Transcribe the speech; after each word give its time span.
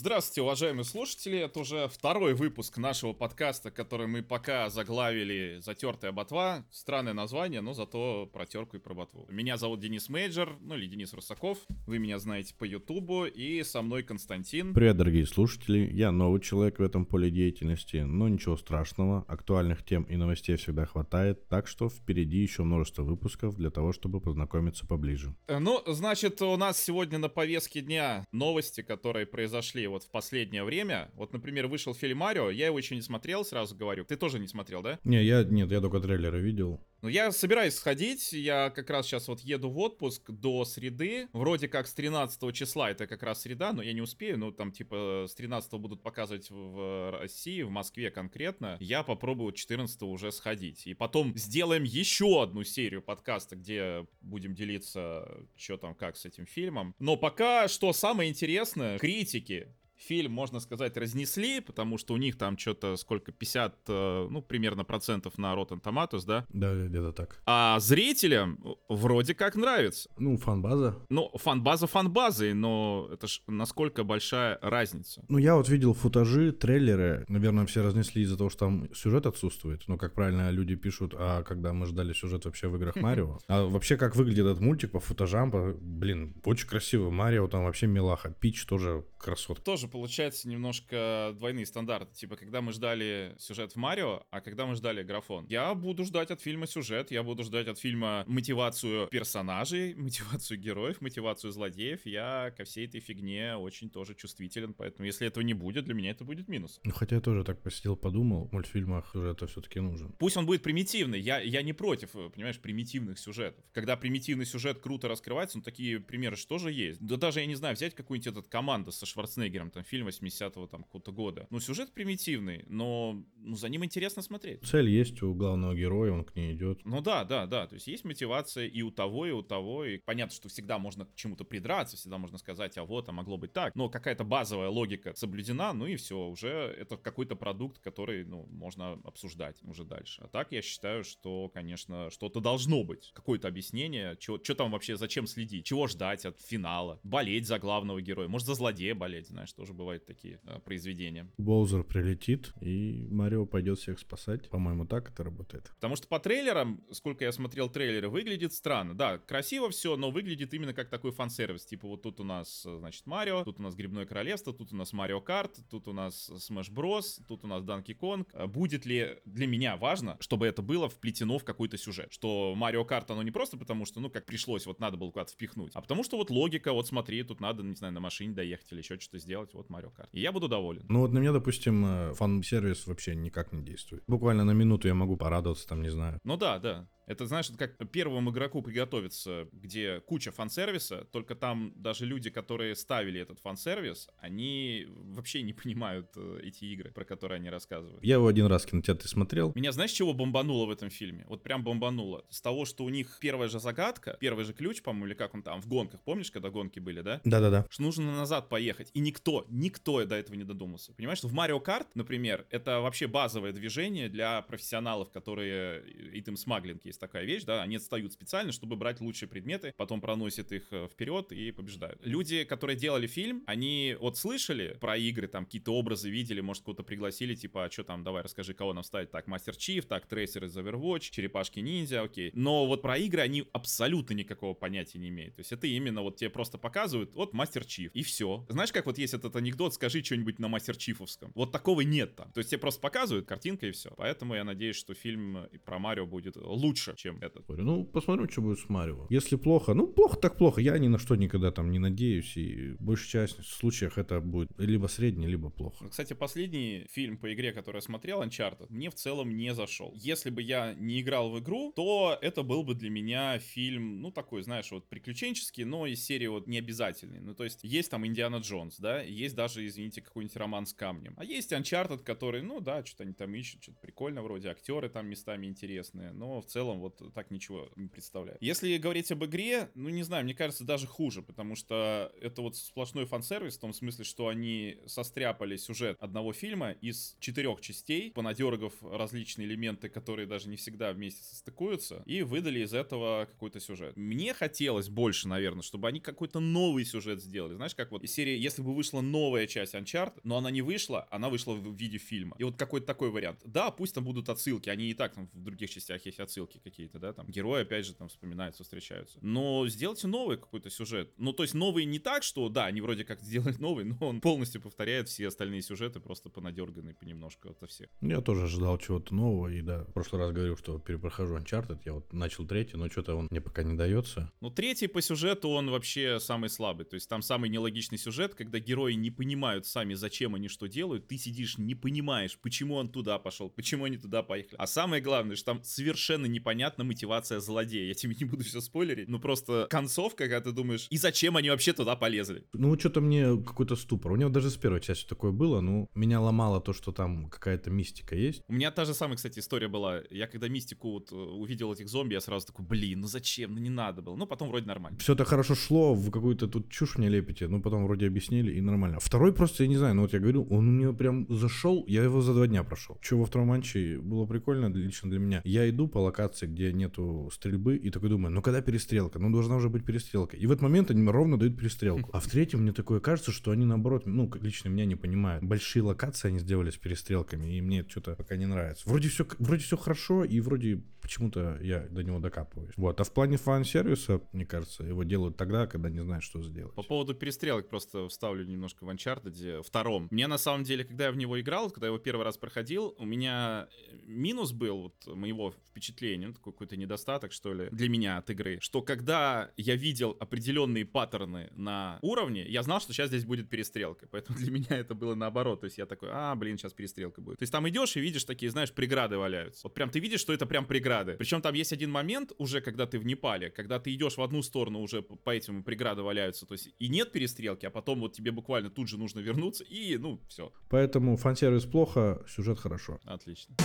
Здравствуйте, 0.00 0.40
уважаемые 0.40 0.84
слушатели. 0.84 1.36
Это 1.40 1.60
уже 1.60 1.86
второй 1.88 2.32
выпуск 2.32 2.78
нашего 2.78 3.12
подкаста, 3.12 3.70
который 3.70 4.06
мы 4.06 4.22
пока 4.22 4.70
заглавили 4.70 5.58
«Затертая 5.60 6.10
ботва». 6.10 6.64
Странное 6.70 7.12
название, 7.12 7.60
но 7.60 7.74
зато 7.74 8.26
про 8.32 8.46
терку 8.46 8.78
и 8.78 8.80
про 8.80 8.94
ботву. 8.94 9.26
Меня 9.28 9.58
зовут 9.58 9.80
Денис 9.80 10.08
Мейджор, 10.08 10.56
ну 10.62 10.74
или 10.74 10.86
Денис 10.86 11.12
Русаков. 11.12 11.58
Вы 11.86 11.98
меня 11.98 12.18
знаете 12.18 12.54
по 12.54 12.64
Ютубу. 12.64 13.26
И 13.26 13.62
со 13.62 13.82
мной 13.82 14.02
Константин. 14.02 14.72
Привет, 14.72 14.96
дорогие 14.96 15.26
слушатели. 15.26 15.90
Я 15.92 16.12
новый 16.12 16.40
человек 16.40 16.78
в 16.78 16.82
этом 16.82 17.04
поле 17.04 17.30
деятельности, 17.30 17.98
но 17.98 18.26
ничего 18.26 18.56
страшного. 18.56 19.26
Актуальных 19.28 19.84
тем 19.84 20.04
и 20.04 20.16
новостей 20.16 20.56
всегда 20.56 20.86
хватает, 20.86 21.46
так 21.48 21.66
что 21.66 21.90
впереди 21.90 22.38
еще 22.38 22.62
множество 22.62 23.02
выпусков 23.02 23.54
для 23.54 23.68
того, 23.68 23.92
чтобы 23.92 24.22
познакомиться 24.22 24.86
поближе. 24.86 25.36
Э, 25.46 25.58
Ну, 25.58 25.82
значит, 25.86 26.40
у 26.40 26.56
нас 26.56 26.82
сегодня 26.82 27.18
на 27.18 27.28
повестке 27.28 27.82
дня 27.82 28.24
новости, 28.32 28.80
которые 28.80 29.26
произошли 29.26 29.89
вот 29.90 30.04
в 30.04 30.10
последнее 30.10 30.64
время. 30.64 31.10
Вот, 31.14 31.32
например, 31.32 31.66
вышел 31.66 31.94
фильм 31.94 32.18
Марио, 32.18 32.50
я 32.50 32.66
его 32.66 32.78
еще 32.78 32.94
не 32.94 33.02
смотрел, 33.02 33.44
сразу 33.44 33.74
говорю. 33.76 34.04
Ты 34.04 34.16
тоже 34.16 34.38
не 34.38 34.46
смотрел, 34.48 34.82
да? 34.82 34.98
Не, 35.04 35.22
я 35.22 35.44
нет, 35.44 35.70
я 35.70 35.80
только 35.80 36.00
трейлеры 36.00 36.40
видел. 36.40 36.80
Ну, 37.02 37.08
я 37.08 37.32
собираюсь 37.32 37.74
сходить, 37.76 38.32
я 38.34 38.68
как 38.68 38.90
раз 38.90 39.06
сейчас 39.06 39.26
вот 39.28 39.40
еду 39.40 39.70
в 39.70 39.78
отпуск 39.78 40.30
до 40.30 40.66
среды, 40.66 41.28
вроде 41.32 41.66
как 41.66 41.86
с 41.86 41.94
13 41.94 42.52
числа, 42.54 42.90
это 42.90 43.06
как 43.06 43.22
раз 43.22 43.40
среда, 43.40 43.72
но 43.72 43.80
я 43.82 43.94
не 43.94 44.02
успею, 44.02 44.38
ну, 44.38 44.52
там, 44.52 44.70
типа, 44.70 45.24
с 45.26 45.34
13 45.34 45.72
будут 45.80 46.02
показывать 46.02 46.50
в- 46.50 47.18
России, 47.20 47.62
в 47.62 47.70
Москве 47.70 48.10
конкретно, 48.10 48.76
я 48.80 49.02
попробую 49.02 49.52
14 49.52 50.02
уже 50.02 50.30
сходить, 50.30 50.86
и 50.86 50.92
потом 50.92 51.34
сделаем 51.38 51.84
еще 51.84 52.42
одну 52.42 52.64
серию 52.64 53.00
подкаста, 53.00 53.56
где 53.56 54.06
будем 54.20 54.54
делиться, 54.54 55.26
что 55.56 55.78
там, 55.78 55.94
как 55.94 56.18
с 56.18 56.26
этим 56.26 56.44
фильмом, 56.44 56.94
но 56.98 57.16
пока, 57.16 57.66
что 57.68 57.94
самое 57.94 58.28
интересное, 58.30 58.98
критики 58.98 59.68
фильм, 60.00 60.32
можно 60.32 60.60
сказать, 60.60 60.96
разнесли, 60.96 61.60
потому 61.60 61.98
что 61.98 62.14
у 62.14 62.16
них 62.16 62.36
там 62.38 62.56
что-то 62.58 62.96
сколько, 62.96 63.32
50, 63.32 63.76
э, 63.88 64.26
ну, 64.30 64.42
примерно 64.42 64.84
процентов 64.84 65.38
на 65.38 65.54
Rotten 65.54 65.80
Tomatoes, 65.82 66.24
да? 66.26 66.46
Да, 66.48 66.74
где-то 66.74 67.12
так. 67.12 67.42
А 67.46 67.78
зрителям 67.80 68.58
вроде 68.88 69.34
как 69.34 69.56
нравится. 69.56 70.10
Ну, 70.18 70.36
фан-база. 70.36 70.96
Ну, 71.10 71.30
фан-база 71.36 71.86
фан-базой, 71.86 72.54
но 72.54 73.08
это 73.12 73.26
ж 73.26 73.42
насколько 73.46 74.02
большая 74.04 74.58
разница. 74.62 75.24
Ну, 75.28 75.38
я 75.38 75.54
вот 75.56 75.68
видел 75.68 75.92
футажи, 75.94 76.52
трейлеры. 76.52 77.24
Наверное, 77.28 77.66
все 77.66 77.82
разнесли 77.82 78.22
из-за 78.22 78.36
того, 78.38 78.50
что 78.50 78.60
там 78.60 78.92
сюжет 78.94 79.26
отсутствует. 79.26 79.82
Ну, 79.86 79.98
как 79.98 80.14
правильно 80.14 80.50
люди 80.50 80.76
пишут, 80.76 81.14
а 81.16 81.42
когда 81.42 81.72
мы 81.72 81.86
ждали 81.86 82.12
сюжет 82.12 82.44
вообще 82.46 82.68
в 82.68 82.76
играх 82.76 82.96
Марио. 83.00 83.38
А 83.48 83.66
вообще, 83.66 83.96
как 83.96 84.16
выглядит 84.16 84.46
этот 84.46 84.60
мультик 84.60 84.92
по 84.92 85.00
футажам, 85.00 85.50
по- 85.50 85.74
блин, 85.80 86.34
очень 86.44 86.68
красиво. 86.68 87.10
Марио 87.10 87.46
там 87.48 87.64
вообще 87.64 87.86
милаха. 87.86 88.30
Пич 88.40 88.64
тоже 88.64 89.04
красотка. 89.18 89.62
Тоже 89.62 89.89
получается 89.90 90.48
немножко 90.48 91.32
двойные 91.34 91.66
стандарты. 91.66 92.14
Типа, 92.14 92.36
когда 92.36 92.60
мы 92.62 92.72
ждали 92.72 93.34
сюжет 93.38 93.72
в 93.72 93.76
Марио, 93.76 94.22
а 94.30 94.40
когда 94.40 94.66
мы 94.66 94.74
ждали 94.74 95.02
графон. 95.02 95.46
Я 95.48 95.74
буду 95.74 96.04
ждать 96.04 96.30
от 96.30 96.40
фильма 96.40 96.66
сюжет, 96.66 97.10
я 97.10 97.22
буду 97.22 97.42
ждать 97.44 97.68
от 97.68 97.78
фильма 97.78 98.24
мотивацию 98.26 99.08
персонажей, 99.08 99.94
мотивацию 99.96 100.58
героев, 100.58 101.00
мотивацию 101.00 101.52
злодеев. 101.52 102.06
Я 102.06 102.52
ко 102.56 102.64
всей 102.64 102.86
этой 102.86 103.00
фигне 103.00 103.56
очень 103.56 103.90
тоже 103.90 104.14
чувствителен, 104.14 104.74
поэтому 104.74 105.06
если 105.06 105.26
этого 105.26 105.42
не 105.42 105.54
будет, 105.54 105.84
для 105.84 105.94
меня 105.94 106.10
это 106.10 106.24
будет 106.24 106.48
минус. 106.48 106.80
Ну, 106.84 106.92
хотя 106.92 107.16
я 107.16 107.20
тоже 107.20 107.44
так 107.44 107.62
посидел, 107.62 107.96
подумал, 107.96 108.48
в 108.48 108.52
мультфильмах 108.52 109.10
сюжет 109.12 109.42
все-таки 109.50 109.80
нужен. 109.80 110.12
Пусть 110.18 110.36
он 110.36 110.46
будет 110.46 110.62
примитивный, 110.62 111.20
я, 111.20 111.40
я 111.40 111.62
не 111.62 111.72
против, 111.72 112.14
э, 112.14 112.30
понимаешь, 112.30 112.58
примитивных 112.58 113.18
сюжетов. 113.18 113.64
Когда 113.72 113.96
примитивный 113.96 114.46
сюжет 114.46 114.78
круто 114.80 115.08
раскрывается, 115.08 115.58
ну 115.58 115.64
такие 115.64 116.00
примеры 116.00 116.36
же 116.36 116.70
есть. 116.70 117.00
Да 117.00 117.16
даже, 117.16 117.40
я 117.40 117.46
не 117.46 117.54
знаю, 117.54 117.76
взять 117.76 117.94
какую-нибудь 117.94 118.26
этот 118.26 118.48
команда 118.48 118.90
со 118.90 119.06
Шварценеггером, 119.06 119.70
там 119.80 119.84
фильм 119.84 120.08
80-го 120.08 120.66
там 120.66 120.82
какого-то 120.82 121.12
года. 121.12 121.46
Ну 121.50 121.60
сюжет 121.60 121.92
примитивный, 121.92 122.64
но 122.68 123.22
ну, 123.36 123.56
за 123.56 123.68
ним 123.68 123.84
интересно 123.84 124.22
смотреть. 124.22 124.62
Цель 124.62 124.88
есть 124.88 125.22
у 125.22 125.34
главного 125.34 125.74
героя, 125.74 126.12
он 126.12 126.24
к 126.24 126.34
ней 126.34 126.54
идет. 126.54 126.84
Ну 126.84 127.00
да, 127.00 127.24
да, 127.24 127.46
да. 127.46 127.66
То 127.66 127.74
есть 127.74 127.86
есть 127.86 128.04
мотивация 128.04 128.66
и 128.66 128.82
у 128.82 128.90
того, 128.90 129.26
и 129.26 129.30
у 129.30 129.42
того. 129.42 129.84
И 129.84 129.98
понятно, 129.98 130.34
что 130.34 130.48
всегда 130.48 130.78
можно 130.78 131.04
к 131.04 131.14
чему-то 131.14 131.44
придраться, 131.44 131.96
всегда 131.96 132.18
можно 132.18 132.38
сказать, 132.38 132.76
а 132.78 132.84
вот, 132.84 133.08
а 133.08 133.12
могло 133.12 133.38
быть 133.38 133.52
так. 133.52 133.74
Но 133.74 133.88
какая-то 133.88 134.24
базовая 134.24 134.68
логика 134.68 135.14
соблюдена, 135.14 135.72
ну 135.72 135.86
и 135.86 135.96
все. 135.96 136.16
Уже 136.16 136.48
это 136.48 136.96
какой-то 136.96 137.36
продукт, 137.36 137.78
который, 137.78 138.24
ну, 138.24 138.46
можно 138.50 138.92
обсуждать 139.04 139.62
уже 139.62 139.84
дальше. 139.84 140.22
А 140.22 140.28
так 140.28 140.52
я 140.52 140.62
считаю, 140.62 141.04
что, 141.04 141.48
конечно, 141.48 142.10
что-то 142.10 142.40
должно 142.40 142.84
быть. 142.84 143.12
Какое-то 143.14 143.48
объяснение, 143.48 144.16
что 144.20 144.54
там 144.54 144.72
вообще, 144.72 144.96
зачем 144.96 145.26
следить, 145.26 145.64
чего 145.64 145.86
ждать 145.86 146.26
от 146.26 146.40
финала. 146.40 147.00
Болеть 147.02 147.46
за 147.46 147.58
главного 147.58 148.00
героя. 148.02 148.28
Может, 148.28 148.46
за 148.46 148.54
злодея 148.54 148.94
болеть, 148.94 149.28
знаешь, 149.28 149.52
тоже 149.52 149.69
бывают 149.74 150.06
такие 150.06 150.40
э, 150.44 150.58
произведения. 150.60 151.28
Боузер 151.38 151.84
прилетит, 151.84 152.52
и 152.60 153.06
Марио 153.10 153.46
пойдет 153.46 153.78
всех 153.78 153.98
спасать. 153.98 154.48
По-моему, 154.50 154.86
так 154.86 155.10
это 155.10 155.24
работает. 155.24 155.70
Потому 155.76 155.96
что 155.96 156.08
по 156.08 156.18
трейлерам, 156.18 156.82
сколько 156.90 157.24
я 157.24 157.32
смотрел 157.32 157.68
трейлеры, 157.68 158.08
выглядит 158.08 158.52
странно. 158.52 158.94
Да, 158.94 159.18
красиво 159.18 159.70
все, 159.70 159.96
но 159.96 160.10
выглядит 160.10 160.54
именно 160.54 160.74
как 160.74 160.88
такой 160.88 161.12
фан-сервис. 161.12 161.64
Типа 161.66 161.88
вот 161.88 162.02
тут 162.02 162.20
у 162.20 162.24
нас, 162.24 162.64
э, 162.66 162.76
значит, 162.78 163.06
Марио, 163.06 163.44
тут 163.44 163.58
у 163.58 163.62
нас 163.62 163.74
Грибное 163.74 164.06
Королевство, 164.06 164.52
тут 164.52 164.72
у 164.72 164.76
нас 164.76 164.92
Марио 164.92 165.20
Карт, 165.20 165.60
тут 165.70 165.88
у 165.88 165.92
нас 165.92 166.30
Smash 166.30 166.72
Bros, 166.72 167.20
тут 167.26 167.44
у 167.44 167.46
нас 167.46 167.64
Данки 167.64 167.94
Конг. 167.94 168.28
А 168.32 168.46
Будет 168.46 168.86
ли 168.86 169.18
для 169.24 169.46
меня 169.46 169.76
важно, 169.76 170.16
чтобы 170.20 170.46
это 170.46 170.62
было 170.62 170.88
вплетено 170.88 171.38
в 171.38 171.44
какой-то 171.44 171.78
сюжет? 171.78 172.12
Что 172.12 172.54
Марио 172.56 172.84
Карт, 172.84 173.10
оно 173.10 173.22
не 173.22 173.30
просто 173.30 173.56
потому, 173.56 173.86
что, 173.86 174.00
ну, 174.00 174.10
как 174.10 174.26
пришлось, 174.26 174.66
вот 174.66 174.80
надо 174.80 174.96
было 174.96 175.10
куда-то 175.10 175.32
впихнуть, 175.32 175.72
а 175.74 175.80
потому 175.80 176.04
что 176.04 176.16
вот 176.16 176.30
логика, 176.30 176.72
вот 176.72 176.86
смотри, 176.86 177.22
тут 177.22 177.40
надо, 177.40 177.62
не 177.62 177.74
знаю, 177.74 177.94
на 177.94 178.00
машине 178.00 178.34
доехать 178.34 178.72
или 178.72 178.80
еще 178.80 178.98
что-то 178.98 179.18
сделать, 179.18 179.54
вот 179.60 179.70
Марио 179.70 179.90
Карт. 179.90 180.08
И 180.12 180.20
я 180.20 180.32
буду 180.32 180.48
доволен. 180.48 180.84
Ну 180.88 181.00
вот 181.00 181.12
на 181.12 181.18
меня, 181.18 181.32
допустим, 181.32 181.84
э, 181.86 182.14
фан-сервис 182.14 182.86
вообще 182.86 183.14
никак 183.14 183.52
не 183.52 183.62
действует. 183.62 184.02
Буквально 184.06 184.44
на 184.44 184.52
минуту 184.52 184.88
я 184.88 184.94
могу 184.94 185.16
порадоваться, 185.16 185.68
там, 185.68 185.82
не 185.82 185.90
знаю. 185.90 186.18
Ну 186.24 186.36
да, 186.36 186.58
да. 186.58 186.88
Это, 187.10 187.26
знаешь, 187.26 187.50
это 187.50 187.58
как 187.58 187.90
первому 187.90 188.30
игроку 188.30 188.62
приготовиться, 188.62 189.48
где 189.52 189.98
куча 189.98 190.30
фан-сервиса, 190.30 191.08
только 191.10 191.34
там 191.34 191.72
даже 191.74 192.06
люди, 192.06 192.30
которые 192.30 192.76
ставили 192.76 193.20
этот 193.20 193.40
фан-сервис, 193.40 194.08
они 194.20 194.86
вообще 194.88 195.42
не 195.42 195.52
понимают 195.52 196.12
э, 196.14 196.40
эти 196.44 196.66
игры, 196.66 196.92
про 196.92 197.04
которые 197.04 197.36
они 197.36 197.50
рассказывают. 197.50 198.00
Я 198.04 198.14
его 198.14 198.28
один 198.28 198.46
раз 198.46 198.64
в 198.64 198.66
кинотеатре 198.66 199.08
смотрел. 199.08 199.50
Меня 199.56 199.72
знаешь, 199.72 199.90
чего 199.90 200.14
бомбануло 200.14 200.66
в 200.66 200.70
этом 200.70 200.88
фильме? 200.88 201.24
Вот 201.26 201.42
прям 201.42 201.64
бомбануло. 201.64 202.24
С 202.30 202.40
того, 202.40 202.64
что 202.64 202.84
у 202.84 202.88
них 202.90 203.18
первая 203.20 203.48
же 203.48 203.58
загадка, 203.58 204.16
первый 204.20 204.44
же 204.44 204.52
ключ, 204.52 204.80
по-моему, 204.80 205.06
или 205.06 205.14
как 205.14 205.34
он 205.34 205.42
там, 205.42 205.60
в 205.60 205.66
гонках, 205.66 206.00
помнишь, 206.02 206.30
когда 206.30 206.50
гонки 206.50 206.78
были, 206.78 207.00
да? 207.00 207.20
Да-да-да. 207.24 207.66
что 207.70 207.82
нужно 207.82 208.16
назад 208.16 208.48
поехать. 208.48 208.92
И 208.94 209.00
никто, 209.00 209.46
никто 209.48 210.04
до 210.04 210.14
этого 210.14 210.36
не 210.36 210.44
додумался. 210.44 210.92
Понимаешь, 210.92 211.24
в 211.24 211.32
Марио 211.32 211.58
Карт, 211.58 211.88
например, 211.94 212.46
это 212.50 212.78
вообще 212.78 213.08
базовое 213.08 213.50
движение 213.50 214.08
для 214.08 214.42
профессионалов, 214.42 215.10
которые... 215.10 215.82
И 216.12 216.20
там 216.22 216.36
смаглинг 216.36 216.84
есть 216.84 216.99
такая 217.00 217.24
вещь, 217.24 217.44
да, 217.44 217.62
они 217.62 217.76
отстают 217.76 218.12
специально, 218.12 218.52
чтобы 218.52 218.76
брать 218.76 219.00
лучшие 219.00 219.28
предметы, 219.28 219.74
потом 219.76 220.00
проносят 220.00 220.52
их 220.52 220.68
э, 220.70 220.86
вперед 220.88 221.32
и 221.32 221.50
побеждают. 221.50 222.04
Люди, 222.04 222.44
которые 222.44 222.76
делали 222.76 223.06
фильм, 223.06 223.42
они 223.46 223.96
вот 223.98 224.16
слышали 224.16 224.76
про 224.80 224.96
игры, 224.96 225.26
там 225.26 225.44
какие-то 225.44 225.72
образы 225.72 226.10
видели, 226.10 226.40
может, 226.40 226.62
кого-то 226.62 226.82
пригласили, 226.82 227.34
типа, 227.34 227.64
а 227.64 227.70
что 227.70 227.84
там, 227.84 228.04
давай 228.04 228.22
расскажи, 228.22 228.54
кого 228.54 228.72
нам 228.72 228.84
ставить. 228.84 229.10
Так, 229.10 229.26
Мастер 229.26 229.56
Чиф, 229.56 229.86
так, 229.86 230.06
Трейсер 230.06 230.44
из 230.44 230.56
Overwatch, 230.56 231.10
Черепашки 231.10 231.60
Ниндзя, 231.60 232.02
окей. 232.02 232.30
Но 232.34 232.66
вот 232.66 232.82
про 232.82 232.98
игры 232.98 233.22
они 233.22 233.44
абсолютно 233.52 234.14
никакого 234.14 234.54
понятия 234.54 234.98
не 234.98 235.08
имеют. 235.08 235.36
То 235.36 235.40
есть 235.40 235.52
это 235.52 235.66
именно 235.66 236.02
вот 236.02 236.16
тебе 236.16 236.30
просто 236.30 236.58
показывают, 236.58 237.12
вот 237.14 237.32
Мастер 237.32 237.64
Чиф, 237.64 237.90
и 237.94 238.02
все. 238.02 238.46
Знаешь, 238.48 238.72
как 238.72 238.86
вот 238.86 238.98
есть 238.98 239.14
этот 239.14 239.34
анекдот, 239.36 239.74
скажи 239.74 240.04
что-нибудь 240.04 240.38
на 240.38 240.48
Мастер 240.48 240.76
Чифовском. 240.76 241.32
Вот 241.34 241.52
такого 241.52 241.80
нет 241.80 242.16
там. 242.16 242.30
То 242.32 242.38
есть 242.38 242.50
тебе 242.50 242.58
просто 242.58 242.80
показывают 242.80 243.26
картинка 243.26 243.66
и 243.66 243.70
все. 243.70 243.90
Поэтому 243.96 244.34
я 244.34 244.44
надеюсь, 244.44 244.76
что 244.76 244.94
фильм 244.94 245.48
про 245.64 245.78
Марио 245.78 246.06
будет 246.06 246.36
лучше, 246.36 246.79
чем 246.96 247.18
этот. 247.20 247.48
Ну, 247.48 247.84
посмотрим, 247.84 248.28
что 248.28 248.42
будет 248.42 248.58
с 248.58 248.68
Марио. 248.68 249.06
Если 249.10 249.36
плохо, 249.36 249.74
ну, 249.74 249.86
плохо 249.86 250.16
так 250.16 250.36
плохо. 250.36 250.60
Я 250.60 250.78
ни 250.78 250.88
на 250.88 250.98
что 250.98 251.16
никогда 251.16 251.50
там 251.50 251.70
не 251.70 251.78
надеюсь. 251.78 252.36
И 252.36 252.72
в 252.72 252.82
большей 252.82 253.08
части 253.10 253.40
случаях 253.42 253.98
это 253.98 254.20
будет 254.20 254.50
либо 254.58 254.86
средне, 254.86 255.26
либо 255.26 255.50
плохо. 255.50 255.88
Кстати, 255.88 256.12
последний 256.12 256.86
фильм 256.90 257.16
по 257.16 257.32
игре, 257.32 257.52
который 257.52 257.76
я 257.76 257.82
смотрел, 257.82 258.22
Uncharted, 258.22 258.66
мне 258.68 258.90
в 258.90 258.94
целом 258.94 259.36
не 259.36 259.54
зашел. 259.54 259.92
Если 259.96 260.30
бы 260.30 260.42
я 260.42 260.74
не 260.74 261.00
играл 261.00 261.30
в 261.30 261.38
игру, 261.40 261.72
то 261.74 262.18
это 262.20 262.42
был 262.42 262.62
бы 262.62 262.74
для 262.74 262.90
меня 262.90 263.38
фильм, 263.38 264.00
ну, 264.00 264.10
такой, 264.10 264.42
знаешь, 264.42 264.70
вот 264.70 264.88
приключенческий, 264.88 265.64
но 265.64 265.86
из 265.86 266.04
серии 266.04 266.26
вот 266.28 266.46
не 266.46 266.58
обязательный. 266.58 267.20
Ну, 267.20 267.34
то 267.34 267.44
есть, 267.44 267.60
есть 267.62 267.90
там 267.90 268.06
Индиана 268.06 268.36
Джонс, 268.36 268.78
да, 268.78 269.02
есть 269.02 269.34
даже, 269.34 269.66
извините, 269.66 270.02
какой-нибудь 270.02 270.36
роман 270.36 270.66
с 270.66 270.72
камнем. 270.72 271.14
А 271.16 271.24
есть 271.24 271.52
Uncharted, 271.52 271.98
который, 271.98 272.42
ну, 272.42 272.60
да, 272.60 272.84
что-то 272.84 273.04
они 273.04 273.12
там 273.12 273.34
ищут, 273.34 273.62
что-то 273.62 273.78
прикольно 273.80 274.22
вроде, 274.22 274.48
актеры 274.48 274.88
там 274.88 275.08
местами 275.08 275.46
интересные, 275.46 276.12
но 276.12 276.40
в 276.40 276.46
целом 276.46 276.69
целом 276.70 276.80
вот 276.80 277.14
так 277.14 277.30
ничего 277.30 277.68
не 277.76 277.88
представляю. 277.88 278.38
Если 278.40 278.76
говорить 278.78 279.10
об 279.12 279.24
игре, 279.24 279.70
ну 279.74 279.88
не 279.88 280.02
знаю, 280.02 280.24
мне 280.24 280.34
кажется, 280.34 280.64
даже 280.64 280.86
хуже, 280.86 281.22
потому 281.22 281.56
что 281.56 282.12
это 282.20 282.42
вот 282.42 282.56
сплошной 282.56 283.06
фан-сервис 283.06 283.56
в 283.56 283.60
том 283.60 283.72
смысле, 283.72 284.04
что 284.04 284.28
они 284.28 284.78
состряпали 284.86 285.56
сюжет 285.56 285.96
одного 286.00 286.32
фильма 286.32 286.72
из 286.72 287.16
четырех 287.18 287.60
частей, 287.60 288.12
понадергав 288.12 288.72
различные 288.82 289.46
элементы, 289.46 289.88
которые 289.88 290.26
даже 290.26 290.48
не 290.48 290.56
всегда 290.56 290.92
вместе 290.92 291.22
состыкуются, 291.24 292.02
и 292.06 292.22
выдали 292.22 292.60
из 292.60 292.74
этого 292.74 293.26
какой-то 293.26 293.60
сюжет. 293.60 293.96
Мне 293.96 294.34
хотелось 294.34 294.88
больше, 294.88 295.28
наверное, 295.28 295.62
чтобы 295.62 295.88
они 295.88 296.00
какой-то 296.00 296.40
новый 296.40 296.84
сюжет 296.84 297.22
сделали. 297.22 297.54
Знаешь, 297.54 297.74
как 297.74 297.90
вот 297.90 298.04
из 298.04 298.12
серии, 298.12 298.38
если 298.38 298.62
бы 298.62 298.74
вышла 298.74 299.00
новая 299.00 299.46
часть 299.46 299.74
Uncharted, 299.74 300.20
но 300.24 300.36
она 300.36 300.50
не 300.50 300.62
вышла, 300.62 301.06
она 301.10 301.28
вышла 301.28 301.54
в 301.54 301.74
виде 301.74 301.98
фильма. 301.98 302.36
И 302.38 302.44
вот 302.44 302.56
какой-то 302.56 302.86
такой 302.86 303.10
вариант. 303.10 303.40
Да, 303.44 303.70
пусть 303.70 303.94
там 303.94 304.04
будут 304.04 304.28
отсылки, 304.28 304.68
они 304.68 304.90
и 304.90 304.94
так 304.94 305.14
там 305.14 305.28
в 305.32 305.42
других 305.42 305.70
частях 305.70 306.04
есть 306.06 306.20
отсылки 306.20 306.59
какие-то, 306.62 306.98
да, 306.98 307.12
там 307.12 307.26
герои 307.26 307.62
опять 307.62 307.86
же 307.86 307.94
там 307.94 308.08
вспоминаются, 308.08 308.62
встречаются. 308.62 309.18
Но 309.22 309.66
сделайте 309.68 310.06
новый 310.06 310.36
какой-то 310.36 310.70
сюжет. 310.70 311.12
Ну, 311.16 311.32
то 311.32 311.42
есть 311.42 311.54
новый 311.54 311.84
не 311.84 311.98
так, 311.98 312.22
что, 312.22 312.48
да, 312.48 312.66
они 312.66 312.80
вроде 312.80 313.04
как 313.04 313.22
сделали 313.22 313.56
новый, 313.58 313.84
но 313.84 313.96
он 314.00 314.20
полностью 314.20 314.60
повторяет 314.60 315.08
все 315.08 315.28
остальные 315.28 315.62
сюжеты, 315.62 316.00
просто 316.00 316.30
понадерганные 316.30 316.94
понемножку 316.94 317.48
от 317.48 317.70
всех. 317.70 317.88
Я 318.00 318.20
тоже 318.20 318.44
ожидал 318.44 318.78
чего-то 318.78 319.14
нового, 319.14 319.48
и 319.48 319.60
да, 319.62 319.84
в 319.84 319.92
прошлый 319.92 320.22
раз 320.22 320.32
говорил, 320.32 320.56
что 320.56 320.78
перепрохожу 320.78 321.36
Uncharted, 321.36 321.80
я 321.84 321.92
вот 321.92 322.12
начал 322.12 322.46
третий, 322.46 322.76
но 322.76 322.88
что-то 322.88 323.14
он 323.14 323.28
мне 323.30 323.40
пока 323.40 323.62
не 323.62 323.76
дается. 323.76 324.32
Ну, 324.40 324.50
третий 324.50 324.86
по 324.86 325.02
сюжету, 325.02 325.48
он 325.50 325.70
вообще 325.70 326.18
самый 326.20 326.50
слабый, 326.50 326.86
то 326.86 326.94
есть 326.94 327.08
там 327.08 327.22
самый 327.22 327.50
нелогичный 327.50 327.98
сюжет, 327.98 328.34
когда 328.34 328.58
герои 328.58 328.94
не 328.94 329.10
понимают 329.10 329.66
сами, 329.66 329.94
зачем 329.94 330.34
они 330.34 330.48
что 330.48 330.66
делают, 330.66 331.08
ты 331.08 331.18
сидишь, 331.18 331.58
не 331.58 331.74
понимаешь, 331.74 332.38
почему 332.40 332.74
он 332.74 332.90
туда 332.90 333.18
пошел, 333.18 333.50
почему 333.50 333.84
они 333.84 333.98
туда 333.98 334.22
поехали. 334.22 334.56
А 334.58 334.66
самое 334.66 335.02
главное, 335.02 335.36
что 335.36 335.46
там 335.46 335.64
совершенно 335.64 336.26
непонятна 336.50 336.84
мотивация 336.84 337.40
злодея. 337.40 337.86
Я 337.86 337.94
тебе 337.94 338.16
не 338.20 338.26
буду 338.26 338.42
все 338.44 338.60
спойлерить, 338.60 339.08
ну 339.08 339.18
просто 339.18 339.66
концовка, 339.70 340.24
когда 340.24 340.40
ты 340.40 340.52
думаешь, 340.52 340.86
и 340.90 340.96
зачем 340.96 341.36
они 341.36 341.50
вообще 341.50 341.72
туда 341.72 341.96
полезли? 341.96 342.44
Ну, 342.52 342.78
что-то 342.78 343.00
мне 343.00 343.36
какой-то 343.36 343.76
ступор. 343.76 344.12
У 344.12 344.16
него 344.16 344.30
даже 344.30 344.50
с 344.50 344.56
первой 344.56 344.80
части 344.80 345.08
такое 345.08 345.30
было, 345.30 345.60
ну, 345.60 345.88
меня 345.94 346.20
ломало 346.20 346.60
то, 346.60 346.72
что 346.72 346.92
там 346.92 347.28
какая-то 347.30 347.70
мистика 347.70 348.16
есть. 348.16 348.42
У 348.48 348.52
меня 348.52 348.70
та 348.70 348.84
же 348.84 348.94
самая, 348.94 349.16
кстати, 349.16 349.38
история 349.38 349.68
была. 349.68 350.00
Я 350.10 350.26
когда 350.26 350.48
мистику 350.48 350.90
вот 350.90 351.12
э, 351.12 351.14
увидел 351.14 351.72
этих 351.72 351.88
зомби, 351.88 352.14
я 352.14 352.20
сразу 352.20 352.46
такой, 352.46 352.64
блин, 352.66 353.00
ну 353.00 353.06
зачем, 353.06 353.54
ну 353.54 353.60
не 353.60 353.70
надо 353.70 354.02
было. 354.02 354.16
Ну, 354.16 354.26
потом 354.26 354.48
вроде 354.48 354.66
нормально. 354.66 354.98
Все 354.98 355.12
это 355.12 355.24
хорошо 355.24 355.54
шло, 355.54 355.94
в 355.94 356.10
какую-то 356.10 356.48
тут 356.48 356.68
чушь 356.70 356.98
мне 356.98 357.08
лепите, 357.08 357.48
ну, 357.48 357.62
потом 357.62 357.84
вроде 357.84 358.06
объяснили, 358.06 358.52
и 358.52 358.60
нормально. 358.60 358.98
Второй 359.00 359.32
просто, 359.32 359.62
я 359.62 359.68
не 359.68 359.76
знаю, 359.76 359.94
ну, 359.94 360.02
вот 360.02 360.12
я 360.12 360.18
говорю, 360.18 360.46
он 360.50 360.68
у 360.68 360.72
меня 360.72 360.92
прям 360.92 361.26
зашел, 361.28 361.84
я 361.86 362.02
его 362.02 362.20
за 362.20 362.34
два 362.34 362.46
дня 362.46 362.64
прошел. 362.64 362.98
Что 363.00 363.18
во 363.18 363.24
втором 363.24 363.48
матче 363.48 363.98
было 363.98 364.26
прикольно 364.26 364.66
лично 364.66 365.10
для 365.10 365.18
меня. 365.18 365.42
Я 365.44 365.68
иду 365.68 365.88
по 365.88 365.98
локации, 365.98 366.39
где 366.46 366.72
нету 366.72 367.30
стрельбы, 367.32 367.76
и 367.76 367.90
такой 367.90 368.08
думаю, 368.08 368.32
ну, 368.32 368.42
когда 368.42 368.60
перестрелка? 368.60 369.18
Ну, 369.18 369.30
должна 369.30 369.56
уже 369.56 369.68
быть 369.68 369.84
перестрелка. 369.84 370.36
И 370.36 370.46
в 370.46 370.52
этот 370.52 370.62
момент 370.62 370.90
они 370.90 371.06
ровно 371.08 371.38
дают 371.38 371.56
перестрелку. 371.58 372.10
А 372.12 372.20
в 372.20 372.28
третьем 372.28 372.62
мне 372.62 372.72
такое 372.72 373.00
кажется, 373.00 373.32
что 373.32 373.50
они, 373.50 373.64
наоборот, 373.64 374.06
ну, 374.06 374.30
лично 374.40 374.68
меня 374.68 374.84
не 374.84 374.96
понимают. 374.96 375.44
Большие 375.44 375.82
локации 375.82 376.28
они 376.28 376.38
сделали 376.38 376.70
с 376.70 376.76
перестрелками, 376.76 377.56
и 377.56 377.60
мне 377.60 377.80
это 377.80 377.90
что-то 377.90 378.14
пока 378.14 378.36
не 378.36 378.46
нравится. 378.46 378.88
Вроде 378.88 379.08
все, 379.08 379.26
вроде 379.38 379.64
все 379.64 379.76
хорошо, 379.76 380.24
и 380.24 380.40
вроде 380.40 380.82
почему-то 381.00 381.58
я 381.62 381.80
до 381.88 382.02
него 382.02 382.18
докапываюсь. 382.18 382.72
Вот. 382.76 383.00
А 383.00 383.04
в 383.04 383.12
плане 383.12 383.36
фан-сервиса, 383.36 384.20
мне 384.32 384.46
кажется, 384.46 384.84
его 384.84 385.02
делают 385.02 385.36
тогда, 385.36 385.66
когда 385.66 385.90
не 385.90 386.02
знают, 386.02 386.22
что 386.24 386.42
сделать. 386.42 386.74
По 386.74 386.82
поводу 386.82 387.14
перестрелок 387.14 387.68
просто 387.68 388.08
вставлю 388.08 388.44
немножко 388.44 388.84
в 388.84 388.88
Uncharted 388.90 389.62
втором. 389.62 390.08
Мне 390.10 390.26
на 390.26 390.38
самом 390.38 390.64
деле, 390.64 390.84
когда 390.84 391.06
я 391.06 391.12
в 391.12 391.16
него 391.16 391.40
играл, 391.40 391.70
когда 391.70 391.86
я 391.86 391.92
его 391.92 391.98
первый 391.98 392.24
раз 392.24 392.36
проходил, 392.36 392.94
у 392.98 393.04
меня 393.04 393.68
минус 394.06 394.52
был 394.52 394.82
вот 394.82 395.16
моего 395.16 395.52
впечатления, 395.70 396.29
такой 396.34 396.52
какой-то 396.52 396.76
недостаток, 396.76 397.32
что 397.32 397.54
ли, 397.54 397.68
для 397.70 397.88
меня 397.88 398.18
от 398.18 398.30
игры, 398.30 398.58
что 398.60 398.82
когда 398.82 399.50
я 399.56 399.76
видел 399.76 400.16
определенные 400.20 400.84
паттерны 400.84 401.50
на 401.54 401.98
уровне, 402.02 402.46
я 402.48 402.62
знал, 402.62 402.80
что 402.80 402.92
сейчас 402.92 403.08
здесь 403.08 403.24
будет 403.24 403.48
перестрелка. 403.48 404.06
Поэтому 404.10 404.38
для 404.38 404.50
меня 404.50 404.78
это 404.78 404.94
было 404.94 405.14
наоборот. 405.14 405.60
То 405.60 405.66
есть 405.66 405.78
я 405.78 405.86
такой, 405.86 406.08
а, 406.12 406.34
блин, 406.34 406.58
сейчас 406.58 406.72
перестрелка 406.72 407.20
будет. 407.20 407.38
То 407.38 407.42
есть 407.42 407.52
там 407.52 407.68
идешь 407.68 407.96
и 407.96 408.00
видишь 408.00 408.24
такие, 408.24 408.50
знаешь, 408.50 408.72
преграды 408.72 409.16
валяются. 409.16 409.62
Вот 409.64 409.74
прям 409.74 409.90
ты 409.90 410.00
видишь, 410.00 410.20
что 410.20 410.32
это 410.32 410.46
прям 410.46 410.66
преграды. 410.66 411.14
Причем 411.14 411.42
там 411.42 411.54
есть 411.54 411.72
один 411.72 411.90
момент 411.90 412.32
уже, 412.38 412.60
когда 412.60 412.86
ты 412.86 412.98
в 412.98 413.06
Непале, 413.06 413.50
когда 413.50 413.78
ты 413.78 413.94
идешь 413.94 414.16
в 414.16 414.22
одну 414.22 414.42
сторону, 414.42 414.80
уже 414.80 415.02
по 415.02 415.30
этим 415.30 415.62
преграды 415.62 416.02
валяются. 416.02 416.46
То 416.46 416.52
есть 416.54 416.74
и 416.78 416.88
нет 416.88 417.12
перестрелки, 417.12 417.66
а 417.66 417.70
потом 417.70 418.00
вот 418.00 418.12
тебе 418.12 418.30
буквально 418.30 418.70
тут 418.70 418.88
же 418.88 418.98
нужно 418.98 419.20
вернуться 419.20 419.64
и, 419.64 419.96
ну, 419.98 420.20
все. 420.28 420.52
Поэтому 420.68 421.16
фан-сервис 421.16 421.64
плохо, 421.64 422.24
сюжет 422.28 422.58
хорошо. 422.58 422.98
Отлично. 423.04 423.56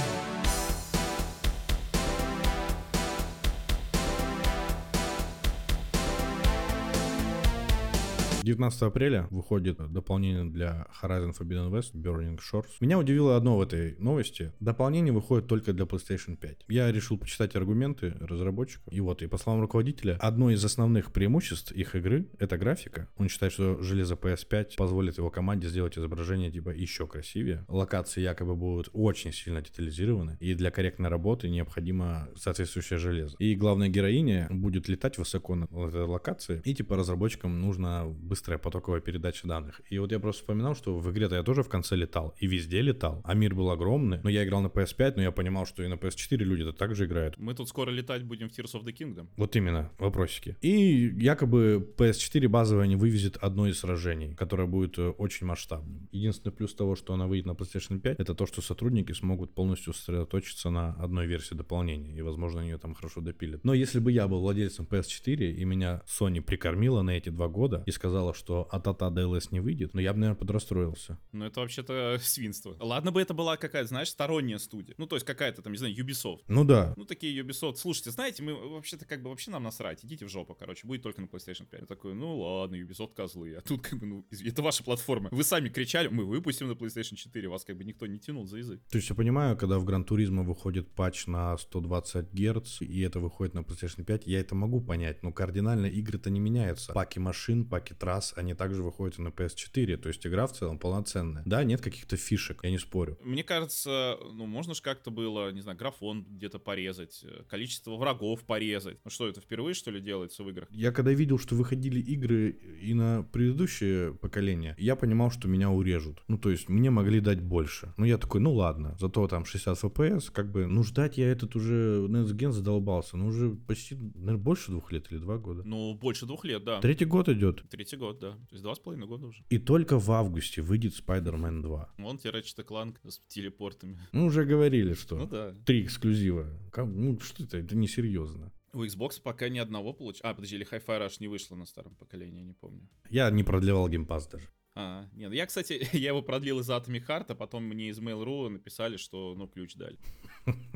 19 8.46 8.82
апреля 8.84 9.28
выходит 9.32 9.78
дополнение 9.92 10.46
для 10.46 10.86
Horizon 11.02 11.36
Forbidden 11.36 11.72
West 11.72 11.94
Burning 11.96 12.40
Shores. 12.40 12.68
Меня 12.80 13.00
удивило 13.00 13.36
одно 13.36 13.58
в 13.58 13.62
этой 13.62 13.96
новости. 13.98 14.54
Дополнение 14.60 15.12
выходит 15.12 15.48
только 15.48 15.74
для 15.74 15.86
PlayStation 15.86 16.38
5. 16.38 16.66
Я 16.68 16.92
решил 16.92 17.18
почитать 17.18 17.56
аргументы 17.56 18.14
разработчиков. 18.20 18.94
И 18.94 19.02
вот, 19.02 19.24
и 19.24 19.28
по 19.28 19.40
словам 19.40 19.62
руководителя, 19.62 20.18
одно 20.22 20.52
из 20.52 20.64
основных 20.64 21.12
преимуществ 21.12 21.72
их 21.72 21.96
игры— 21.96 22.28
это 22.38 22.60
графика. 22.60 23.10
Он 23.18 23.30
считает, 23.30 23.52
что 23.52 23.82
железо 23.82 24.14
PS5 24.14 24.76
позволит 24.78 25.18
его 25.18 25.32
команде 25.32 25.68
сделать 25.68 25.98
изображение 25.98 26.52
типа 26.52 26.70
еще 26.70 27.08
красивее. 27.08 27.66
Локации 27.68 28.22
якобы 28.22 28.56
будут 28.56 28.90
очень 28.94 29.34
сильно 29.34 29.64
детализированы. 29.64 30.38
И 30.40 30.54
для 30.54 30.70
корректной 30.70 31.10
работы 31.10 31.50
необходимо 31.50 32.30
соответствующее 32.36 33.00
железо. 33.00 33.36
И 33.40 33.56
главная 33.56 33.90
героиня 33.90 34.48
будет 34.52 34.88
летать 34.88 35.18
высоко 35.18 35.56
на 35.56 35.66
этой 35.66 36.04
локации. 36.04 36.62
И 36.64 36.76
типа 36.76 36.96
разработчикам 36.96 37.60
нужно 37.60 38.06
быстрая 38.36 38.60
потоковая 38.60 39.00
передача 39.00 39.48
данных. 39.48 39.82
И 39.90 39.98
вот 39.98 40.12
я 40.12 40.20
просто 40.20 40.42
вспоминал, 40.42 40.76
что 40.76 41.00
в 41.00 41.10
игре-то 41.10 41.36
я 41.36 41.44
тоже 41.44 41.64
в 41.64 41.70
конце 41.70 41.96
летал, 41.96 42.36
и 42.42 42.48
везде 42.48 42.82
летал, 42.82 43.22
а 43.24 43.34
мир 43.34 43.56
был 43.56 43.70
огромный. 43.70 44.20
Но 44.24 44.30
я 44.30 44.44
играл 44.44 44.62
на 44.62 44.68
PS5, 44.68 45.14
но 45.16 45.22
я 45.22 45.32
понимал, 45.32 45.66
что 45.66 45.84
и 45.84 45.88
на 45.88 45.94
PS4 45.94 46.36
люди-то 46.36 46.74
также 46.74 47.06
играют. 47.06 47.38
Мы 47.38 47.56
тут 47.56 47.70
скоро 47.70 47.92
летать 47.92 48.24
будем 48.24 48.50
в 48.50 48.52
Tears 48.52 48.74
of 48.74 48.84
the 48.84 48.94
Kingdom. 48.94 49.28
Вот 49.38 49.56
именно, 49.56 49.90
вопросики. 50.00 50.58
И 50.62 51.14
якобы 51.18 51.88
PS4 51.98 52.50
базовая 52.50 52.88
не 52.88 52.98
вывезет 52.98 53.38
одно 53.38 53.68
из 53.68 53.80
сражений, 53.80 54.36
которое 54.36 54.68
будет 54.68 55.00
э, 55.00 55.08
очень 55.18 55.48
масштабным. 55.48 56.10
Единственный 56.12 56.52
плюс 56.52 56.76
того, 56.76 56.96
что 56.98 57.14
она 57.14 57.28
выйдет 57.28 57.46
на 57.46 57.52
PlayStation 57.52 58.00
5, 58.00 58.20
это 58.20 58.36
то, 58.36 58.46
что 58.46 58.62
сотрудники 58.62 59.14
смогут 59.14 59.56
полностью 59.56 59.94
сосредоточиться 59.94 60.70
на 60.70 60.94
одной 60.96 61.26
версии 61.26 61.56
дополнения, 61.56 62.18
и, 62.18 62.22
возможно, 62.22 62.60
они 62.60 62.72
ее 62.72 62.78
там 62.78 62.96
хорошо 62.96 63.22
допилят. 63.22 63.64
Но 63.64 63.74
если 63.74 64.00
бы 64.00 64.12
я 64.12 64.28
был 64.28 64.42
владельцем 64.42 64.86
PS4, 64.92 65.54
и 65.54 65.66
меня 65.66 66.02
Sony 66.06 66.42
прикормила 66.42 67.02
на 67.02 67.12
эти 67.12 67.30
два 67.30 67.48
года 67.48 67.84
и 67.86 67.92
сказала, 67.92 68.25
сказала, 68.26 68.34
что 68.34 68.68
от 68.72 68.88
АТА 68.88 69.08
DLS 69.08 69.50
не 69.52 69.60
выйдет, 69.60 69.94
но 69.94 70.02
я 70.02 70.14
бы, 70.14 70.20
наверное, 70.20 70.40
подрастроился. 70.40 71.18
Ну, 71.32 71.46
это 71.46 71.60
вообще-то 71.60 72.18
свинство. 72.22 72.76
Ладно 72.80 73.12
бы 73.12 73.22
это 73.22 73.34
была 73.34 73.58
какая-то, 73.58 73.90
знаешь, 73.90 74.10
сторонняя 74.10 74.58
студия. 74.58 74.96
Ну, 74.98 75.08
то 75.08 75.16
есть 75.16 75.26
какая-то 75.26 75.62
там, 75.62 75.74
не 75.74 75.78
знаю, 75.78 75.96
Ubisoft. 75.96 76.42
Ну 76.48 76.64
да. 76.64 76.94
Ну, 76.98 77.06
такие 77.06 77.42
Ubisoft. 77.42 77.76
Слушайте, 77.76 78.12
знаете, 78.12 78.44
мы 78.44 78.54
вообще-то 78.54 79.06
как 79.06 79.22
бы 79.22 79.30
вообще 79.30 79.52
нам 79.52 79.64
насрать. 79.64 80.04
Идите 80.04 80.26
в 80.26 80.30
жопу, 80.30 80.56
короче, 80.56 80.88
будет 80.88 81.04
только 81.04 81.22
на 81.22 81.26
PlayStation 81.26 81.66
5. 81.66 81.82
Я 81.82 81.88
такой, 81.88 82.14
ну 82.14 82.40
ладно, 82.40 82.76
Ubisoft 82.76 83.14
козлы. 83.16 83.56
А 83.56 83.62
тут 83.62 83.82
как 83.82 84.00
бы, 84.00 84.06
ну, 84.06 84.26
это 84.32 84.62
ваша 84.62 84.84
платформа. 84.84 85.30
Вы 85.32 85.44
сами 85.44 85.70
кричали, 85.70 86.08
мы 86.08 86.26
выпустим 86.26 86.68
на 86.68 86.74
PlayStation 86.74 87.16
4, 87.16 87.48
вас 87.48 87.64
как 87.66 87.78
бы 87.78 87.84
никто 87.84 88.08
не 88.08 88.20
тянул 88.20 88.46
за 88.48 88.58
язык. 88.58 88.82
То 88.90 88.98
есть 88.98 89.10
я 89.10 89.16
понимаю, 89.16 89.58
когда 89.58 89.78
в 89.80 89.86
Gran 89.86 90.06
Turismo 90.06 90.44
выходит 90.44 90.94
патч 90.94 91.28
на 91.28 91.58
120 91.58 92.34
Гц, 92.34 92.82
и 92.82 93.02
это 93.02 93.20
выходит 93.20 93.54
на 93.54 93.60
PlayStation 93.60 94.04
5, 94.04 94.28
я 94.28 94.40
это 94.40 94.56
могу 94.56 94.82
понять, 94.82 95.24
но 95.24 95.32
кардинально 95.32 95.88
игры-то 95.88 96.30
не 96.30 96.40
меняются. 96.40 96.94
Паки 96.94 97.20
машин, 97.20 97.66
паки 97.66 97.94
трасс, 97.94 98.15
они 98.36 98.54
также 98.54 98.84
выходит 98.84 99.20
и 99.20 99.22
на 99.22 99.30
PS4, 99.30 99.98
то 99.98 100.08
есть 100.10 100.26
игра 100.26 100.48
в 100.48 100.54
целом 100.54 100.80
полноценная. 100.80 101.44
Да, 101.46 101.64
нет 101.64 101.82
каких-то 101.82 102.18
фишек, 102.18 102.64
я 102.64 102.72
не 102.72 102.78
спорю. 102.78 103.18
Мне 103.24 103.44
кажется, 103.44 104.18
ну, 104.34 104.46
можно 104.46 104.74
же 104.74 104.82
как-то 104.82 105.12
было, 105.12 105.52
не 105.52 105.62
знаю, 105.62 105.78
графон 105.78 106.26
где-то 106.30 106.60
порезать, 106.60 107.22
э, 107.24 107.44
количество 107.48 107.96
врагов 107.96 108.44
порезать. 108.44 108.98
Ну 109.04 109.12
что, 109.12 109.28
это 109.28 109.42
впервые, 109.42 109.74
что 109.74 109.92
ли, 109.92 110.00
делается 110.00 110.44
в 110.44 110.50
играх? 110.50 110.68
Я 110.72 110.92
когда 110.92 111.12
видел, 111.12 111.40
что 111.40 111.56
выходили 111.56 112.00
игры 112.00 112.50
и 112.82 112.94
на 112.94 113.24
предыдущее 113.24 114.14
поколение, 114.14 114.76
я 114.78 114.96
понимал, 114.96 115.32
что 115.32 115.48
меня 115.48 115.70
урежут. 115.70 116.24
Ну, 116.28 116.38
то 116.38 116.50
есть 116.50 116.70
мне 116.70 116.90
могли 116.90 117.20
дать 117.20 117.42
больше. 117.42 117.94
Ну, 117.98 118.06
я 118.06 118.18
такой, 118.18 118.42
ну 118.42 118.54
ладно, 118.54 118.96
зато 119.00 119.28
там 119.28 119.46
60 119.46 119.84
FPS, 119.84 120.32
как 120.32 120.52
бы, 120.52 120.68
ну, 120.68 120.84
ждать 120.84 121.18
я 121.18 121.28
этот 121.28 121.56
уже 121.56 122.06
Next 122.08 122.34
Gen 122.34 122.52
задолбался, 122.52 123.18
ну, 123.18 123.28
уже 123.28 123.52
почти, 123.52 123.96
наверное, 123.96 124.38
больше 124.38 124.72
двух 124.72 124.92
лет 124.92 125.12
или 125.12 125.18
два 125.20 125.38
года. 125.38 125.64
Ну, 125.66 125.94
больше 125.94 126.26
двух 126.26 126.46
лет, 126.46 126.64
да. 126.64 126.80
Третий 126.82 127.06
год 127.06 127.30
идет. 127.30 127.64
Третий 127.70 127.95
год, 127.98 128.20
да. 128.20 128.32
То 128.32 128.48
есть 128.52 128.64
два 128.64 128.76
с 128.76 128.80
половиной 128.80 129.08
года 129.08 129.28
уже. 129.28 129.44
И 129.50 129.58
только 129.58 130.00
в 130.00 130.12
августе 130.12 130.62
выйдет 130.62 130.94
Spider-Man 130.94 131.62
2. 131.62 131.94
Вон 131.98 132.18
тебе 132.18 132.32
Ratchet 132.32 132.66
Clank 132.66 132.98
с 133.10 133.20
телепортами. 133.28 134.00
Ну, 134.12 134.26
уже 134.26 134.46
говорили, 134.46 134.94
что. 134.94 135.18
Ну 135.18 135.28
да. 135.28 135.54
Три 135.66 135.84
эксклюзива. 135.84 136.48
Ну, 136.78 137.20
что 137.20 137.44
это? 137.44 137.58
Это 137.58 137.76
несерьезно. 137.76 138.52
У 138.74 138.84
Xbox 138.84 139.22
пока 139.22 139.48
ни 139.48 139.58
одного 139.58 139.94
получилось. 139.94 140.22
А, 140.24 140.34
подожди, 140.34 140.58
или 140.58 140.68
Hi-Fi 140.70 141.06
Rush 141.06 141.18
не 141.20 141.28
вышло 141.28 141.56
на 141.56 141.66
старом 141.66 141.96
поколении, 141.96 142.44
не 142.44 142.54
помню. 142.54 142.90
Я 143.10 143.30
не 143.30 143.44
продлевал 143.44 143.88
геймпас 143.88 144.28
даже. 144.28 144.50
А, 144.78 145.08
нет, 145.14 145.32
я, 145.32 145.46
кстати, 145.46 145.88
я 145.94 146.10
его 146.10 146.22
продлил 146.22 146.60
из 146.60 146.70
Atomic 146.70 147.08
Heart, 147.08 147.26
а 147.30 147.36
потом 147.36 147.64
мне 147.64 147.88
из 147.88 148.00
Mail.ru 148.00 148.50
написали, 148.50 148.98
что, 148.98 149.34
ну, 149.36 149.48
ключ 149.48 149.76
дали. 149.76 149.98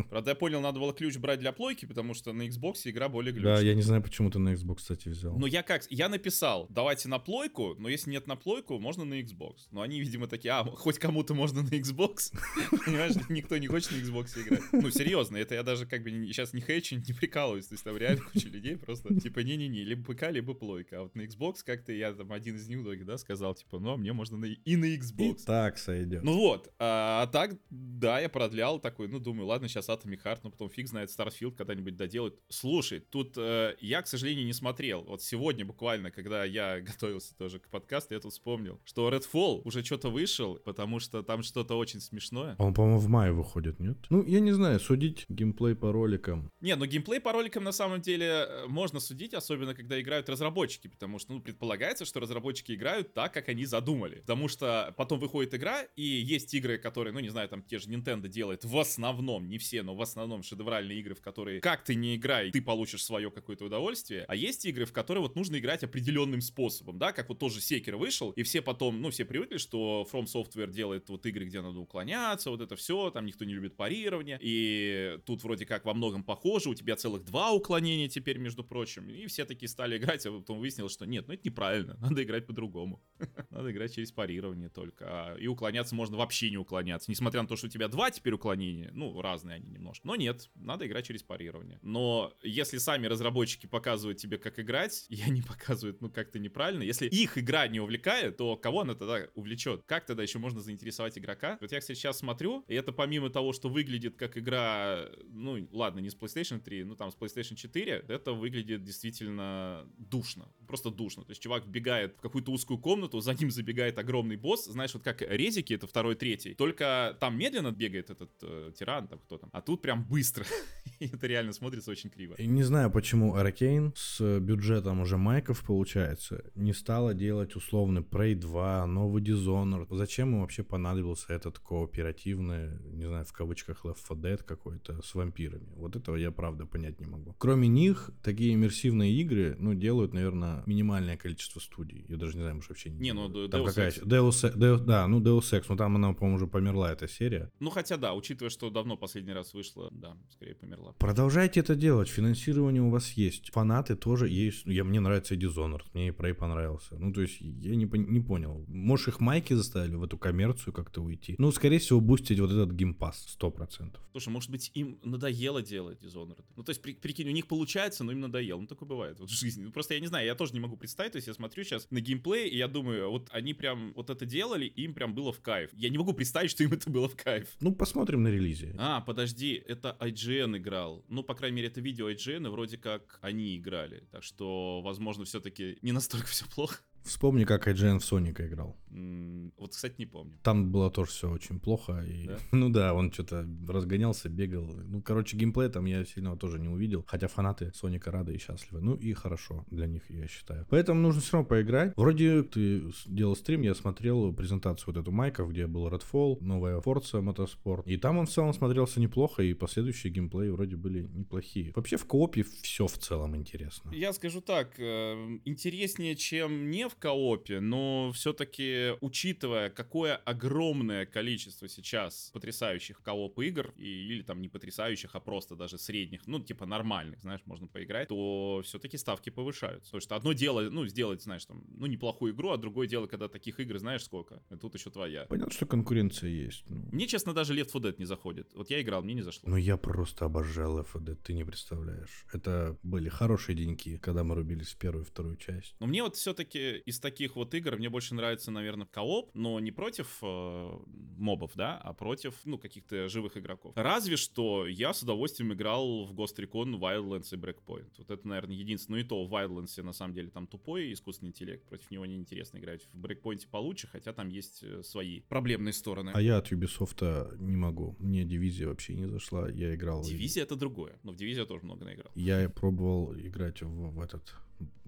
Правда, 0.10 0.32
я 0.32 0.36
понял, 0.36 0.62
надо 0.62 0.80
было 0.80 0.94
ключ 0.94 1.18
брать 1.18 1.40
для 1.40 1.52
плойки, 1.52 1.86
потому 1.86 2.14
что 2.14 2.34
на 2.34 2.48
Xbox 2.48 2.82
игра 2.86 3.10
более 3.10 3.32
глючная. 3.32 3.58
Да, 3.58 3.62
я 3.62 3.76
не 3.76 3.82
знаю, 3.82 4.02
почему 4.02 4.30
ты 4.32 4.40
на 4.40 4.54
Xbox, 4.54 4.78
кстати, 4.78 5.10
взял. 5.10 5.38
Но 5.38 5.48
я 5.48 5.64
как, 5.64 5.84
я 5.90 6.10
написал, 6.10 6.68
давайте 6.70 7.08
на 7.10 7.20
плойку, 7.20 7.76
но 7.78 7.90
если 7.90 8.10
нет 8.10 8.28
на 8.28 8.36
плойку, 8.36 8.80
можно 8.80 9.06
на 9.06 9.22
Xbox. 9.22 9.68
Но 9.72 9.82
они, 9.82 10.00
видимо, 10.00 10.28
такие, 10.28 10.52
а, 10.52 10.64
хоть 10.64 10.98
кому-то 11.00 11.34
можно 11.34 11.62
на 11.62 11.70
Xbox. 11.70 12.34
Понимаешь, 12.86 13.14
никто 13.30 13.58
не 13.58 13.68
хочет 13.68 13.92
на 13.92 13.98
Xbox 13.98 14.42
играть. 14.42 14.64
Ну, 14.72 14.90
серьезно, 14.90 15.38
это 15.38 15.56
я 15.56 15.64
даже 15.64 15.86
как 15.86 16.04
бы 16.04 16.10
сейчас 16.10 16.54
не 16.54 16.62
хейчу, 16.62 16.96
не 16.96 17.14
прикалываюсь. 17.14 17.68
То 17.68 17.74
есть 17.74 17.84
там 17.84 17.98
реально 17.98 18.22
куча 18.22 18.48
людей 18.48 18.78
просто, 18.78 19.14
типа, 19.20 19.40
не-не-не, 19.40 19.84
либо 19.84 20.14
ПК, 20.14 20.32
либо 20.32 20.54
плойка. 20.54 21.00
А 21.00 21.04
вот 21.04 21.16
на 21.16 21.22
Xbox 21.22 21.58
как-то 21.66 21.92
я 21.92 22.14
там 22.14 22.32
один 22.32 22.56
из 22.56 22.68
них, 22.68 22.80
да, 23.06 23.18
сказал, 23.18 23.54
типа, 23.56 23.80
ну, 23.80 23.92
а 23.92 23.98
мне 23.98 24.14
можно 24.14 24.44
и 24.46 24.76
на 24.76 24.86
Xbox. 24.86 25.42
И 25.42 25.46
так 25.46 25.78
сойдет. 25.78 26.24
Ну 26.24 26.38
вот, 26.38 26.74
а, 26.80 27.24
а 27.24 27.28
так, 27.28 27.58
да, 27.70 28.20
я 28.20 28.30
продлял 28.30 28.80
такой, 28.80 29.08
ну, 29.08 29.20
думаю, 29.20 29.48
ладно, 29.48 29.59
сейчас 29.68 29.90
Atomic 29.90 30.24
Heart, 30.24 30.40
но 30.44 30.52
потом 30.52 30.70
фиг 30.70 30.88
знает, 30.88 31.10
Starfield 31.10 31.56
когда-нибудь 31.56 31.96
доделают. 31.96 32.40
Слушай, 32.50 33.00
тут 33.00 33.34
э, 33.38 33.76
я, 33.80 34.02
к 34.02 34.08
сожалению, 34.08 34.46
не 34.46 34.54
смотрел. 34.54 35.04
Вот 35.04 35.22
сегодня 35.22 35.66
буквально, 35.66 36.12
когда 36.12 36.44
я 36.46 36.80
готовился 36.82 37.36
тоже 37.36 37.60
к 37.60 37.70
подкасту, 37.70 38.14
я 38.14 38.20
тут 38.20 38.34
вспомнил, 38.34 38.80
что 38.86 39.10
Redfall 39.10 39.62
уже 39.64 39.84
что-то 39.84 40.10
вышел, 40.10 40.56
потому 40.64 41.00
что 41.00 41.24
там 41.24 41.44
что-то 41.44 41.78
очень 41.78 42.00
смешное. 42.00 42.56
Он, 42.60 42.74
по-моему, 42.74 43.00
в 43.00 43.08
мае 43.08 43.32
выходит, 43.32 43.80
нет? 43.80 43.98
Ну, 44.10 44.24
я 44.26 44.40
не 44.40 44.52
знаю, 44.52 44.80
судить 44.80 45.26
геймплей 45.30 45.76
по 45.76 45.92
роликам. 45.92 46.52
Не, 46.62 46.76
ну 46.76 46.86
геймплей 46.86 47.20
по 47.20 47.32
роликам 47.32 47.64
на 47.64 47.72
самом 47.72 48.02
деле 48.02 48.26
э, 48.26 48.68
можно 48.68 49.00
судить, 49.00 49.34
особенно 49.34 49.76
когда 49.76 50.00
играют 50.00 50.30
разработчики, 50.30 50.88
потому 50.88 51.20
что, 51.20 51.34
ну, 51.34 51.42
предполагается, 51.42 52.06
что 52.06 52.20
разработчики 52.20 52.74
играют 52.74 53.14
так, 53.14 53.34
как 53.34 53.50
они 53.50 53.66
задумали. 53.66 54.20
Потому 54.22 54.48
что 54.48 54.94
потом 54.98 55.20
выходит 55.20 55.54
игра, 55.54 55.84
и 55.96 56.04
есть 56.04 56.54
игры, 56.54 56.78
которые, 56.78 57.14
ну, 57.14 57.20
не 57.20 57.30
знаю, 57.30 57.50
там 57.50 57.64
те 57.64 57.80
же 57.80 57.90
Nintendo 57.90 58.28
делает 58.28 58.64
в 58.64 58.78
основном, 58.78 59.49
не 59.50 59.58
все, 59.58 59.84
но 59.84 59.96
в 59.96 60.02
основном 60.02 60.44
шедевральные 60.44 61.00
игры, 61.00 61.16
в 61.16 61.22
которые 61.22 61.60
как 61.60 61.84
ты 61.84 61.96
не 61.96 62.16
играй, 62.16 62.52
ты 62.52 62.62
получишь 62.62 63.04
свое 63.04 63.32
какое-то 63.32 63.66
удовольствие. 63.66 64.26
А 64.28 64.36
есть 64.36 64.66
игры, 64.66 64.86
в 64.86 64.94
которые 64.94 65.22
вот 65.22 65.36
нужно 65.36 65.58
играть 65.58 65.84
определенным 65.84 66.42
способом, 66.42 66.98
да, 66.98 67.12
как 67.12 67.30
вот 67.30 67.40
тоже 67.40 67.62
Секер 67.62 67.98
вышел, 67.98 68.32
и 68.32 68.44
все 68.44 68.62
потом, 68.62 69.02
ну, 69.02 69.10
все 69.10 69.26
привыкли, 69.26 69.58
что 69.58 70.08
From 70.12 70.26
Software 70.26 70.72
делает 70.72 71.10
вот 71.10 71.26
игры, 71.26 71.46
где 71.46 71.62
надо 71.62 71.80
уклоняться, 71.80 72.50
вот 72.52 72.62
это 72.62 72.76
все, 72.76 73.10
там 73.12 73.26
никто 73.26 73.46
не 73.46 73.54
любит 73.54 73.76
парирование, 73.76 74.38
и 74.42 75.20
тут 75.26 75.44
вроде 75.44 75.66
как 75.66 75.86
во 75.86 75.94
многом 75.94 76.24
похоже, 76.24 76.70
у 76.70 76.76
тебя 76.76 76.96
целых 76.96 77.26
два 77.26 77.52
уклонения 77.52 78.08
теперь, 78.08 78.38
между 78.38 78.64
прочим, 78.64 79.10
и 79.10 79.26
все 79.28 79.46
такие 79.46 79.70
стали 79.70 79.98
играть, 79.98 80.26
а 80.26 80.32
потом 80.32 80.60
выяснилось, 80.60 80.94
что 80.94 81.06
нет, 81.06 81.28
ну 81.28 81.34
это 81.34 81.44
неправильно, 81.46 81.98
надо 82.02 82.24
играть 82.24 82.46
по-другому, 82.46 83.02
надо 83.50 83.72
играть 83.72 83.96
через 83.96 84.12
парирование 84.12 84.70
только, 84.70 85.06
а, 85.08 85.36
и 85.36 85.48
уклоняться 85.48 85.96
можно 85.96 86.18
вообще 86.18 86.50
не 86.50 86.58
уклоняться, 86.58 87.10
несмотря 87.10 87.42
на 87.42 87.48
то, 87.48 87.56
что 87.56 87.68
у 87.68 87.70
тебя 87.70 87.88
два 87.88 88.12
теперь 88.12 88.34
уклонения, 88.34 88.92
ну, 88.94 89.20
разные 89.40 89.56
они 89.56 89.70
немножко, 89.70 90.08
но 90.08 90.16
нет, 90.16 90.50
надо 90.56 90.86
играть 90.86 91.06
через 91.06 91.24
парирование. 91.24 91.80
Но 91.82 92.34
если 92.44 92.78
сами 92.78 93.08
разработчики 93.08 93.66
показывают 93.66 94.18
тебе, 94.18 94.38
как 94.38 94.60
играть, 94.60 95.06
и 95.10 95.22
они 95.22 95.42
показывают, 95.42 96.02
ну, 96.02 96.10
как-то 96.10 96.40
неправильно, 96.40 96.84
если 96.84 97.08
их 97.08 97.38
игра 97.38 97.68
не 97.68 97.80
увлекает, 97.80 98.38
то 98.38 98.58
кого 98.58 98.82
она 98.82 98.96
тогда 98.96 99.28
увлечет? 99.36 99.84
Как 99.86 100.06
тогда 100.06 100.24
еще 100.24 100.40
можно 100.40 100.62
заинтересовать 100.62 101.18
игрока? 101.18 101.58
Вот 101.62 101.72
я, 101.72 101.80
кстати, 101.80 101.98
сейчас 101.98 102.20
смотрю, 102.20 102.64
и 102.68 102.76
это 102.76 102.92
помимо 102.92 103.30
того, 103.30 103.54
что 103.54 103.70
выглядит 103.70 104.16
как 104.16 104.38
игра, 104.38 105.06
ну, 105.30 105.68
ладно, 105.72 106.00
не 106.00 106.10
с 106.10 106.18
PlayStation 106.18 106.60
3, 106.60 106.84
ну, 106.84 106.96
там, 106.96 107.12
с 107.12 107.16
PlayStation 107.16 107.56
4, 107.56 108.06
это 108.08 108.34
выглядит 108.34 108.84
действительно 108.84 109.88
душно, 109.98 110.52
просто 110.68 110.92
душно. 110.92 111.24
То 111.24 111.32
есть 111.32 111.42
чувак 111.42 111.68
бегает 111.68 112.18
в 112.18 112.22
какую-то 112.22 112.52
узкую 112.52 112.80
комнату, 112.80 113.20
за 113.20 113.34
ним 113.34 113.52
забегает 113.52 113.98
огромный 114.00 114.36
босс, 114.36 114.66
знаешь, 114.66 114.94
вот 114.94 115.04
как 115.04 115.22
резики, 115.22 115.74
это 115.74 115.88
второй, 115.88 116.16
третий, 116.16 116.54
только 116.54 117.18
там 117.20 117.38
медленно 117.38 117.72
бегает 117.72 118.10
этот 118.10 118.32
э, 118.42 118.72
тиран, 118.78 119.08
там 119.08 119.20
кто 119.30 119.38
там, 119.38 119.50
а 119.54 119.62
тут 119.62 119.82
прям 119.84 120.04
быстро. 120.04 120.44
И 121.00 121.06
это 121.06 121.28
реально 121.28 121.54
смотрится 121.54 121.92
очень 121.92 122.10
криво. 122.10 122.36
Не 122.40 122.64
знаю, 122.64 122.90
почему 122.90 123.38
Arcane 123.38 123.94
с 123.96 124.40
бюджетом 124.40 125.02
уже 125.02 125.18
майков, 125.18 125.64
получается, 125.64 126.44
не 126.56 126.74
стала 126.74 127.14
делать 127.14 127.56
условный 127.56 128.02
Prey 128.02 128.34
2, 128.34 128.88
новый 128.88 129.22
Dishonored. 129.22 129.88
Зачем 129.92 130.34
им 130.34 130.42
вообще 130.42 130.64
понадобился 130.64 131.32
этот 131.32 131.60
кооперативный, 131.60 132.80
не 132.92 133.06
знаю, 133.06 133.26
в 133.26 133.32
кавычках 133.32 133.86
Left 133.86 134.02
4 134.08 134.20
Dead 134.20 134.44
какой-то 134.44 135.00
с 135.04 135.14
вампирами? 135.14 135.70
Вот 135.76 135.96
этого 135.96 136.16
я 136.16 136.32
правда 136.32 136.66
понять 136.66 137.00
не 137.00 137.06
могу. 137.06 137.36
Кроме 137.38 137.68
них, 137.68 138.10
такие 138.24 138.56
иммерсивные 138.56 139.14
игры, 139.14 139.56
ну, 139.60 139.76
делают, 139.76 140.14
наверное, 140.14 140.64
минимальное 140.66 141.18
количество 141.18 141.60
студий. 141.60 142.04
Я 142.10 142.18
даже 142.18 142.36
не 142.36 142.42
знаю, 142.42 142.56
может, 142.56 142.70
вообще 142.70 142.90
не 142.90 143.00
Не, 143.00 143.14
ну, 143.14 143.48
там 143.48 143.62
Deus 143.62 143.68
какая 143.68 143.92
Ex. 143.92 144.04
Deus, 144.04 144.56
Deus, 144.56 144.80
да, 144.80 145.08
ну, 145.08 145.22
Deus 145.22 145.54
Ex, 145.54 145.66
ну, 145.70 145.78
там 145.78 145.96
она, 145.96 146.14
по-моему, 146.14 146.38
уже 146.38 146.48
померла, 146.48 146.92
эта 146.92 147.08
серия. 147.08 147.52
Ну, 147.60 147.70
хотя 147.70 147.98
да, 147.98 148.16
учитывая, 148.16 148.50
что 148.50 148.72
давно 148.72 148.98
последний 148.98 149.19
раз 149.28 149.54
вышла, 149.54 149.90
да, 149.92 150.18
скорее 150.32 150.56
померла. 150.56 150.94
Продолжайте 151.00 151.60
это 151.60 151.76
делать, 151.76 152.08
финансирование 152.10 152.82
у 152.82 152.90
вас 152.90 153.12
есть. 153.14 153.52
Фанаты 153.52 153.96
тоже 153.96 154.30
есть. 154.30 154.66
Я, 154.66 154.84
мне 154.84 155.00
нравится 155.00 155.36
и 155.36 155.38
Dishonored, 155.38 155.84
мне 155.94 156.08
и 156.08 156.12
Prey 156.12 156.34
понравился. 156.34 156.96
Ну, 156.98 157.12
то 157.14 157.22
есть, 157.22 157.40
я 157.42 157.76
не, 157.76 157.86
не 157.86 158.20
понял. 158.20 158.66
Может, 158.68 159.10
их 159.10 159.20
майки 159.20 159.54
заставили 159.54 159.96
в 159.96 160.04
эту 160.04 160.18
коммерцию 160.18 160.74
как-то 160.74 161.02
уйти? 161.02 161.36
Ну, 161.38 161.52
скорее 161.52 161.80
всего, 161.80 162.00
бустить 162.00 162.40
вот 162.40 162.52
этот 162.52 162.72
геймпас, 162.72 163.26
сто 163.28 163.52
процентов. 163.52 164.02
Слушай, 164.12 164.30
может 164.30 164.50
быть, 164.50 164.72
им 164.74 165.00
надоело 165.04 165.62
делать 165.62 166.00
Dishonored? 166.02 166.44
Ну, 166.56 166.64
то 166.64 166.70
есть, 166.72 166.82
при- 166.82 166.94
прикинь, 166.94 167.28
у 167.30 167.32
них 167.34 167.48
получается, 167.48 168.04
но 168.04 168.12
им 168.12 168.20
надоело. 168.20 168.60
Ну, 168.60 168.68
такое 168.68 168.88
бывает 168.88 169.20
вот 169.20 169.30
в 169.30 169.34
жизни. 169.34 169.64
Ну, 169.64 169.72
просто 169.72 169.94
я 169.94 170.00
не 170.00 170.08
знаю, 170.08 170.26
я 170.26 170.36
тоже 170.36 170.54
не 170.54 170.60
могу 170.60 170.78
представить. 170.78 171.14
То 171.14 171.18
есть, 171.18 171.28
я 171.28 171.34
смотрю 171.34 171.64
сейчас 171.64 171.88
на 171.92 172.00
геймплей, 172.02 172.50
и 172.50 172.58
я 172.58 172.68
думаю, 172.68 173.10
вот 173.10 173.30
они 173.32 173.54
прям 173.54 173.94
вот 173.96 174.10
это 174.10 174.26
делали, 174.26 174.66
им 174.66 174.94
прям 174.94 175.14
было 175.14 175.32
в 175.32 175.42
кайф. 175.42 175.70
Я 175.74 175.90
не 175.90 175.98
могу 175.98 176.14
представить, 176.14 176.52
что 176.52 176.64
им 176.64 176.74
это 176.74 176.90
было 176.90 177.08
в 177.08 177.16
кайф. 177.16 177.48
Ну, 177.60 177.74
посмотрим 177.74 178.24
на 178.24 178.30
релизе. 178.30 178.76
А, 178.78 178.99
подожди, 179.02 179.62
это 179.68 179.98
IGN 180.00 180.58
играл. 180.58 181.04
Ну, 181.08 181.24
по 181.24 181.36
крайней 181.36 181.58
мере, 181.58 181.68
это 181.68 181.82
видео 181.82 182.10
IGN, 182.10 182.48
и 182.48 182.50
вроде 182.50 182.78
как 182.78 183.20
они 183.22 183.58
играли. 183.58 184.08
Так 184.12 184.24
что, 184.24 184.82
возможно, 184.82 185.26
все-таки 185.26 185.78
не 185.82 185.92
настолько 185.92 186.28
все 186.28 186.46
плохо. 186.46 186.78
Вспомни, 187.04 187.44
как 187.46 187.68
IGN 187.68 188.00
в 188.00 188.06
Соника 188.06 188.46
играл. 188.48 188.76
М, 188.92 189.54
Вот, 189.58 189.72
кстати, 189.72 189.96
не 190.00 190.06
помню. 190.06 190.34
Там 190.44 190.72
было 190.72 190.90
тоже 190.92 191.12
все 191.12 191.30
очень 191.30 191.60
плохо. 191.60 192.04
И... 192.08 192.28
Да? 192.28 192.38
Ну 192.52 192.70
да, 192.70 192.94
он 192.94 193.12
что-то 193.12 193.48
разгонялся, 193.68 194.30
бегал. 194.30 194.66
Ну, 194.86 195.02
короче, 195.02 195.38
геймплей 195.38 195.70
там 195.70 195.86
я 195.86 196.06
сильного 196.06 196.38
тоже 196.38 196.60
не 196.60 196.68
увидел. 196.70 197.04
Хотя 197.08 197.28
фанаты 197.28 197.72
Соника 197.74 198.12
рады 198.12 198.34
и 198.34 198.38
счастливы. 198.40 198.82
Ну 198.82 198.96
и 198.96 199.14
хорошо 199.14 199.66
для 199.72 199.86
них, 199.88 200.04
я 200.10 200.28
считаю. 200.28 200.66
Поэтому 200.70 201.02
нужно 201.02 201.22
все 201.22 201.34
равно 201.34 201.48
поиграть. 201.48 201.94
Вроде 201.96 202.44
ты 202.44 202.92
с- 202.92 203.06
делал 203.08 203.36
стрим, 203.36 203.62
я 203.62 203.76
смотрел 203.76 204.34
презентацию 204.34 204.88
вот 204.94 204.98
эту 205.02 205.12
Майков, 205.12 205.50
где 205.52 205.68
был 205.68 205.88
Redfall, 205.88 206.38
новая 206.42 206.80
Forza 206.80 207.22
Motorsport. 207.22 207.84
И 207.86 207.98
там 207.98 208.18
он 208.18 208.26
в 208.26 208.30
целом 208.30 208.54
смотрелся 208.54 209.00
неплохо, 209.00 209.44
и 209.44 209.54
последующие 209.54 210.12
геймплеи 210.12 210.50
вроде 210.50 210.76
были 210.76 211.04
неплохие. 211.04 211.72
Вообще 211.76 211.98
в 211.98 212.06
коопе 212.06 212.44
все 212.44 212.88
в 212.88 212.98
целом 212.98 213.36
интересно. 213.36 213.92
Я 213.94 214.14
скажу 214.14 214.42
так, 214.42 214.80
э, 214.80 215.40
интереснее, 215.46 216.16
чем 216.16 216.70
не 216.72 216.88
в 216.90 216.96
коопе, 216.96 217.60
но 217.60 218.12
все-таки, 218.14 218.94
учитывая, 219.02 219.70
какое 219.70 220.16
огромное 220.16 221.06
количество 221.06 221.68
сейчас 221.68 222.32
потрясающих 222.34 223.02
кооп 223.02 223.40
игр, 223.40 223.74
и, 223.78 223.88
или 223.88 224.22
там 224.22 224.42
не 224.42 224.50
потрясающих, 224.50 225.16
а 225.16 225.20
просто 225.20 225.56
даже 225.56 225.78
средних, 225.78 226.28
ну, 226.28 226.40
типа 226.40 226.66
нормальных, 226.66 227.22
знаешь, 227.22 227.42
можно 227.46 227.68
поиграть, 227.68 228.08
то 228.10 228.62
все-таки 228.64 228.98
ставки 228.98 229.30
повышаются. 229.30 229.92
Потому 229.92 230.02
что 230.02 230.16
одно 230.16 230.34
дело, 230.34 230.70
ну, 230.70 230.86
сделать, 230.86 231.22
знаешь, 231.24 231.46
там, 231.46 231.64
ну, 231.68 231.86
неплохую 231.86 232.34
игру, 232.34 232.50
а 232.50 232.58
другое 232.58 232.88
дело, 232.88 233.08
когда 233.08 233.28
таких 233.28 233.60
игр, 233.60 233.78
знаешь, 233.78 234.04
сколько, 234.04 234.42
и 234.50 234.56
тут 234.56 234.76
еще 234.76 234.90
твоя. 234.90 235.26
Понятно, 235.26 235.54
что 235.54 235.66
конкуренция 235.66 236.30
есть. 236.30 236.64
ну. 236.70 236.90
Мне, 236.92 237.08
честно, 237.08 237.34
даже 237.34 237.54
Left 237.54 237.72
4 237.72 237.90
Dead 237.90 237.96
не 238.00 238.06
заходит. 238.06 238.52
Вот 238.56 238.70
я 238.70 238.82
играл, 238.82 239.04
мне 239.04 239.14
не 239.14 239.22
зашло. 239.22 239.50
Ну, 239.50 239.58
я 239.58 239.78
просто 239.78 240.26
обожал 240.26 240.80
Left 240.80 240.94
4 240.94 241.06
Dead, 241.06 241.16
ты 241.16 241.34
не 241.34 241.44
представляешь. 241.44 242.26
Это 242.34 242.78
были 242.84 243.10
хорошие 243.10 243.56
деньки, 243.56 243.98
когда 243.98 244.24
мы 244.24 244.36
рубились 244.36 244.74
в 244.74 244.78
первую 244.78 245.04
и 245.04 245.08
вторую 245.08 245.38
часть. 245.38 245.76
Но 245.80 245.88
мне 245.88 246.04
вот 246.04 246.16
все-таки 246.16 246.79
из 246.86 247.00
таких 247.00 247.36
вот 247.36 247.54
игр 247.54 247.78
мне 247.78 247.90
больше 247.90 248.16
нравится, 248.16 248.52
наверное, 248.52 248.88
кооп, 248.88 249.32
но 249.34 249.60
не 249.60 249.72
против 249.72 250.18
э, 250.22 250.72
мобов, 251.18 251.52
да, 251.56 251.78
а 251.78 251.94
против, 251.94 252.36
ну, 252.46 252.58
каких-то 252.58 253.10
живых 253.10 253.38
игроков. 253.38 253.74
Разве 253.76 254.18
что 254.18 254.68
я 254.68 254.94
с 254.94 255.04
удовольствием 255.04 255.54
играл 255.54 256.06
в 256.06 256.14
Ghost 256.14 256.38
Recon, 256.38 256.80
Wildlands 256.80 257.34
и 257.34 257.38
Breakpoint. 257.38 257.92
Вот 257.98 258.12
это, 258.12 258.28
наверное, 258.28 258.56
единственное. 258.56 259.00
Ну 259.00 259.06
и 259.06 259.08
то 259.08 259.24
в 259.24 259.34
Wildlands 259.34 259.82
на 259.84 259.94
самом 259.94 260.14
деле 260.14 260.30
там 260.30 260.48
тупой 260.48 260.94
искусственный 260.94 261.30
интеллект, 261.30 261.64
против 261.68 261.92
него 261.92 262.06
неинтересно 262.06 262.58
играть. 262.58 262.88
В 262.94 263.00
Breakpoint 263.00 263.48
получше, 263.50 263.88
хотя 263.88 264.14
там 264.14 264.30
есть 264.30 264.64
э, 264.64 264.82
свои 264.84 265.22
проблемные 265.22 265.74
стороны. 265.74 266.12
А 266.14 266.22
я 266.22 266.38
от 266.38 266.52
Ubisoft 266.52 267.38
не 267.38 267.56
могу. 267.56 267.96
Мне 268.00 268.24
дивизия 268.24 268.68
вообще 268.68 268.96
не 268.96 269.06
зашла. 269.06 269.50
Я 269.50 269.76
играл... 269.76 270.04
Дивизия 270.04 270.44
это 270.44 270.56
другое. 270.56 271.00
Но 271.04 271.12
в 271.12 271.16
Дивизию 271.16 271.44
я 271.44 271.48
тоже 271.48 271.66
много 271.66 271.86
наиграл. 271.86 272.12
Я 272.16 272.50
пробовал 272.50 273.16
играть 273.16 273.62
в, 273.62 273.92
в 273.92 274.02
этот 274.02 274.36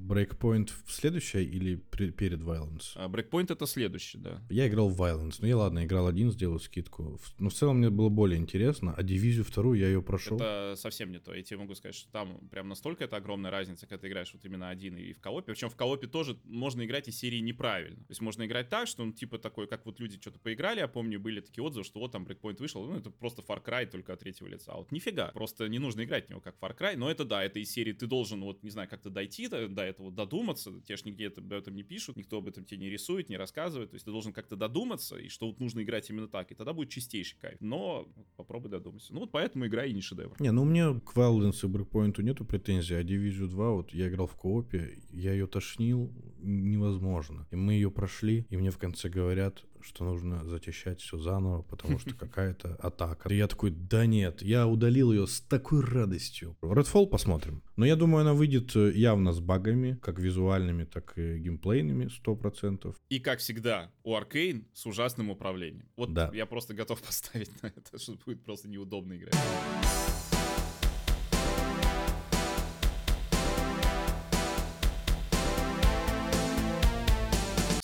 Breakpoint 0.08 0.72
следующая 0.88 1.44
или 1.44 1.76
при- 1.76 2.12
перед 2.12 2.40
Violence? 2.40 2.92
А 2.96 3.08
Breakpoint 3.08 3.52
это 3.52 3.66
следующий, 3.66 4.18
да. 4.18 4.42
Я 4.50 4.68
играл 4.68 4.90
в 4.90 5.02
Violence. 5.02 5.36
Ну 5.40 5.48
я 5.48 5.58
ладно, 5.58 5.84
играл 5.86 6.08
один, 6.08 6.32
сделал 6.32 6.60
скидку. 6.60 7.20
Но 7.40 7.50
в 7.50 7.54
целом 7.54 7.78
мне 7.78 7.90
было 7.90 8.10
более 8.10 8.40
интересно. 8.40 8.94
А 8.96 9.04
дивизию 9.04 9.44
вторую 9.46 9.80
я 9.80 9.88
ее 9.88 10.02
прошел. 10.02 10.38
Это 10.38 10.76
совсем 10.78 11.12
не 11.12 11.20
то. 11.20 11.34
Я 11.34 11.44
тебе 11.44 11.60
могу 11.60 11.76
сказать, 11.76 11.96
что 11.96 12.12
там 12.12 12.48
прям 12.50 12.68
настолько 12.68 13.04
это 13.04 13.18
огромная 13.18 13.52
разница, 13.52 13.88
когда 13.88 14.02
ты 14.02 14.08
играешь 14.08 14.34
вот 14.34 14.44
именно 14.46 14.70
один 14.70 14.98
и 14.98 15.14
в 15.14 15.20
коопе. 15.20 15.54
Причем 15.54 15.70
в 15.70 15.76
коопе 15.76 16.08
тоже 16.08 16.38
можно 16.44 16.86
играть 16.86 17.08
из 17.08 17.18
серии 17.18 17.40
неправильно. 17.40 17.98
То 17.98 18.12
есть 18.12 18.22
можно 18.22 18.46
играть 18.46 18.70
так, 18.70 18.88
что 18.88 19.04
он 19.04 19.14
типа 19.14 19.38
такой, 19.38 19.68
как 19.68 19.86
вот 19.86 20.00
люди 20.00 20.20
что-то 20.20 20.40
поиграли, 20.40 20.80
я 20.80 20.88
помню, 20.88 21.20
были 21.20 21.42
такие 21.42 21.64
отзывы, 21.64 21.84
что 21.84 22.00
вот 22.00 22.12
там 22.12 22.24
Breakpoint 22.24 22.58
вышел, 22.58 22.86
ну 22.86 22.98
это 22.98 23.10
просто 23.12 23.42
Far 23.42 23.64
Cry 23.64 23.86
только 23.86 24.14
от 24.14 24.20
третьего 24.20 24.48
лица. 24.48 24.72
А 24.74 24.78
вот 24.78 24.92
нифига, 24.92 25.28
просто 25.32 25.68
не 25.68 25.80
нужно 25.80 26.04
играть 26.04 26.28
в 26.28 26.30
него 26.30 26.42
как 26.42 26.56
Far 26.60 26.78
Cry, 26.78 26.96
но 26.96 27.10
это 27.10 27.26
да, 27.26 27.44
это 27.44 27.60
из 27.60 27.72
серии 27.72 27.94
ты 27.94 28.08
должен 28.08 28.42
вот, 28.42 28.64
не 28.64 28.70
знаю, 28.70 28.90
как-то 28.90 29.10
дойти 29.10 29.48
до, 29.48 29.68
до 29.68 29.84
этого, 29.92 30.12
додуматься, 30.12 30.72
тебе 30.82 30.98
ж 30.98 31.06
нигде 31.06 31.28
об 31.28 31.52
этом 31.54 31.76
не 31.76 31.84
пишут, 31.84 32.18
никто 32.18 32.38
об 32.38 32.48
этом 32.48 32.66
тебе 32.66 32.80
не 32.80 32.90
рисует, 32.90 33.30
не 33.30 33.38
рассказывает, 33.38 33.92
то 33.92 33.96
есть 33.96 34.06
ты 34.06 34.12
должен 34.12 34.34
как-то 34.34 34.56
додуматься, 34.56 35.18
и 35.18 35.30
что 35.30 35.48
вот 35.48 35.60
нужно 35.60 35.84
играть 35.84 36.10
именно 36.10 36.28
так, 36.28 36.52
и 36.52 36.56
тогда 36.56 36.74
будет 36.74 36.90
чистейший 36.90 37.38
кайф. 37.40 37.58
Но 37.60 38.08
попробуй 38.38 38.72
додуматься. 38.72 39.14
Ну 39.14 39.22
вот 39.22 39.32
поэтому 39.32 39.68
игра 39.68 39.86
и 39.86 39.94
не 39.94 40.02
шедевр. 40.02 40.36
Не, 40.40 40.52
ну 40.52 40.64
у 40.64 40.66
меня 40.66 41.00
к 41.00 41.16
Violence 41.16 41.64
и 41.64 41.68
Breakpoint 41.68 42.22
нету 42.22 42.46
претензий, 42.46 42.96
а 42.96 43.04
Division 43.04 43.48
2, 43.48 43.72
вот 43.72 43.94
я 43.94 44.08
играл 44.08 44.28
в 44.28 44.36
коопе, 44.36 45.00
я 45.12 45.34
ее 45.34 45.48
тошнил 45.48 46.12
невозможно. 46.40 47.48
И 47.52 47.56
мы 47.56 47.74
ее 47.74 47.92
прошли, 47.92 48.46
и 48.50 48.58
мне 48.58 48.72
в 48.72 48.78
конце 48.78 49.10
говорят, 49.10 49.64
что 49.84 50.04
нужно 50.06 50.44
зачищать 50.46 51.02
все 51.02 51.18
заново, 51.18 51.62
потому 51.64 52.00
что 52.00 52.14
какая-то 52.20 52.76
атака. 52.76 53.30
И 53.30 53.36
я 53.36 53.48
такой, 53.48 53.72
да 53.72 54.06
нет, 54.06 54.42
я 54.42 54.68
удалил 54.68 55.12
ее 55.12 55.28
с 55.28 55.42
такой 55.42 55.82
радостью. 55.84 56.58
Redfall 56.62 57.08
посмотрим. 57.08 57.64
Но 57.76 57.86
я 57.86 57.96
думаю, 57.96 58.22
она 58.22 58.34
выйдет 58.34 58.76
э, 58.76 58.92
явно 58.94 59.34
с 59.34 59.40
багами, 59.40 59.98
как 60.02 60.20
визуальными, 60.20 60.84
так 60.84 61.18
и 61.18 61.38
геймплейными, 61.40 62.10
100%. 62.26 62.96
И, 63.10 63.20
как 63.20 63.40
всегда, 63.40 63.92
у 64.04 64.16
Аркейн 64.16 64.68
с 64.74 64.86
ужасным 64.86 65.30
управлением. 65.30 65.88
Вот 65.96 66.14
Да. 66.14 66.30
я 66.34 66.46
просто 66.46 66.74
готов 66.74 67.02
поставить 67.06 67.62
на 67.64 67.68
это, 67.68 67.98
что 67.98 68.14
будет 68.26 68.44
просто 68.44 68.70
неудобно 68.70 69.16
играть. 69.18 69.36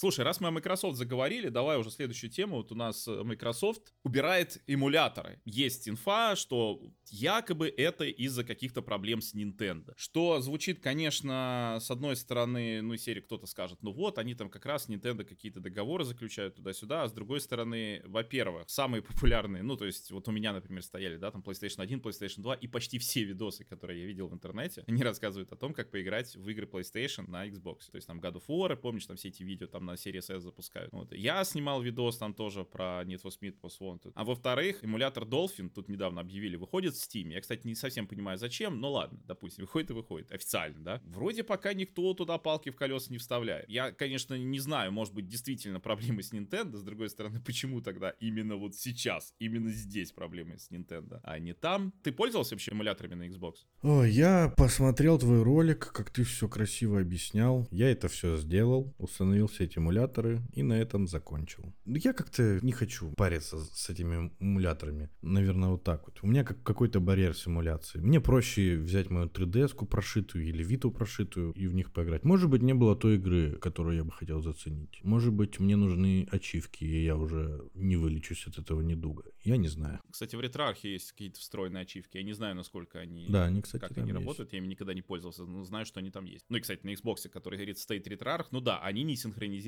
Слушай, 0.07 0.23
раз 0.23 0.39
мы 0.39 0.47
о 0.47 0.51
Microsoft 0.51 0.95
заговорили, 0.95 1.49
давай 1.49 1.77
уже 1.77 1.91
следующую 1.91 2.29
тему. 2.29 2.55
Вот 2.55 2.71
у 2.71 2.75
нас 2.75 3.09
э, 3.09 3.23
Microsoft 3.25 3.93
убирает 4.05 4.63
эмуляторы. 4.65 5.41
Есть 5.43 5.89
инфа, 5.89 6.37
что 6.37 6.81
якобы 7.09 7.67
это 7.67 8.05
из-за 8.05 8.45
каких-то 8.45 8.81
проблем 8.81 9.19
с 9.19 9.35
Nintendo. 9.35 9.91
Что 9.97 10.39
звучит, 10.39 10.79
конечно, 10.79 11.79
с 11.81 11.91
одной 11.91 12.15
стороны, 12.15 12.81
ну, 12.81 12.93
из 12.93 13.03
серии 13.03 13.19
кто-то 13.19 13.47
скажет, 13.47 13.79
ну 13.81 13.91
вот, 13.91 14.17
они 14.17 14.33
там 14.33 14.49
как 14.49 14.65
раз 14.65 14.87
Nintendo 14.87 15.25
какие-то 15.25 15.59
договоры 15.59 16.05
заключают 16.05 16.55
туда-сюда, 16.55 17.03
а 17.03 17.09
с 17.09 17.11
другой 17.11 17.41
стороны, 17.41 18.01
во-первых, 18.05 18.69
самые 18.69 19.01
популярные, 19.03 19.61
ну, 19.61 19.75
то 19.75 19.83
есть 19.83 20.09
вот 20.11 20.25
у 20.29 20.31
меня, 20.31 20.53
например, 20.53 20.83
стояли, 20.83 21.17
да, 21.17 21.31
там 21.31 21.41
PlayStation 21.41 21.81
1, 21.81 21.99
PlayStation 21.99 22.43
2, 22.43 22.53
и 22.53 22.67
почти 22.67 22.97
все 22.97 23.25
видосы, 23.25 23.65
которые 23.65 24.03
я 24.03 24.07
видел 24.07 24.29
в 24.29 24.33
интернете, 24.33 24.85
они 24.87 25.03
рассказывают 25.03 25.51
о 25.51 25.57
том, 25.57 25.73
как 25.73 25.91
поиграть 25.91 26.33
в 26.37 26.47
игры 26.47 26.65
PlayStation 26.65 27.29
на 27.29 27.45
Xbox. 27.45 27.91
То 27.91 27.97
есть 27.97 28.07
там 28.07 28.21
God 28.21 28.35
of 28.35 28.43
War, 28.47 28.73
помнишь, 28.77 29.05
там 29.05 29.17
все 29.17 29.27
эти 29.27 29.43
видео 29.43 29.67
там 29.67 29.83
на 29.83 29.96
Series 29.97 30.35
S 30.35 30.43
запускают. 30.43 30.91
Вот. 30.91 31.13
Я 31.13 31.43
снимал 31.43 31.81
видос 31.81 32.17
там 32.17 32.33
тоже 32.33 32.63
про 32.63 33.03
Need 33.03 33.21
for 33.21 33.31
Speed 33.31 33.55
Most 33.61 33.79
Wanted. 33.81 34.11
А 34.15 34.23
во-вторых, 34.23 34.83
эмулятор 34.83 35.23
Dolphin, 35.23 35.69
тут 35.69 35.89
недавно 35.89 36.21
объявили, 36.21 36.55
выходит 36.55 36.93
в 36.95 36.97
Steam. 36.97 37.33
Я, 37.33 37.41
кстати, 37.41 37.65
не 37.65 37.75
совсем 37.75 38.07
понимаю, 38.07 38.37
зачем, 38.37 38.79
но 38.79 38.91
ладно, 38.91 39.19
допустим, 39.25 39.63
выходит 39.65 39.91
и 39.91 39.93
выходит. 39.93 40.31
Официально, 40.31 40.79
да? 40.79 41.01
Вроде 41.05 41.43
пока 41.43 41.73
никто 41.73 42.13
туда 42.13 42.37
палки 42.37 42.69
в 42.69 42.75
колеса 42.75 43.11
не 43.11 43.17
вставляет. 43.17 43.69
Я, 43.69 43.91
конечно, 43.91 44.35
не 44.35 44.59
знаю, 44.59 44.91
может 44.91 45.13
быть, 45.13 45.27
действительно 45.27 45.79
проблемы 45.79 46.23
с 46.23 46.33
Nintendo. 46.33 46.77
С 46.77 46.83
другой 46.83 47.09
стороны, 47.09 47.41
почему 47.41 47.81
тогда 47.81 48.11
именно 48.19 48.55
вот 48.55 48.75
сейчас, 48.75 49.33
именно 49.39 49.69
здесь 49.71 50.11
проблемы 50.11 50.57
с 50.57 50.71
Nintendo, 50.71 51.19
а 51.23 51.39
не 51.39 51.53
там? 51.53 51.93
Ты 52.03 52.11
пользовался 52.11 52.55
вообще 52.55 52.71
эмуляторами 52.71 53.15
на 53.15 53.27
Xbox? 53.27 53.55
Ой, 53.81 54.11
я 54.11 54.53
посмотрел 54.55 55.17
твой 55.19 55.43
ролик, 55.43 55.91
как 55.91 56.09
ты 56.09 56.23
все 56.23 56.47
красиво 56.47 56.99
объяснял. 56.99 57.67
Я 57.71 57.91
это 57.91 58.07
все 58.07 58.37
сделал, 58.37 58.93
установил 58.97 59.47
все 59.47 59.65
эти 59.65 59.76
эмуляторы 59.77 60.41
и 60.53 60.63
на 60.63 60.73
этом 60.73 61.07
закончил. 61.07 61.73
Я 61.85 62.13
как-то 62.13 62.59
не 62.61 62.71
хочу 62.71 63.11
париться 63.11 63.59
с 63.59 63.89
этими 63.89 64.31
эмуляторами. 64.39 65.09
Наверное, 65.21 65.69
вот 65.69 65.83
так 65.83 66.05
вот. 66.05 66.19
У 66.21 66.27
меня 66.27 66.43
как 66.43 66.61
какой-то 66.63 66.99
барьер 66.99 67.35
с 67.35 67.47
эмуляцией. 67.47 68.03
Мне 68.03 68.19
проще 68.19 68.77
взять 68.77 69.09
мою 69.09 69.27
3DS-ку 69.27 69.85
прошитую 69.85 70.45
или 70.45 70.63
Виту 70.63 70.91
прошитую 70.91 71.53
и 71.53 71.67
в 71.67 71.73
них 71.73 71.91
поиграть. 71.91 72.23
Может 72.23 72.49
быть, 72.49 72.61
не 72.61 72.73
было 72.73 72.95
той 72.95 73.15
игры, 73.15 73.53
которую 73.53 73.97
я 73.97 74.03
бы 74.03 74.11
хотел 74.11 74.41
заценить. 74.41 74.99
Может 75.03 75.33
быть, 75.33 75.59
мне 75.59 75.75
нужны 75.75 76.27
ачивки, 76.31 76.83
и 76.83 77.03
я 77.03 77.15
уже 77.15 77.61
не 77.73 77.95
вылечусь 77.95 78.47
от 78.47 78.57
этого 78.57 78.81
недуга. 78.81 79.23
Я 79.43 79.57
не 79.57 79.67
знаю. 79.67 79.99
Кстати, 80.11 80.35
в 80.35 80.41
ретроархе 80.41 80.93
есть 80.93 81.11
какие-то 81.11 81.39
встроенные 81.39 81.83
ачивки. 81.83 82.17
Я 82.17 82.23
не 82.23 82.33
знаю, 82.33 82.55
насколько 82.55 82.99
они... 82.99 83.27
Да, 83.29 83.45
они, 83.45 83.61
кстати, 83.61 83.81
как 83.81 83.97
они 83.97 84.07
есть. 84.07 84.19
работают, 84.19 84.53
я 84.53 84.59
ими 84.59 84.67
никогда 84.67 84.93
не 84.93 85.01
пользовался, 85.01 85.45
но 85.45 85.63
знаю, 85.63 85.85
что 85.85 85.99
они 85.99 86.11
там 86.11 86.25
есть. 86.25 86.45
Ну 86.49 86.57
и, 86.57 86.61
кстати, 86.61 86.85
на 86.85 86.93
Xbox, 86.93 87.29
который 87.29 87.55
говорит 87.55 87.79
стоит 87.79 88.07
ретроарх, 88.07 88.51
ну 88.51 88.61
да, 88.61 88.79
они 88.79 89.03
не 89.03 89.15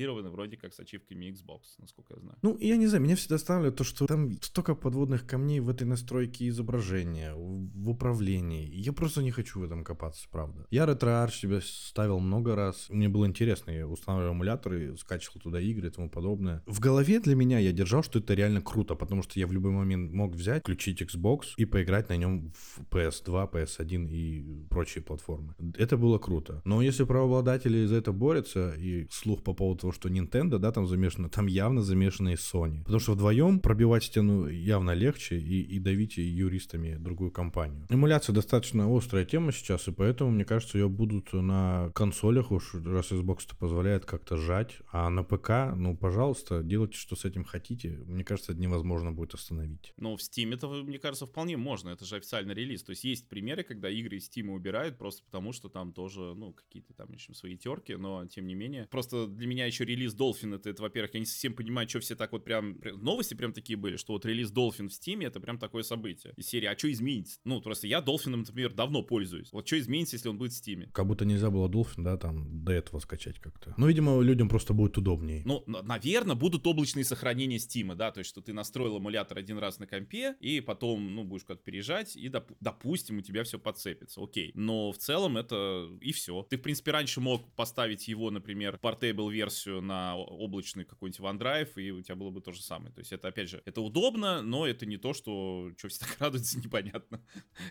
синхронизированы 0.00 0.30
вроде 0.30 0.56
как 0.56 0.72
с 0.72 0.80
ачивками 0.80 1.26
Xbox, 1.26 1.60
насколько 1.78 2.14
я 2.14 2.20
знаю. 2.20 2.38
Ну, 2.42 2.56
я 2.60 2.76
не 2.76 2.86
знаю, 2.86 3.04
меня 3.04 3.16
всегда 3.16 3.36
останавливает 3.36 3.76
то, 3.76 3.84
что 3.84 4.06
там 4.06 4.32
столько 4.42 4.74
подводных 4.74 5.26
камней 5.26 5.60
в 5.60 5.68
этой 5.68 5.86
настройке 5.86 6.48
изображения, 6.48 7.34
в 7.34 7.90
управлении. 7.90 8.68
Я 8.72 8.92
просто 8.92 9.22
не 9.22 9.30
хочу 9.30 9.60
в 9.60 9.64
этом 9.64 9.84
копаться, 9.84 10.26
правда. 10.30 10.66
Я 10.70 10.84
RetroArch 10.84 11.32
себе 11.32 11.60
ставил 11.62 12.20
много 12.20 12.54
раз. 12.54 12.88
Мне 12.90 13.08
было 13.08 13.26
интересно, 13.26 13.70
я 13.70 13.86
устанавливал 13.86 14.34
эмуляторы, 14.34 14.96
скачивал 14.96 15.40
туда 15.40 15.60
игры 15.60 15.88
и 15.88 15.90
тому 15.90 16.10
подобное. 16.10 16.62
В 16.66 16.80
голове 16.80 17.20
для 17.20 17.34
меня 17.34 17.58
я 17.58 17.72
держал, 17.72 18.02
что 18.02 18.18
это 18.18 18.34
реально 18.34 18.60
круто, 18.60 18.94
потому 18.94 19.22
что 19.22 19.38
я 19.38 19.46
в 19.46 19.52
любой 19.52 19.72
момент 19.72 20.12
мог 20.12 20.34
взять, 20.34 20.62
включить 20.62 21.02
Xbox 21.02 21.40
и 21.56 21.64
поиграть 21.64 22.08
на 22.08 22.16
нем 22.16 22.52
в 22.52 22.80
PS2, 22.90 23.50
PS1 23.52 24.08
и 24.10 24.66
прочие 24.68 25.02
платформы. 25.02 25.54
Это 25.76 25.96
было 25.96 26.18
круто. 26.18 26.62
Но 26.64 26.82
если 26.82 27.04
правообладатели 27.04 27.86
за 27.86 27.96
это 27.96 28.12
борются, 28.12 28.74
и 28.78 29.06
слух 29.10 29.42
по 29.42 29.54
поводу 29.54 29.89
того, 29.90 29.92
что 29.92 30.08
Nintendo, 30.08 30.58
да, 30.58 30.72
там 30.72 30.86
замешано, 30.86 31.28
там 31.28 31.46
явно 31.46 31.82
замешаны 31.82 32.32
и 32.32 32.36
Sony. 32.36 32.82
Потому 32.82 33.00
что 33.00 33.12
вдвоем 33.12 33.60
пробивать 33.60 34.04
стену 34.04 34.48
явно 34.48 34.92
легче 34.92 35.38
и, 35.38 35.62
и 35.62 35.78
давить 35.78 36.16
юристами 36.16 36.96
другую 36.96 37.30
компанию. 37.30 37.86
Эмуляция 37.90 38.34
достаточно 38.34 38.86
острая 38.96 39.24
тема 39.24 39.52
сейчас, 39.52 39.88
и 39.88 39.92
поэтому, 39.92 40.30
мне 40.30 40.44
кажется, 40.44 40.78
ее 40.78 40.88
будут 40.88 41.32
на 41.32 41.90
консолях, 41.94 42.50
уж 42.52 42.74
раз 42.74 43.12
Xbox 43.12 43.46
это 43.46 43.56
позволяет 43.56 44.04
как-то 44.04 44.36
жать, 44.36 44.76
а 44.92 45.10
на 45.10 45.22
ПК, 45.22 45.74
ну, 45.76 45.96
пожалуйста, 45.96 46.62
делайте, 46.62 46.96
что 46.96 47.16
с 47.16 47.24
этим 47.24 47.44
хотите. 47.44 47.90
Мне 48.06 48.24
кажется, 48.24 48.52
это 48.52 48.60
невозможно 48.60 49.12
будет 49.12 49.34
остановить. 49.34 49.92
Но 49.96 50.16
в 50.16 50.20
Steam 50.20 50.54
это, 50.54 50.68
мне 50.68 50.98
кажется, 50.98 51.26
вполне 51.26 51.56
можно, 51.56 51.90
это 51.90 52.04
же 52.04 52.16
официальный 52.16 52.54
релиз. 52.54 52.82
То 52.82 52.90
есть 52.90 53.04
есть 53.04 53.28
примеры, 53.28 53.62
когда 53.62 53.90
игры 53.90 54.16
из 54.16 54.30
Steam 54.30 54.50
убирают 54.50 54.98
просто 54.98 55.22
потому, 55.24 55.52
что 55.52 55.68
там 55.68 55.92
тоже, 55.92 56.34
ну, 56.34 56.52
какие-то 56.52 56.94
там 56.94 57.12
еще 57.12 57.34
свои 57.34 57.56
терки, 57.56 57.94
но 57.96 58.26
тем 58.26 58.46
не 58.46 58.54
менее. 58.54 58.86
Просто 58.90 59.26
для 59.26 59.46
меня 59.46 59.66
еще 59.66 59.79
релиз 59.84 60.14
Dolphin, 60.14 60.54
это, 60.54 60.70
это 60.70 60.82
во-первых, 60.82 61.14
я 61.14 61.20
не 61.20 61.26
совсем 61.26 61.54
понимаю, 61.54 61.88
что 61.88 62.00
все 62.00 62.14
так 62.14 62.32
вот 62.32 62.44
прям... 62.44 62.78
Новости 62.96 63.34
прям 63.34 63.52
такие 63.52 63.76
были, 63.76 63.96
что 63.96 64.12
вот 64.12 64.24
релиз 64.26 64.52
Dolphin 64.52 64.88
в 64.88 64.92
Steam 64.92 65.24
это 65.24 65.40
прям 65.40 65.58
такое 65.58 65.82
событие. 65.82 66.32
Из 66.36 66.46
серии, 66.46 66.66
а 66.66 66.76
что 66.76 66.90
изменится? 66.90 67.38
Ну, 67.44 67.60
просто 67.60 67.86
я 67.86 68.00
Dolphin, 68.00 68.36
например, 68.36 68.72
давно 68.72 69.02
пользуюсь. 69.02 69.52
Вот 69.52 69.66
что 69.66 69.78
изменится, 69.78 70.16
если 70.16 70.28
он 70.28 70.38
будет 70.38 70.52
в 70.52 70.62
Steam? 70.62 70.90
Как 70.92 71.06
будто 71.06 71.24
нельзя 71.24 71.50
было 71.50 71.68
Dolphin, 71.68 72.02
да, 72.02 72.16
там, 72.16 72.64
до 72.64 72.72
этого 72.72 72.98
скачать 73.00 73.38
как-то. 73.38 73.74
Ну, 73.76 73.88
видимо, 73.88 74.20
людям 74.20 74.48
просто 74.48 74.74
будет 74.74 74.98
удобнее. 74.98 75.42
Ну, 75.44 75.64
наверное, 75.66 76.36
будут 76.36 76.66
облачные 76.66 77.04
сохранения 77.04 77.56
Steam, 77.56 77.94
да, 77.94 78.10
то 78.10 78.18
есть, 78.18 78.30
что 78.30 78.40
ты 78.40 78.52
настроил 78.52 78.98
эмулятор 78.98 79.38
один 79.38 79.58
раз 79.58 79.78
на 79.78 79.86
компе, 79.86 80.36
и 80.40 80.60
потом, 80.60 81.14
ну, 81.14 81.24
будешь 81.24 81.44
как-то 81.44 81.64
переезжать, 81.64 82.16
и, 82.16 82.28
доп- 82.28 82.56
допустим, 82.60 83.18
у 83.18 83.22
тебя 83.22 83.44
все 83.44 83.58
подцепится, 83.58 84.22
окей. 84.22 84.52
Но 84.54 84.92
в 84.92 84.98
целом 84.98 85.36
это 85.36 85.88
и 86.00 86.12
все. 86.12 86.42
Ты, 86.48 86.56
в 86.56 86.62
принципе, 86.62 86.90
раньше 86.90 87.20
мог 87.20 87.54
поставить 87.54 88.08
его, 88.08 88.30
например, 88.30 88.78
портейбл 88.78 89.30
версию 89.70 89.80
на 89.80 90.16
облачный 90.16 90.84
какой-нибудь 90.84 91.20
OneDrive, 91.20 91.70
и 91.76 91.90
у 91.90 92.02
тебя 92.02 92.16
было 92.16 92.30
бы 92.30 92.40
то 92.40 92.52
же 92.52 92.62
самое. 92.62 92.92
То 92.92 93.00
есть, 93.00 93.12
это, 93.12 93.28
опять 93.28 93.48
же, 93.48 93.62
это 93.64 93.80
удобно, 93.80 94.42
но 94.42 94.66
это 94.66 94.86
не 94.86 94.96
то, 94.96 95.12
что, 95.12 95.70
что 95.76 95.88
все 95.88 96.00
так 96.00 96.16
радуются, 96.20 96.58
непонятно. 96.58 97.22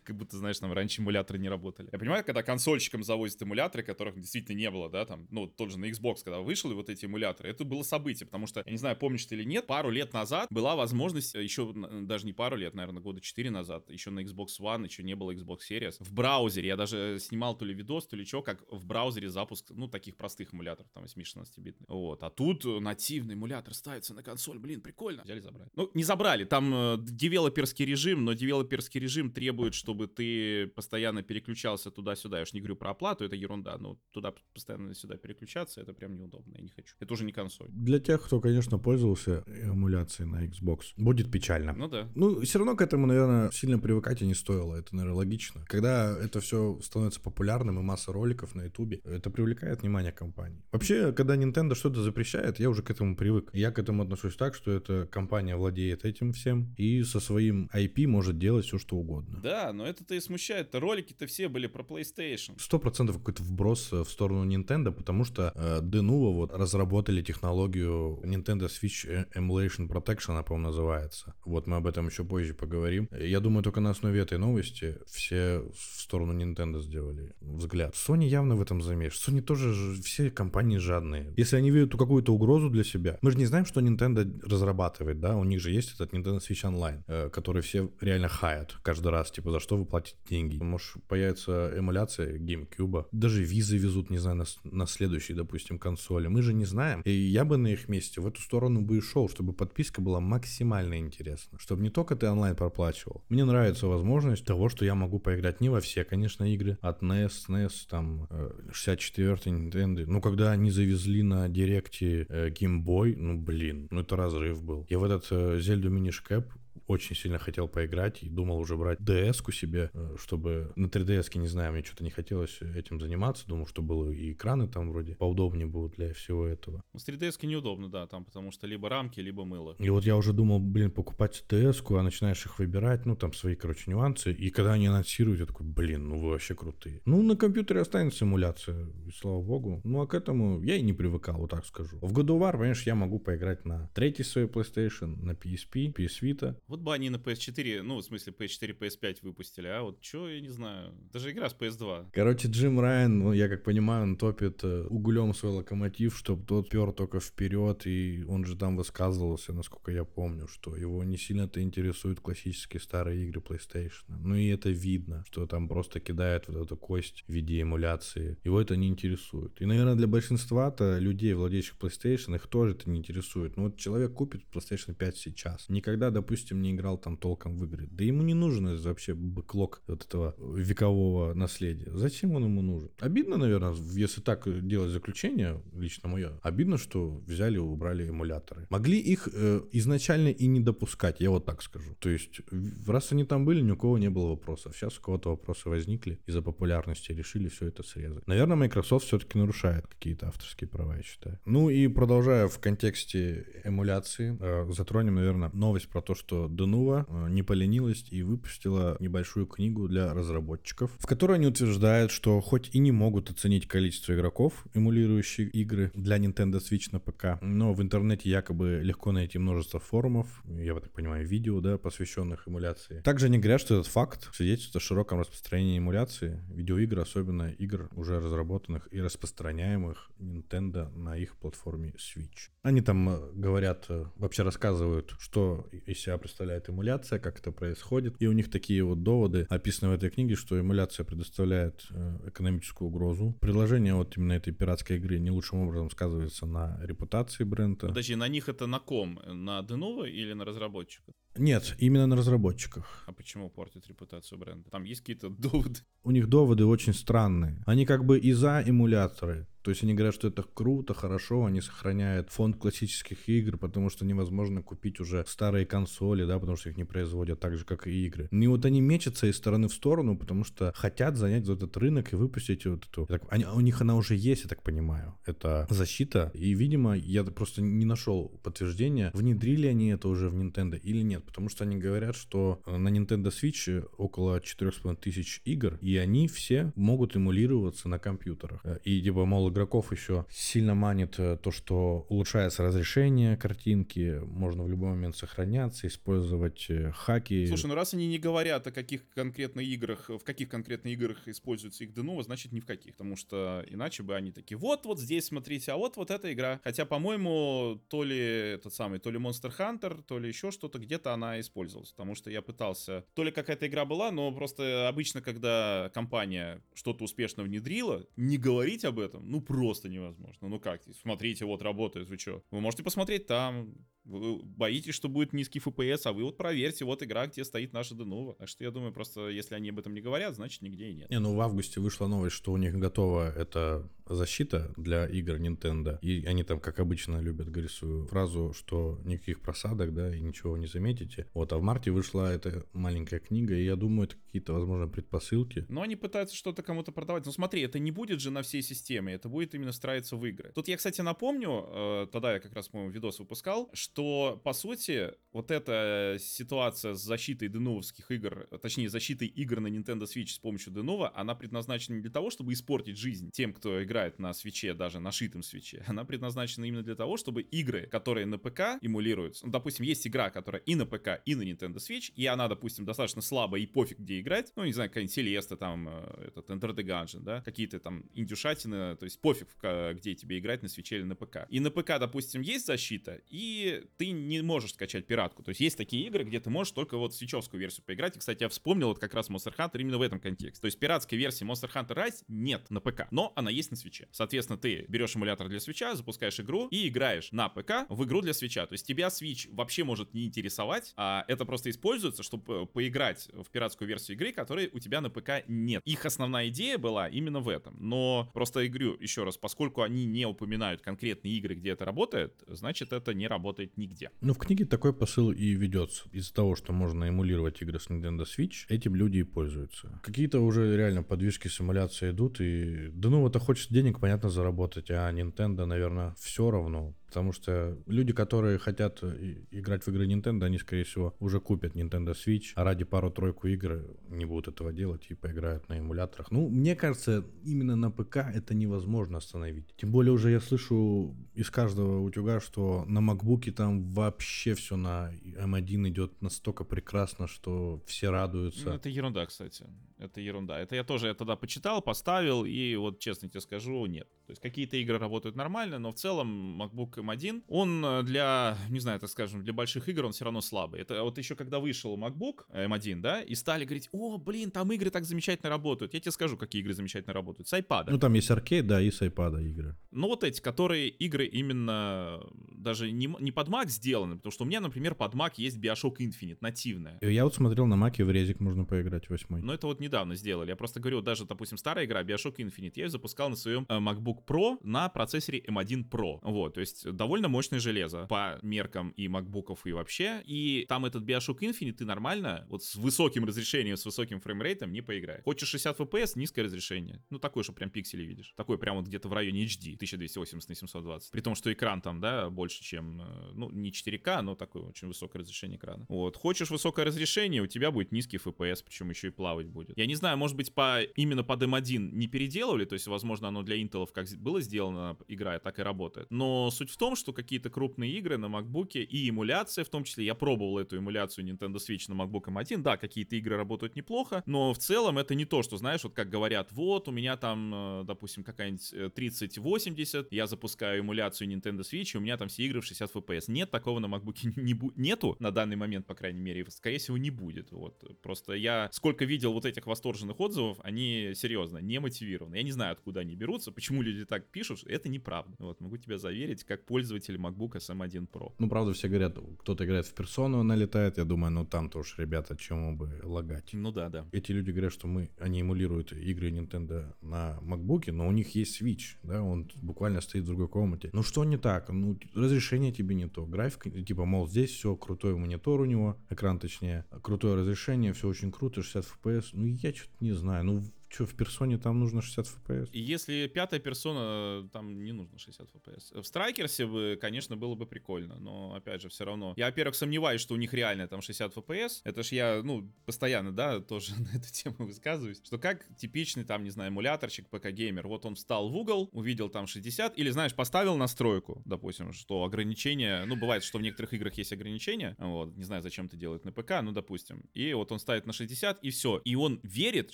Как 0.04 0.16
будто, 0.16 0.38
знаешь, 0.38 0.60
там 0.60 0.74
раньше 0.74 1.02
эмуляторы 1.02 1.40
не 1.40 1.50
работали. 1.50 1.90
Я 1.92 2.00
понимаю, 2.00 2.24
когда 2.24 2.44
консольщикам 2.44 3.04
завозят 3.04 3.42
эмуляторы, 3.42 3.84
которых 3.84 4.20
действительно 4.20 4.58
не 4.58 4.70
было, 4.72 4.90
да, 4.90 5.06
там, 5.06 5.28
ну, 5.32 5.48
тот 5.48 5.72
же 5.72 5.80
на 5.80 5.86
Xbox, 5.90 6.24
когда 6.24 6.40
вышел, 6.40 6.72
и 6.72 6.74
вот 6.74 6.90
эти 6.90 7.06
эмуляторы, 7.06 7.50
это 7.50 7.64
было 7.64 7.84
событие, 7.84 8.26
потому 8.26 8.48
что, 8.48 8.64
я 8.66 8.72
не 8.72 8.78
знаю, 8.78 8.96
помнишь 8.96 9.26
ты 9.26 9.36
или 9.36 9.44
нет, 9.44 9.68
пару 9.68 9.90
лет 9.90 10.14
назад 10.14 10.48
была 10.50 10.76
возможность, 10.76 11.36
э, 11.36 11.44
еще 11.44 11.74
даже 11.74 12.26
не 12.26 12.34
пару 12.34 12.56
лет, 12.56 12.74
наверное, 12.74 13.02
года 13.02 13.22
4 13.22 13.50
назад, 13.50 13.90
еще 13.90 14.10
на 14.10 14.22
Xbox 14.22 14.48
One, 14.60 14.86
еще 14.86 15.04
не 15.04 15.16
было 15.16 15.34
Xbox 15.34 15.60
Series, 15.70 15.96
в 16.00 16.14
браузере, 16.14 16.70
я 16.70 16.76
даже 16.76 17.18
снимал 17.20 17.58
то 17.58 17.66
ли 17.66 17.74
видос, 17.74 18.08
то 18.08 18.16
ли 18.16 18.26
что, 18.26 18.42
как 18.42 18.64
в 18.70 18.86
браузере 18.86 19.30
запуск, 19.30 19.72
ну, 19.72 19.88
таких 19.88 20.16
простых 20.18 20.54
эмуляторов, 20.54 20.92
там, 20.92 21.04
8-16-битных. 21.04 21.89
Вот. 21.90 22.24
А 22.24 22.30
тут 22.30 22.64
нативный 22.66 23.34
эмулятор 23.34 23.74
ставится 23.74 24.14
на 24.14 24.24
консоль. 24.24 24.60
Блин, 24.60 24.82
прикольно. 24.82 25.24
Взяли, 25.24 25.40
забрали. 25.40 25.70
Ну, 25.76 25.90
не 25.94 26.04
забрали. 26.04 26.46
Там 26.46 26.74
э, 26.74 26.98
девелоперский 27.00 27.86
режим, 27.86 28.24
но 28.24 28.34
девелоперский 28.34 29.00
режим 29.00 29.32
требует, 29.32 29.74
чтобы 29.74 30.08
ты 30.08 30.68
постоянно 30.68 31.24
переключался 31.24 31.90
туда-сюда. 31.90 32.38
Я 32.38 32.44
уж 32.44 32.54
не 32.54 32.60
говорю 32.60 32.76
про 32.76 32.92
оплату, 32.92 33.26
это 33.26 33.36
ерунда. 33.36 33.78
Но 33.78 34.00
туда 34.12 34.34
постоянно 34.54 34.94
сюда 34.94 35.18
переключаться, 35.18 35.82
это 35.82 35.94
прям 35.94 36.16
неудобно. 36.16 36.56
Я 36.56 36.62
не 36.62 36.70
хочу. 36.70 36.96
Это 37.00 37.14
уже 37.14 37.26
не 37.26 37.32
консоль. 37.32 37.68
Для 37.70 38.00
тех, 38.00 38.24
кто, 38.24 38.40
конечно, 38.40 38.78
пользовался 38.78 39.44
эмуляцией 39.48 40.30
на 40.30 40.46
Xbox, 40.46 40.94
будет 40.98 41.32
печально. 41.32 41.74
Ну 41.74 41.88
да. 41.88 42.08
Ну, 42.14 42.42
все 42.42 42.60
равно 42.60 42.76
к 42.76 42.82
этому, 42.82 43.08
наверное, 43.08 43.50
сильно 43.52 43.80
привыкать 43.80 44.22
и 44.22 44.28
не 44.28 44.36
стоило. 44.36 44.76
Это, 44.76 44.96
наверное, 44.96 45.18
логично. 45.18 45.66
Когда 45.68 46.16
это 46.18 46.40
все 46.40 46.80
становится 46.82 47.20
популярным 47.20 47.80
и 47.80 47.82
масса 47.82 48.12
роликов 48.12 48.54
на 48.54 48.64
Ютубе, 48.66 48.98
это 49.06 49.32
привлекает 49.32 49.82
внимание 49.82 50.12
компании. 50.12 50.64
Вообще, 50.72 51.12
когда 51.14 51.36
Nintendo 51.36 51.76
что-то 51.80 52.02
запрещает, 52.02 52.60
я 52.60 52.70
уже 52.70 52.84
к 52.84 52.92
этому 52.92 53.16
привык. 53.16 53.50
Я 53.54 53.72
к 53.72 53.80
этому 53.80 54.04
отношусь 54.04 54.36
так, 54.36 54.56
что 54.56 54.72
эта 54.72 55.08
компания 55.12 55.56
владеет 55.56 56.06
этим 56.06 56.34
всем 56.34 56.74
и 56.78 57.04
со 57.04 57.20
своим 57.20 57.70
IP 57.74 58.08
может 58.08 58.38
делать 58.38 58.66
все, 58.66 58.78
что 58.78 58.98
угодно. 58.98 59.40
Да, 59.42 59.74
но 59.74 59.86
это-то 59.86 60.16
и 60.16 60.20
смущает. 60.20 60.74
-то. 60.74 60.80
Ролики-то 60.80 61.26
все 61.26 61.48
были 61.48 61.68
про 61.68 61.84
PlayStation. 61.84 62.60
Сто 62.60 62.80
процентов 62.80 63.18
какой-то 63.18 63.44
вброс 63.44 63.92
в 63.92 64.06
сторону 64.06 64.46
Nintendo, 64.46 64.92
потому 64.92 65.26
что 65.26 65.52
э, 65.56 65.82
Denuvo 65.82 66.34
вот 66.34 66.54
разработали 66.54 67.22
технологию 67.22 68.20
Nintendo 68.24 68.68
Switch 68.68 69.28
Emulation 69.36 69.88
Protection, 69.88 70.32
она, 70.32 70.44
по-моему, 70.44 70.68
называется. 70.68 71.34
Вот 71.46 71.68
мы 71.68 71.78
об 71.78 71.88
этом 71.88 72.08
еще 72.08 72.24
позже 72.24 72.54
поговорим. 72.54 73.10
Я 73.12 73.40
думаю, 73.40 73.64
только 73.64 73.80
на 73.80 73.90
основе 73.90 74.22
этой 74.22 74.38
новости 74.38 74.98
все 75.08 75.60
в 75.74 76.02
сторону 76.02 76.34
Nintendo 76.34 76.82
сделали 76.82 77.34
взгляд. 77.42 77.94
Sony 77.94 78.26
явно 78.26 78.56
в 78.56 78.62
этом 78.62 78.82
замешан. 78.82 79.36
Sony 79.36 79.42
тоже, 79.42 80.02
все 80.02 80.30
компании 80.30 80.78
жадные. 80.78 81.34
Если 81.38 81.58
они 81.58 81.69
видят 81.70 81.92
какую-то 81.92 82.34
угрозу 82.34 82.70
для 82.70 82.84
себя, 82.84 83.18
мы 83.22 83.32
же 83.32 83.38
не 83.38 83.46
знаем, 83.46 83.66
что 83.66 83.82
Nintendo 83.82 84.26
разрабатывает, 84.48 85.20
да, 85.20 85.36
у 85.36 85.44
них 85.44 85.60
же 85.60 85.72
есть 85.72 85.94
этот 85.96 86.14
Nintendo 86.14 86.40
Switch 86.40 86.64
Online, 86.64 87.04
э, 87.08 87.30
который 87.30 87.62
все 87.62 87.92
реально 88.02 88.28
хаят 88.28 88.78
каждый 88.84 89.12
раз, 89.12 89.32
типа, 89.32 89.52
за 89.52 89.60
что 89.60 89.78
вы 89.78 89.86
платите 89.86 90.18
деньги. 90.30 90.58
Может, 90.58 91.04
появится 91.08 91.72
эмуляция 91.76 92.38
GameCube, 92.38 93.08
даже 93.12 93.44
визы 93.44 93.78
везут, 93.78 94.10
не 94.10 94.18
знаю, 94.18 94.38
на, 94.38 94.46
на 94.64 94.88
следующей, 94.88 95.34
допустим, 95.34 95.80
консоли. 95.80 96.28
Мы 96.28 96.42
же 96.42 96.54
не 96.54 96.66
знаем. 96.66 97.02
И 97.02 97.12
я 97.12 97.46
бы 97.46 97.58
на 97.58 97.68
их 97.68 97.90
месте 97.90 98.22
в 98.22 98.28
эту 98.28 98.42
сторону 98.42 98.82
бы 98.82 98.98
и 98.98 99.02
шел, 99.02 99.30
чтобы 99.30 99.54
подписка 99.54 100.02
была 100.02 100.20
максимально 100.20 101.00
интересна. 101.00 101.58
Чтобы 101.60 101.82
не 101.82 101.90
только 101.90 102.16
ты 102.16 102.28
онлайн 102.28 102.56
проплачивал. 102.56 103.24
Мне 103.30 103.46
нравится 103.46 103.88
возможность 103.88 104.46
того, 104.46 104.70
что 104.70 104.86
я 104.86 104.96
могу 104.96 105.20
поиграть 105.20 105.62
не 105.62 105.70
во 105.70 105.80
все, 105.80 106.04
конечно, 106.04 106.44
игры. 106.52 106.78
От 106.82 107.02
NES, 107.02 107.32
NES, 107.48 107.72
там, 107.90 108.28
64-й 108.72 109.52
Nintendo. 109.52 110.06
Ну, 110.06 110.22
когда 110.22 110.52
они 110.52 110.72
завезли 110.72 111.24
на 111.24 111.48
Директе 111.52 112.26
э, 112.30 112.50
Game 112.50 112.84
Boy, 112.84 113.16
ну, 113.16 113.38
блин, 113.38 113.88
ну 113.92 114.02
это 114.02 114.16
разрыв 114.16 114.64
был. 114.64 114.86
Я 114.90 115.00
в 115.00 115.04
этот 115.04 115.28
э, 115.32 115.60
Зельду 115.60 115.90
Minish 115.90 116.22
Cap 116.28 116.46
очень 116.90 117.16
сильно 117.16 117.38
хотел 117.38 117.68
поиграть 117.68 118.24
и 118.24 118.30
думал 118.30 118.58
уже 118.58 118.76
брать 118.76 119.00
DS-ку 119.00 119.52
себе, 119.52 119.92
э, 119.94 120.16
чтобы 120.20 120.74
на 120.76 120.88
3DS, 120.88 121.38
не 121.38 121.48
знаю, 121.48 121.72
мне 121.72 121.84
что-то 121.84 122.04
не 122.04 122.10
хотелось 122.10 122.62
этим 122.62 123.00
заниматься. 123.00 123.48
Думал, 123.48 123.68
что 123.68 123.82
было 123.82 124.10
и 124.10 124.34
экраны 124.34 124.68
там 124.68 124.92
вроде 124.92 125.16
поудобнее 125.16 125.68
будут 125.68 125.96
для 125.96 126.14
всего 126.14 126.48
этого. 126.48 126.84
С 126.98 127.08
3DS 127.08 127.46
неудобно, 127.46 127.90
да, 127.90 128.08
там 128.08 128.26
потому 128.26 128.52
что 128.52 128.68
либо 128.68 128.90
рамки, 128.90 129.20
либо 129.20 129.46
мыло. 129.46 129.76
И 129.78 129.90
вот 129.90 130.04
я 130.04 130.18
уже 130.18 130.34
думал, 130.34 130.60
блин, 130.60 130.92
покупать 130.92 131.46
DS-ку, 131.48 131.96
а 131.96 132.04
начинаешь 132.04 132.46
их 132.46 132.58
выбирать, 132.58 133.06
ну 133.06 133.16
там 133.16 133.34
свои, 133.34 133.56
короче, 133.56 133.92
нюансы. 133.92 134.34
И 134.34 134.50
когда 134.50 134.74
они 134.74 134.88
анонсируют, 134.88 135.40
я 135.40 135.46
такой, 135.46 135.68
блин, 135.68 136.10
ну 136.10 136.18
вы 136.18 136.30
вообще 136.32 136.56
крутые. 136.56 137.02
Ну 137.06 137.22
на 137.22 137.36
компьютере 137.36 137.82
останется 137.82 138.26
эмуляция, 138.26 138.88
и 139.06 139.12
слава 139.12 139.42
богу. 139.42 139.82
Ну 139.84 140.02
а 140.02 140.08
к 140.08 140.16
этому 140.16 140.62
я 140.64 140.76
и 140.76 140.82
не 140.82 140.94
привыкал, 140.94 141.38
вот 141.38 141.52
так 141.52 141.66
скажу. 141.66 141.98
В 142.02 142.18
God 142.18 142.28
of 142.28 142.40
War, 142.40 142.54
понимаешь, 142.54 142.84
я 142.84 142.96
могу 142.96 143.20
поиграть 143.20 143.66
на 143.66 143.90
третьей 143.94 144.26
своей 144.26 144.48
PlayStation, 144.48 145.22
на 145.22 145.32
PSP, 145.32 145.94
PS 145.94 146.22
Vita. 146.22 146.56
Вот 146.68 146.79
бы 146.82 146.94
они 146.94 147.10
на 147.10 147.18
PS4, 147.18 147.82
ну, 147.82 147.98
в 147.98 148.04
смысле, 148.04 148.34
PS4, 148.38 148.78
PS5 148.78 149.18
выпустили, 149.24 149.68
а 149.68 149.82
вот 149.84 150.04
что, 150.04 150.30
я 150.30 150.42
не 150.42 150.50
знаю, 150.50 150.94
даже 151.14 151.32
игра 151.32 151.50
с 151.50 151.56
PS2. 151.56 152.08
Короче, 152.14 152.48
Джим 152.48 152.80
Райан, 152.80 153.20
ну, 153.20 153.34
я 153.34 153.48
как 153.50 153.64
понимаю, 153.64 154.04
он 154.04 154.18
топит 154.18 154.64
э, 154.64 154.86
углем 154.90 155.34
свой 155.34 155.54
локомотив, 155.54 156.18
чтобы 156.18 156.46
тот 156.46 156.70
пер 156.70 156.92
только 156.92 157.20
вперед, 157.20 157.86
и 157.86 158.24
он 158.28 158.46
же 158.46 158.56
там 158.56 158.78
высказывался, 158.78 159.54
насколько 159.54 159.92
я 159.92 160.04
помню, 160.04 160.48
что 160.48 160.76
его 160.76 161.04
не 161.04 161.18
сильно-то 161.18 161.62
интересуют 161.62 162.20
классические 162.20 162.82
старые 162.82 163.26
игры 163.26 163.42
PlayStation. 163.42 164.06
Ну, 164.08 164.36
и 164.36 164.48
это 164.48 164.70
видно, 164.70 165.24
что 165.28 165.46
там 165.46 165.68
просто 165.68 166.00
кидает 166.00 166.48
вот 166.48 166.66
эту 166.66 166.78
кость 166.78 167.24
в 167.28 167.32
виде 167.32 167.62
эмуляции. 167.62 168.38
Его 168.44 168.62
это 168.62 168.76
не 168.76 168.88
интересует. 168.88 169.62
И, 169.62 169.66
наверное, 169.66 169.96
для 169.96 170.08
большинства-то 170.08 171.00
людей, 171.00 171.34
владеющих 171.34 171.76
PlayStation, 171.80 172.36
их 172.36 172.48
тоже 172.48 172.72
это 172.72 172.90
не 172.90 173.00
интересует. 173.00 173.58
Ну, 173.58 173.64
вот 173.64 173.78
человек 173.78 174.14
купит 174.14 174.44
PlayStation 174.54 174.94
5 174.94 175.18
сейчас. 175.18 175.70
Никогда, 175.70 176.10
допустим, 176.10 176.62
не 176.62 176.69
играл 176.72 176.98
там 176.98 177.18
толком 177.18 177.58
в 177.58 177.66
игры. 177.66 177.88
Да 177.92 178.04
ему 178.04 178.24
не 178.24 178.34
нужен 178.34 178.78
вообще 178.78 179.14
бэклог 179.14 179.82
вот 179.88 180.06
этого 180.06 180.36
векового 180.56 181.34
наследия. 181.34 181.92
Зачем 181.94 182.36
он 182.36 182.46
ему 182.46 182.62
нужен? 182.62 182.90
Обидно, 183.00 183.38
наверное, 183.38 183.76
если 183.96 184.22
так 184.22 184.48
делать 184.68 184.92
заключение, 184.92 185.62
лично 185.74 186.10
мое, 186.10 186.40
обидно, 186.42 186.78
что 186.78 187.22
взяли 187.28 187.56
и 187.56 187.60
убрали 187.60 188.10
эмуляторы. 188.10 188.68
Могли 188.70 189.00
их 189.00 189.30
э, 189.32 189.62
изначально 189.72 190.30
и 190.30 190.48
не 190.48 190.60
допускать, 190.60 191.20
я 191.20 191.30
вот 191.30 191.46
так 191.46 191.62
скажу. 191.62 191.96
То 192.00 192.10
есть, 192.10 192.42
раз 192.88 193.12
они 193.12 193.26
там 193.26 193.46
были, 193.46 193.62
ни 193.62 193.72
у 193.72 193.78
кого 193.78 193.98
не 193.98 194.10
было 194.10 194.30
вопросов. 194.30 194.76
Сейчас 194.76 194.98
у 194.98 195.02
кого-то 195.02 195.30
вопросы 195.32 195.70
возникли 195.70 196.20
из-за 196.28 196.42
популярности, 196.42 197.12
решили 197.12 197.48
все 197.50 197.68
это 197.68 197.84
срезать. 197.84 198.28
Наверное, 198.28 198.56
Microsoft 198.56 199.06
все-таки 199.06 199.38
нарушает 199.38 199.88
какие-то 199.88 200.28
авторские 200.28 200.68
права, 200.68 200.96
я 200.98 201.04
считаю. 201.04 201.40
Ну 201.46 201.70
и 201.70 201.88
продолжая 201.88 202.48
в 202.48 202.60
контексте 202.60 203.46
эмуляции, 203.64 204.38
э, 204.40 204.72
затронем, 204.72 205.16
наверное, 205.16 205.50
новость 205.54 205.90
про 205.90 206.02
то, 206.02 206.16
что 206.16 206.48
Denuvo 206.60 207.00
Э, 207.08 207.28
не 207.30 207.44
поленилась 207.44 208.06
и 208.10 208.24
выпустила 208.24 208.98
небольшую 209.00 209.46
книгу 209.46 209.88
для 209.88 210.14
разработчиков, 210.14 210.92
в 211.00 211.06
которой 211.06 211.36
они 211.36 211.48
утверждают, 211.48 212.12
что 212.12 212.40
хоть 212.42 212.70
и 212.74 212.80
не 212.80 212.92
могут 212.92 213.30
оценить 213.30 213.68
количество 213.68 214.14
игроков, 214.14 214.66
эмулирующих 214.74 215.54
игры 215.54 215.92
для 215.94 216.18
Nintendo 216.18 216.60
Switch 216.60 216.90
на 216.92 217.00
ПК, 217.00 217.42
но 217.42 217.74
в 217.74 217.82
интернете 217.82 218.30
якобы 218.30 218.82
легко 218.84 219.12
найти 219.12 219.38
множество 219.38 219.80
форумов, 219.80 220.44
я 220.46 220.74
так 220.76 220.92
понимаю, 220.92 221.28
видео, 221.28 221.60
да, 221.62 221.78
посвященных 221.78 222.48
эмуляции. 222.48 223.02
Также 223.02 223.28
они 223.28 223.38
говорят, 223.38 223.62
что 223.62 223.76
этот 223.76 223.88
факт 223.88 224.30
свидетельствует 224.34 224.84
о 224.84 224.86
широком 224.86 225.20
распространении 225.20 225.78
эмуляции 225.78 226.42
видеоигр, 226.50 227.00
особенно 227.00 227.52
игр, 227.52 227.90
уже 227.96 228.20
разработанных 228.20 228.88
и 228.92 229.02
распространяемых 229.02 230.10
Nintendo 230.20 230.96
на 230.96 231.18
их 231.18 231.38
платформе 231.38 231.94
Switch. 231.98 232.50
Они 232.62 232.82
там 232.82 233.10
э, 233.10 233.32
говорят, 233.34 233.86
э, 233.90 234.06
вообще 234.16 234.44
рассказывают, 234.44 235.16
что 235.20 235.68
из 235.86 236.00
себя 236.00 236.18
представляет 236.18 236.39
эмуляция, 236.70 237.20
как 237.20 237.40
это 237.40 237.52
происходит. 237.52 238.16
И 238.20 238.28
у 238.28 238.32
них 238.32 238.50
такие 238.50 238.84
вот 238.84 239.04
доводы 239.04 239.46
описаны 239.50 239.92
в 239.92 239.94
этой 239.94 240.10
книге, 240.10 240.36
что 240.36 240.60
эмуляция 240.60 241.04
предоставляет 241.04 241.86
э, 241.92 242.18
экономическую 242.28 242.88
угрозу. 242.88 243.36
Приложение 243.42 243.94
вот 243.94 244.18
именно 244.18 244.34
этой 244.34 244.54
пиратской 244.54 244.98
игры 244.98 245.20
не 245.20 245.32
лучшим 245.32 245.60
образом 245.60 245.90
сказывается 245.92 246.46
на 246.46 246.80
репутации 246.82 247.44
бренда. 247.44 247.88
Подожди, 247.88 248.16
на 248.16 248.28
них 248.28 248.50
это 248.50 248.68
на 248.68 248.80
ком? 248.80 249.20
На 249.26 249.62
Denuvo 249.62 250.10
или 250.10 250.34
на 250.34 250.46
разработчиках? 250.46 251.14
Нет, 251.36 251.76
именно 251.80 252.08
на 252.08 252.16
разработчиках. 252.16 253.04
А 253.06 253.14
почему 253.14 253.50
портит 253.50 253.88
репутацию 253.88 254.40
бренда? 254.40 254.70
Там 254.70 254.84
есть 254.84 255.02
какие-то 255.02 255.30
доводы? 255.38 255.80
У 256.04 256.12
них 256.12 256.28
доводы 256.28 256.66
очень 256.66 256.94
странные. 256.94 257.62
Они 257.66 257.86
как 257.86 258.06
бы 258.06 258.20
и 258.20 258.32
за 258.34 258.64
эмуляторы, 258.66 259.48
то 259.62 259.72
есть 259.72 259.84
они 259.84 259.94
говорят, 259.94 260.16
что 260.16 260.30
это 260.30 260.44
круто, 260.44 260.94
хорошо, 260.94 261.46
они 261.46 261.60
сохраняют 261.62 262.30
фонд 262.30 262.56
классических 262.58 263.28
игр, 263.28 263.58
потому 263.58 263.90
что 263.90 264.06
невозможно 264.06 264.64
купить 264.64 265.00
уже 265.00 265.26
старые 265.28 265.66
консоли, 265.66 266.26
да, 266.26 266.40
потому 266.40 266.56
что 266.56 266.70
их 266.70 266.78
не 266.78 266.86
производят 266.86 267.40
так 267.40 267.58
же, 267.58 267.66
как 267.66 267.86
и 267.86 268.06
игры. 268.06 268.30
И 268.32 268.48
вот 268.48 268.66
они 268.66 268.80
мечутся 268.80 269.28
из 269.28 269.38
стороны 269.38 269.68
в 269.68 269.74
сторону, 269.74 270.18
потому 270.18 270.46
что 270.46 270.72
хотят 270.76 271.18
занять 271.18 271.46
вот 271.48 271.58
этот 271.58 271.76
рынок 271.78 272.14
и 272.14 272.16
выпустить 272.16 272.66
вот 272.66 272.88
эту... 272.90 273.06
Так, 273.06 273.24
они, 273.30 273.46
у 273.46 273.60
них 273.60 273.82
она 273.82 273.96
уже 273.96 274.16
есть, 274.16 274.44
я 274.44 274.50
так 274.50 274.64
понимаю. 274.64 275.18
Это 275.26 275.68
защита. 275.70 276.32
И, 276.34 276.54
видимо, 276.54 276.96
я 276.96 277.24
просто 277.24 277.62
не 277.62 277.86
нашел 277.86 278.30
подтверждения, 278.42 279.12
внедрили 279.14 279.68
они 279.68 279.90
это 279.90 280.08
уже 280.08 280.30
в 280.30 280.36
Nintendo 280.36 280.78
или 280.78 281.02
нет, 281.02 281.19
потому 281.26 281.50
что 281.50 281.64
они 281.64 281.78
говорят, 281.78 282.16
что 282.16 282.62
на 282.66 282.90
Nintendo 282.90 283.28
Switch 283.28 283.88
около 283.98 284.40
4,5 284.40 284.96
тысяч 284.98 285.42
игр, 285.46 285.78
и 285.82 285.98
они 285.98 286.28
все 286.28 286.72
могут 286.76 287.16
эмулироваться 287.16 287.90
на 287.90 288.00
компьютерах. 288.00 288.64
И, 288.84 289.02
типа, 289.02 289.26
мол, 289.26 289.50
игроков 289.50 289.92
еще 289.92 290.26
сильно 290.30 290.76
манит 290.76 291.20
э, 291.20 291.38
то, 291.42 291.52
что 291.52 292.06
улучшается 292.10 292.64
разрешение 292.64 293.38
картинки, 293.38 294.22
можно 294.26 294.64
в 294.64 294.70
любой 294.70 294.90
момент 294.90 295.16
сохраняться, 295.16 295.88
использовать 295.88 296.66
э, 296.70 296.92
хаки. 296.92 297.48
Слушай, 297.48 297.68
ну 297.68 297.76
раз 297.76 297.94
они 297.94 298.08
не 298.08 298.20
говорят 298.20 298.68
о 298.68 298.72
каких 298.72 299.08
конкретно 299.10 299.62
играх, 299.62 300.10
в 300.10 300.24
каких 300.24 300.50
конкретно 300.50 300.90
играх 300.90 301.28
используется 301.28 301.84
их 301.84 301.92
Denuvo, 301.92 302.24
значит 302.24 302.52
ни 302.52 302.60
в 302.60 302.66
каких, 302.66 302.94
потому 302.94 303.16
что 303.16 303.64
иначе 303.68 304.04
бы 304.04 304.16
они 304.16 304.32
такие, 304.32 304.58
вот, 304.58 304.86
вот 304.86 305.00
здесь 305.00 305.26
смотрите, 305.26 305.72
а 305.72 305.78
вот, 305.78 305.98
вот 305.98 306.12
эта 306.12 306.32
игра. 306.32 306.60
Хотя, 306.64 306.86
по-моему, 306.86 307.82
то 307.90 308.04
ли 308.04 308.18
этот 308.18 308.74
самый, 308.74 309.00
то 309.00 309.12
ли 309.12 309.20
Monster 309.20 309.52
Hunter, 309.58 310.02
то 310.08 310.20
ли 310.20 310.28
еще 310.28 310.52
что-то, 310.52 310.80
где-то 310.80 311.09
она 311.14 311.40
использовалась. 311.40 311.92
Потому 311.92 312.16
что 312.16 312.30
я 312.30 312.42
пытался... 312.42 313.06
То 313.14 313.24
ли 313.24 313.32
какая-то 313.32 313.68
игра 313.68 313.86
была, 313.86 314.12
но 314.12 314.32
просто 314.32 314.88
обычно, 314.88 315.22
когда 315.22 315.92
компания 315.94 316.64
что-то 316.74 317.04
успешно 317.04 317.44
внедрила, 317.44 318.06
не 318.16 318.38
говорить 318.38 318.86
об 318.86 319.00
этом, 319.00 319.30
ну, 319.30 319.42
просто 319.42 319.90
невозможно. 319.90 320.48
Ну 320.48 320.60
как, 320.60 320.82
смотрите, 321.02 321.46
вот 321.46 321.62
работает, 321.62 322.10
вы 322.10 322.18
что? 322.18 322.44
Вы 322.52 322.62
можете 322.62 322.84
посмотреть 322.84 323.28
там, 323.28 323.74
вы 324.10 324.40
боитесь, 324.44 324.96
что 324.96 325.08
будет 325.08 325.34
низкий 325.34 325.60
FPS, 325.60 326.02
а 326.06 326.14
вы 326.14 326.24
вот 326.24 326.38
проверьте, 326.38 326.86
вот 326.86 327.04
игра, 327.04 327.28
где 327.28 327.44
стоит 327.44 327.74
наша 327.74 327.96
Denuvo. 327.96 328.36
Так 328.38 328.48
что 328.48 328.64
я 328.64 328.72
думаю, 328.72 328.92
просто 328.92 329.30
если 329.30 329.56
они 329.56 329.70
об 329.70 329.80
этом 329.80 329.94
не 329.94 330.02
говорят, 330.02 330.36
значит 330.36 330.62
нигде 330.62 330.90
и 330.90 330.94
нет. 330.94 331.10
Не, 331.10 331.20
ну 331.20 331.36
в 331.36 331.42
августе 331.42 331.80
вышла 331.80 332.08
новость, 332.08 332.36
что 332.36 332.52
у 332.52 332.58
них 332.58 332.78
готова 332.78 333.32
эта 333.32 333.88
защита 334.10 334.74
для 334.76 335.06
игр 335.06 335.36
Nintendo. 335.36 336.00
И 336.02 336.26
они 336.26 336.44
там, 336.44 336.60
как 336.60 336.80
обычно, 336.80 337.20
любят 337.20 337.50
говорить 337.50 337.72
свою 337.72 338.08
фразу, 338.08 338.54
что 338.54 339.00
никаких 339.06 339.42
просадок, 339.42 339.94
да, 339.94 340.16
и 340.16 340.20
ничего 340.20 340.58
не 340.58 340.68
заметите. 340.68 341.28
Вот, 341.34 341.54
а 341.54 341.58
в 341.58 341.62
марте 341.62 341.92
вышла 341.92 342.34
эта 342.34 342.66
маленькая 342.74 343.20
книга, 343.20 343.56
и 343.56 343.66
я 343.66 343.76
думаю, 343.76 344.08
это 344.08 344.16
какие-то, 344.30 344.54
возможно, 344.54 344.88
предпосылки. 344.88 345.66
Но 345.70 345.82
они 345.82 345.96
пытаются 345.96 346.36
что-то 346.36 346.62
кому-то 346.62 346.92
продавать. 346.92 347.26
Ну 347.26 347.32
смотри, 347.32 347.62
это 347.62 347.80
не 347.80 347.92
будет 347.92 348.22
же 348.22 348.30
на 348.30 348.44
всей 348.44 348.62
системе, 348.62 349.14
это 349.14 349.28
будет 349.28 349.56
именно 349.56 349.72
встраиваться 349.72 350.16
в 350.16 350.26
игры. 350.26 350.52
Тут 350.54 350.68
я, 350.68 350.78
кстати, 350.78 351.02
напомню, 351.02 351.66
э, 351.68 352.08
тогда 352.12 352.34
я 352.34 352.40
как 352.40 352.54
раз, 352.54 352.68
по-моему, 352.68 352.92
видос 352.92 353.20
выпускал, 353.20 353.70
что, 353.74 354.40
по 354.44 354.54
сути, 354.54 355.12
вот 355.34 355.50
эта 355.50 356.18
ситуация 356.20 356.94
с 356.94 357.02
защитой 357.02 357.50
деновских 357.50 358.12
игр, 358.12 358.48
точнее, 358.62 358.90
защитой 358.90 359.28
игр 359.28 359.60
на 359.60 359.68
Nintendo 359.68 360.04
Switch 360.04 360.28
с 360.28 360.38
помощью 360.38 360.74
Denuvo, 360.74 361.10
она 361.16 361.34
предназначена 361.34 361.96
не 361.96 362.02
для 362.02 362.12
того, 362.12 362.30
чтобы 362.30 362.54
испортить 362.54 362.98
жизнь 362.98 363.32
тем, 363.32 363.54
кто 363.54 363.84
играет 363.84 364.20
на 364.20 364.34
свече, 364.34 364.76
даже 364.76 365.00
на 365.00 365.12
шитом 365.12 365.42
свече, 365.42 365.84
она 365.88 366.06
предназначена 366.06 366.66
именно 366.66 366.84
для 366.84 366.96
того, 366.96 367.18
чтобы 367.18 367.42
игры, 367.42 367.88
которые 367.88 368.28
на 368.28 368.38
ПК 368.38 368.78
эмулируются, 368.82 369.48
ну, 369.48 369.52
допустим, 369.52 369.86
есть 369.86 370.06
игра, 370.06 370.30
которая 370.30 370.62
и 370.62 370.76
на 370.76 370.86
ПК, 370.86 371.22
и 371.26 371.34
на 371.34 371.42
Nintendo 371.42 371.78
Switch, 371.78 372.12
и 372.16 372.28
она, 372.28 372.48
допустим, 372.48 372.86
достаточно 372.86 373.24
слабая 373.24 373.62
и 373.62 373.66
пофиг, 373.66 373.98
где 373.98 374.19
играть, 374.20 374.52
ну, 374.56 374.66
не 374.66 374.74
знаю, 374.74 374.90
какая-нибудь 374.90 375.14
Селеста, 375.14 375.58
там, 375.58 375.88
э, 375.90 376.28
этот, 376.28 376.50
Enter 376.50 376.76
the 376.76 376.84
Gungeon, 376.84 377.22
да, 377.22 377.42
какие-то 377.42 377.80
там 377.80 378.06
индюшатины, 378.14 378.96
то 378.96 379.04
есть 379.04 379.20
пофиг, 379.22 379.50
где 379.62 380.16
тебе 380.16 380.40
играть 380.40 380.62
на 380.64 380.70
свече 380.70 380.98
или 380.98 381.04
на 381.04 381.16
ПК. 381.16 381.46
И 381.50 381.60
на 381.60 381.72
ПК, 381.72 382.00
допустим, 382.00 382.42
есть 382.42 382.66
защита, 382.66 383.22
и 383.30 383.86
ты 383.98 384.12
не 384.12 384.42
можешь 384.42 384.74
скачать 384.74 385.08
пиратку, 385.08 385.44
то 385.44 385.50
есть 385.50 385.62
есть 385.62 385.78
такие 385.78 386.08
игры, 386.08 386.24
где 386.24 386.40
ты 386.40 386.50
можешь 386.50 386.74
только 386.74 386.98
вот 386.98 387.16
свечевскую 387.16 387.60
версию 387.60 387.86
поиграть, 387.86 388.16
и, 388.16 388.20
кстати, 388.20 388.44
я 388.44 388.50
вспомнил 388.50 388.88
вот 388.88 389.00
как 389.00 389.14
раз 389.14 389.30
Monster 389.30 389.56
Hunter 389.56 389.80
именно 389.80 389.98
в 389.98 390.02
этом 390.02 390.20
контексте, 390.20 390.62
то 390.62 390.66
есть 390.66 390.80
пиратской 390.80 391.18
версии 391.18 391.46
Monster 391.46 391.72
Hunter 391.74 391.96
Rise 391.96 392.24
нет 392.28 392.70
на 392.70 392.80
ПК, 392.80 393.08
но 393.12 393.34
она 393.36 393.50
есть 393.50 393.72
на 393.72 393.78
свече. 393.78 394.08
Соответственно, 394.12 394.58
ты 394.58 394.86
берешь 394.88 395.16
эмулятор 395.16 395.50
для 395.50 395.60
свеча, 395.60 395.96
запускаешь 395.96 396.40
игру 396.40 396.68
и 396.70 396.88
играешь 396.88 397.32
на 397.32 397.50
ПК 397.50 397.86
в 397.90 398.04
игру 398.06 398.22
для 398.22 398.34
свеча. 398.34 398.66
То 398.66 398.74
есть 398.74 398.86
тебя 398.86 399.08
Switch 399.08 399.48
вообще 399.54 399.84
может 399.84 400.14
не 400.14 400.26
интересовать, 400.26 400.94
а 400.98 401.26
это 401.28 401.46
просто 401.46 401.70
используется, 401.70 402.24
чтобы 402.24 402.66
поиграть 402.66 403.30
в 403.34 403.50
пиратскую 403.52 403.88
версию 403.88 404.09
игры, 404.10 404.32
которой 404.32 404.70
у 404.74 404.80
тебя 404.80 405.02
на 405.02 405.10
ПК 405.10 405.44
нет. 405.48 405.82
Их 405.86 406.06
основная 406.06 406.50
идея 406.50 406.78
была 406.78 407.08
именно 407.08 407.40
в 407.40 407.50
этом. 407.50 407.76
Но 407.80 408.30
просто 408.34 408.66
игру, 408.68 408.96
еще 409.00 409.24
раз, 409.24 409.38
поскольку 409.38 409.82
они 409.82 410.06
не 410.06 410.26
упоминают 410.26 410.82
конкретные 410.82 411.34
игры, 411.36 411.56
где 411.56 411.72
это 411.72 411.86
работает, 411.86 412.44
значит 412.48 412.94
это 412.94 413.14
не 413.14 413.28
работает 413.28 413.78
нигде. 413.78 414.12
Ну, 414.22 414.34
в 414.34 414.38
книге 414.38 414.66
такой 414.66 414.94
посыл 414.94 415.32
и 415.32 415.52
ведется. 415.52 416.10
Из-за 416.12 416.34
того, 416.34 416.56
что 416.56 416.74
можно 416.74 417.06
эмулировать 417.06 417.62
игры 417.62 417.80
с 417.80 417.90
Nintendo 417.90 418.26
Switch, 418.26 418.66
этим 418.70 418.96
люди 418.96 419.20
и 419.20 419.24
пользуются. 419.24 420.00
Какие-то 420.04 420.40
уже 420.40 420.76
реально 420.76 421.04
подвижки 421.04 421.48
симуляции 421.48 422.12
идут, 422.12 422.42
и 422.42 422.90
да 422.94 423.10
ну, 423.10 423.28
это 423.28 423.40
хочется 423.40 423.74
денег, 423.74 424.00
понятно, 424.00 424.30
заработать, 424.30 424.92
а 424.92 425.12
Nintendo, 425.12 425.66
наверное, 425.66 426.16
все 426.20 426.50
равно. 426.50 426.96
Потому 427.10 427.34
что 427.34 427.78
люди, 427.88 428.14
которые 428.14 428.60
хотят 428.60 429.04
играть 429.52 429.84
в 429.84 429.88
игры 429.90 430.08
Nintendo, 430.08 430.46
они, 430.46 430.60
скорее 430.60 430.84
всего, 430.84 431.16
уже 431.20 431.40
купят 431.40 431.76
Nintendo 431.76 432.14
Switch, 432.14 432.52
а 432.56 432.64
ради 432.64 432.84
пару-тройку 432.84 433.48
игр 433.48 433.84
не 434.10 434.26
будут 434.26 434.48
этого 434.48 434.72
делать 434.72 435.08
и 435.10 435.16
поиграют 435.16 435.68
на 435.70 435.80
эмуляторах. 435.80 436.32
Ну, 436.32 436.50
мне 436.50 436.76
кажется, 436.76 437.26
именно 437.44 437.76
на 437.76 437.90
ПК 437.92 438.18
это 438.18 438.54
невозможно 438.54 439.18
остановить. 439.18 439.66
Тем 439.76 439.92
более 439.92 440.14
уже 440.14 440.30
я 440.32 440.40
слышу 440.40 441.16
из 441.34 441.50
каждого 441.50 442.00
утюга, 442.02 442.40
что 442.40 442.86
на 442.86 443.02
макбуке 443.02 443.52
там 443.52 443.84
вообще 443.84 444.54
все 444.54 444.76
на 444.76 445.12
M1 445.24 445.90
идет 445.90 446.22
настолько 446.22 446.64
прекрасно, 446.64 447.28
что 447.28 447.82
все 447.88 448.12
радуются. 448.12 448.70
Ну, 448.70 448.76
это 448.76 448.90
ерунда, 448.90 449.26
кстати. 449.26 449.66
Это 449.98 450.22
ерунда. 450.22 450.60
Это 450.60 450.76
я 450.76 450.84
тоже 450.84 451.08
я 451.08 451.14
тогда 451.14 451.36
почитал, 451.36 451.82
поставил, 451.82 452.46
и 452.46 452.76
вот 452.76 453.00
честно 453.00 453.28
тебе 453.28 453.42
скажу, 453.42 453.86
нет. 453.86 454.08
То 454.28 454.32
есть 454.32 454.42
какие-то 454.42 454.78
игры 454.78 454.98
работают 454.98 455.36
нормально, 455.36 455.80
но 455.80 455.92
в 455.92 455.96
целом 455.96 456.62
MacBook 456.62 456.99
M1, 457.00 457.44
он 457.48 457.84
э, 457.86 458.04
для, 458.04 458.58
не 458.70 458.80
знаю, 458.80 459.00
так 459.00 459.10
скажем, 459.10 459.44
для 459.44 459.54
больших 459.54 459.90
игр 459.90 460.06
он 460.06 460.12
все 460.12 460.26
равно 460.26 460.42
слабый. 460.42 460.82
Это 460.82 461.04
вот 461.04 461.18
еще 461.18 461.36
когда 461.36 461.60
вышел 461.60 461.98
MacBook 461.98 462.46
M1, 462.54 463.02
да, 463.02 463.22
и 463.22 463.36
стали 463.36 463.66
говорить, 463.66 463.90
о, 463.92 464.18
блин, 464.18 464.52
там 464.52 464.72
игры 464.72 464.90
так 464.90 465.06
замечательно 465.06 465.50
работают. 465.50 465.94
Я 465.94 466.00
тебе 466.00 466.12
скажу, 466.12 466.38
какие 466.38 466.62
игры 466.62 466.74
замечательно 466.74 467.14
работают. 467.14 467.48
С 467.48 467.54
iPad. 467.54 467.86
Ну 467.90 468.00
там 468.00 468.14
есть 468.14 468.32
аркейд, 468.32 468.68
да, 468.68 468.82
и 468.82 468.92
с 468.92 469.02
iPad 469.02 469.44
игры. 469.44 469.76
Ну 469.92 470.08
вот 470.08 470.24
эти, 470.24 470.42
которые 470.42 470.90
игры 470.90 471.26
именно 471.26 472.22
даже 472.52 472.92
не, 472.92 473.14
не 473.20 473.32
под 473.32 473.48
Mac 473.48 473.68
сделаны, 473.68 474.16
потому 474.16 474.32
что 474.32 474.44
у 474.44 474.48
меня, 474.48 474.60
например, 474.60 474.96
под 474.96 475.14
Mac 475.14 475.34
есть 475.38 475.58
Bioshock 475.58 475.98
Infinite, 475.98 476.38
нативная. 476.42 476.98
Я 477.02 477.24
вот 477.24 477.36
смотрел 477.36 477.66
на 477.66 477.76
Mac, 477.76 478.04
в 478.04 478.12
резик 478.12 478.40
можно 478.40 478.66
поиграть 478.66 479.10
восьмой. 479.10 479.42
Но 479.42 479.54
это 479.54 479.68
вот 479.68 479.80
недавно 479.80 480.16
сделали. 480.16 480.50
Я 480.50 480.56
просто 480.56 480.80
говорю, 480.80 481.02
даже, 481.02 481.26
допустим, 481.26 481.58
старая 481.58 481.86
игра 481.86 482.04
Bioshock 482.04 482.36
Infinite, 482.38 482.74
я 482.76 482.84
ее 482.86 482.90
запускал 482.90 483.30
на 483.30 483.36
своем 483.36 483.66
э, 483.70 483.78
MacBook 483.78 484.26
Pro 484.28 484.58
на 484.64 484.90
процессоре 484.90 485.40
M1 485.40 485.90
Pro. 485.90 486.20
Вот, 486.22 486.56
то 486.56 486.60
есть 486.60 486.86
довольно 486.92 487.28
мощное 487.28 487.60
железо 487.60 488.06
по 488.08 488.40
меркам 488.42 488.92
и 488.92 489.08
макбуков 489.08 489.66
и 489.66 489.72
вообще. 489.72 490.22
И 490.26 490.66
там 490.68 490.86
этот 490.86 491.04
Bioshock 491.04 491.40
Infinite 491.40 491.74
ты 491.74 491.86
нормально, 491.86 492.46
вот 492.50 492.64
с 492.64 492.76
высоким 492.76 493.26
разрешением, 493.26 493.78
с 493.78 493.86
высоким 493.86 494.20
фреймрейтом 494.20 494.72
не 494.72 494.82
поиграешь. 494.82 495.24
Хочешь 495.24 495.50
60 495.50 495.80
FPS, 495.80 496.12
низкое 496.16 496.46
разрешение. 496.46 497.04
Ну, 497.10 497.20
такое, 497.20 497.44
что 497.44 497.54
прям 497.54 497.70
пиксели 497.70 498.04
видишь. 498.04 498.34
Такой 498.36 498.58
прям 498.58 498.78
вот 498.78 498.88
где-то 498.88 499.08
в 499.08 499.14
районе 499.14 499.46
HD, 499.46 499.76
1280 499.76 500.50
на 500.50 500.56
720. 500.56 501.12
При 501.12 501.22
том, 501.22 501.36
что 501.36 501.52
экран 501.52 501.82
там, 501.82 502.00
да, 502.00 502.30
больше, 502.30 502.62
чем, 502.62 503.02
э, 503.02 503.32
ну, 503.34 503.50
не 503.50 503.72
4К, 503.72 504.22
но 504.22 504.36
такое 504.36 504.64
очень 504.64 504.88
высокое 504.88 505.22
разрешение 505.22 505.58
экрана. 505.58 505.86
Вот. 505.90 506.18
Хочешь 506.18 506.50
высокое 506.50 506.86
разрешение, 506.86 507.42
у 507.42 507.48
тебя 507.48 507.72
будет 507.72 507.92
низкий 507.92 508.18
FPS, 508.18 508.64
причем 508.66 508.90
еще 508.90 509.08
и 509.08 509.12
плавать 509.12 509.48
будет. 509.48 509.78
Я 509.78 509.86
не 509.86 509.96
знаю, 509.96 510.18
может 510.18 510.36
быть, 510.36 510.54
по 510.54 510.82
именно 510.82 511.24
под 511.24 511.44
M1 511.44 511.92
не 511.92 512.08
переделывали, 512.08 512.66
то 512.66 512.74
есть, 512.74 512.88
возможно, 512.88 513.28
оно 513.28 513.44
для 513.44 513.62
Intel 513.62 513.88
как 513.94 514.08
было 514.18 514.42
сделано, 514.42 514.98
игра 515.08 515.40
так 515.40 515.60
и 515.60 515.62
работает. 515.62 516.08
Но 516.10 516.52
суть 516.52 516.70
в 516.70 516.78
том, 516.80 516.96
что 516.96 517.14
какие-то 517.14 517.50
крупные 517.50 517.92
игры 517.98 518.18
на 518.18 518.26
MacBook 518.26 518.80
и 518.80 519.10
эмуляция 519.10 519.64
в 519.64 519.70
том 519.70 519.84
числе. 519.84 520.06
Я 520.06 520.16
пробовал 520.16 520.58
эту 520.58 520.78
эмуляцию 520.78 521.28
Nintendo 521.28 521.58
Switch 521.58 521.92
на 521.94 522.02
MacBook 522.02 522.24
M1. 522.26 522.62
Да, 522.62 522.78
какие-то 522.78 523.18
игры 523.18 523.36
работают 523.36 523.76
неплохо, 523.76 524.24
но 524.26 524.54
в 524.54 524.58
целом 524.58 524.98
это 524.98 525.14
не 525.14 525.26
то, 525.26 525.44
что, 525.44 525.58
знаешь, 525.58 525.84
вот 525.84 525.94
как 525.94 526.10
говорят, 526.10 526.52
вот 526.54 526.88
у 526.88 526.92
меня 526.92 527.18
там, 527.18 527.54
э, 527.54 527.84
допустим, 527.84 528.24
какая-нибудь 528.24 528.94
3080, 528.96 530.06
э, 530.06 530.16
я 530.16 530.26
запускаю 530.26 530.80
эмуляцию 530.80 531.30
Nintendo 531.30 531.60
Switch, 531.60 531.92
и 531.94 531.98
у 531.98 532.00
меня 532.02 532.18
там 532.18 532.30
все 532.30 532.44
игры 532.44 532.62
в 532.62 532.66
60 532.66 532.96
FPS. 532.96 533.26
Нет, 533.28 533.52
такого 533.52 533.80
на 533.80 533.88
MacBook 533.88 534.16
не 534.38 534.54
бу- 534.54 534.72
нету 534.76 535.18
на 535.20 535.32
данный 535.32 535.58
момент, 535.58 535.86
по 535.86 535.96
крайней 535.96 536.22
мере, 536.22 536.50
скорее 536.50 536.78
всего, 536.78 536.98
не 536.98 537.10
будет. 537.10 537.52
Вот. 537.52 537.84
Просто 538.02 538.34
я 538.34 538.70
сколько 538.72 539.04
видел 539.04 539.34
вот 539.34 539.46
этих 539.46 539.68
восторженных 539.68 540.18
отзывов, 540.20 540.58
они 540.64 541.12
серьезно 541.14 541.58
не 541.58 541.80
мотивированы. 541.80 542.38
Я 542.38 542.44
не 542.44 542.54
знаю, 542.54 542.72
откуда 542.72 543.02
они 543.02 543.16
берутся, 543.16 543.52
почему 543.52 543.82
люди 543.82 544.06
так 544.06 544.30
пишут, 544.32 544.64
это 544.66 544.88
неправда. 544.88 545.36
Вот, 545.40 545.60
могу 545.60 545.78
тебя 545.78 545.98
заверить, 545.98 546.46
как 546.46 546.69
пользователь 546.70 547.16
MacBook 547.16 547.58
SM1 547.58 547.90
M1 547.90 548.08
Pro. 548.08 548.32
Ну, 548.40 548.50
правда, 548.50 548.74
все 548.74 548.88
говорят, 548.88 549.18
кто-то 549.40 549.66
играет 549.66 549.86
в 549.86 549.94
персону, 549.94 550.40
она 550.40 550.56
летает. 550.56 550.98
Я 550.98 551.06
думаю, 551.06 551.32
ну 551.32 551.46
там 551.46 551.70
тоже, 551.70 551.96
ребята, 551.98 552.36
чему 552.38 552.76
бы 552.76 552.90
лагать. 553.04 553.54
Ну 553.54 553.72
да, 553.72 553.90
да. 553.90 554.06
Эти 554.12 554.32
люди 554.32 554.52
говорят, 554.52 554.74
что 554.74 554.88
мы, 554.88 555.10
они 555.20 555.42
эмулируют 555.42 555.94
игры 555.94 556.30
Nintendo 556.30 556.94
на 557.02 557.40
MacBook, 557.42 557.92
но 557.92 558.08
у 558.08 558.12
них 558.12 558.36
есть 558.36 558.62
Switch, 558.62 558.98
да, 559.04 559.22
он 559.22 559.50
буквально 559.62 560.02
стоит 560.02 560.24
в 560.24 560.28
другой 560.28 560.48
комнате. 560.48 560.90
Ну 560.94 561.04
что 561.04 561.24
не 561.24 561.38
так? 561.38 561.70
Ну, 561.70 561.98
разрешение 562.14 562.72
тебе 562.72 562.96
не 562.96 563.08
то. 563.08 563.26
Графика, 563.26 563.70
типа, 563.70 564.06
мол, 564.06 564.28
здесь 564.28 564.52
все, 564.52 564.76
крутой 564.76 565.16
монитор 565.16 565.62
у 565.62 565.66
него, 565.66 565.98
экран 566.10 566.40
точнее, 566.40 566.86
крутое 567.02 567.36
разрешение, 567.36 567.94
все 567.94 568.08
очень 568.08 568.32
круто, 568.32 568.62
60 568.62 568.86
FPS. 569.04 569.26
Ну, 569.34 569.46
я 569.46 569.74
что-то 569.74 569.94
не 570.00 570.12
знаю. 570.12 570.46
Ну, 570.46 570.64
что, 570.90 571.06
в 571.06 571.16
персоне 571.16 571.58
там 571.58 571.80
нужно 571.80 572.02
60 572.02 572.26
FPS? 572.26 572.70
Если 572.74 573.28
пятая 573.28 573.60
персона, 573.60 574.50
там 574.52 574.84
не 574.84 574.92
нужно 574.92 575.20
60 575.20 575.48
FPS. 575.54 576.02
В 576.02 576.04
Strikers 576.04 576.59
е 576.59 576.66
бы, 576.66 576.98
конечно, 577.00 577.38
было 577.38 577.54
бы 577.54 577.68
прикольно, 577.68 578.18
но, 578.20 578.56
опять 578.56 578.82
же, 578.82 578.90
все 578.90 579.06
равно. 579.06 579.34
Я, 579.38 579.46
во-первых, 579.46 579.76
сомневаюсь, 579.76 580.20
что 580.20 580.34
у 580.34 580.38
них 580.38 580.52
реально 580.54 580.88
там 580.88 581.02
60 581.02 581.38
FPS. 581.38 581.82
Это 581.84 582.02
ж 582.02 582.08
я, 582.12 582.42
ну, 582.44 582.72
постоянно, 582.86 583.32
да, 583.32 583.60
тоже 583.70 583.94
на 584.00 584.18
эту 584.18 584.32
тему 584.34 584.56
высказываюсь. 584.60 585.22
Что 585.24 585.38
как 585.38 585.68
типичный, 585.78 586.24
там, 586.24 586.44
не 586.44 586.50
знаю, 586.50 586.72
эмуляторчик, 586.72 587.30
ПК-геймер. 587.30 587.88
Вот 587.88 588.06
он 588.06 588.16
встал 588.16 588.50
в 588.50 588.56
угол, 588.56 588.90
увидел 588.92 589.30
там 589.30 589.46
60, 589.46 589.96
или, 589.98 590.10
знаешь, 590.10 590.34
поставил 590.34 590.76
настройку, 590.76 591.44
допустим, 591.46 591.94
что 591.94 592.24
ограничение, 592.24 593.06
ну, 593.06 593.16
бывает, 593.16 593.44
что 593.44 593.60
в 593.60 593.62
некоторых 593.62 593.94
играх 593.94 594.16
есть 594.16 594.34
ограничения, 594.34 594.96
вот, 594.98 595.38
не 595.38 595.44
знаю, 595.44 595.62
зачем 595.62 595.86
это 595.86 595.98
делают 595.98 596.26
на 596.26 596.32
ПК, 596.32 596.62
ну, 596.64 596.72
допустим. 596.72 597.30
И 597.36 597.54
вот 597.54 597.72
он 597.72 597.80
ставит 597.80 598.08
на 598.08 598.14
60, 598.14 598.64
и 598.64 598.70
все. 598.72 599.02
И 599.06 599.14
он 599.16 599.40
верит, 599.44 599.94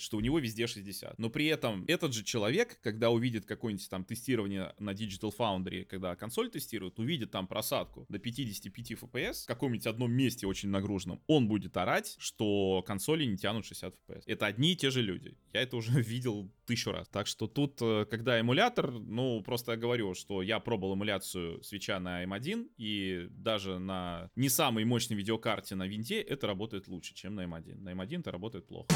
что 0.00 0.16
у 0.16 0.20
него 0.20 0.38
везде 0.38 0.66
60 0.66 0.85
60. 0.86 1.18
Но 1.18 1.30
при 1.30 1.46
этом 1.46 1.84
этот 1.88 2.12
же 2.12 2.22
человек, 2.24 2.78
когда 2.82 3.10
увидит 3.10 3.44
какое-нибудь 3.46 3.88
там 3.88 4.04
тестирование 4.04 4.74
на 4.78 4.90
Digital 4.90 5.32
Foundry, 5.36 5.84
когда 5.84 6.14
консоль 6.16 6.50
тестирует, 6.50 6.98
увидит 6.98 7.30
там 7.30 7.46
просадку 7.46 8.06
до 8.08 8.18
55 8.18 8.92
FPS 8.92 9.44
в 9.44 9.46
каком-нибудь 9.46 9.86
одном 9.86 10.12
месте 10.12 10.46
очень 10.46 10.68
нагруженном, 10.68 11.20
он 11.26 11.48
будет 11.48 11.76
орать, 11.76 12.16
что 12.18 12.82
консоли 12.86 13.24
не 13.24 13.36
тянут 13.36 13.64
60 13.66 13.94
FPS. 13.94 14.22
Это 14.26 14.46
одни 14.46 14.72
и 14.72 14.76
те 14.76 14.90
же 14.90 15.02
люди. 15.02 15.36
Я 15.52 15.62
это 15.62 15.76
уже 15.76 15.92
видел 16.02 16.50
тысячу 16.66 16.92
раз. 16.92 17.08
Так 17.08 17.26
что 17.26 17.46
тут, 17.46 17.78
э, 17.80 18.06
когда 18.10 18.38
эмулятор, 18.40 18.92
ну, 18.92 19.42
просто 19.42 19.72
я 19.72 19.78
говорю, 19.78 20.14
что 20.14 20.42
я 20.42 20.60
пробовал 20.60 20.94
эмуляцию 20.94 21.62
свеча 21.62 21.98
на 22.00 22.24
M1, 22.24 22.70
и 22.76 23.26
даже 23.30 23.78
на 23.78 24.30
не 24.36 24.48
самой 24.48 24.84
мощной 24.84 25.16
видеокарте 25.16 25.74
на 25.74 25.86
винде 25.86 26.20
это 26.20 26.46
работает 26.46 26.88
лучше, 26.88 27.14
чем 27.14 27.34
на 27.34 27.44
M1. 27.44 27.80
На 27.80 27.92
M1 27.92 28.20
это 28.20 28.30
работает 28.30 28.66
плохо. 28.66 28.88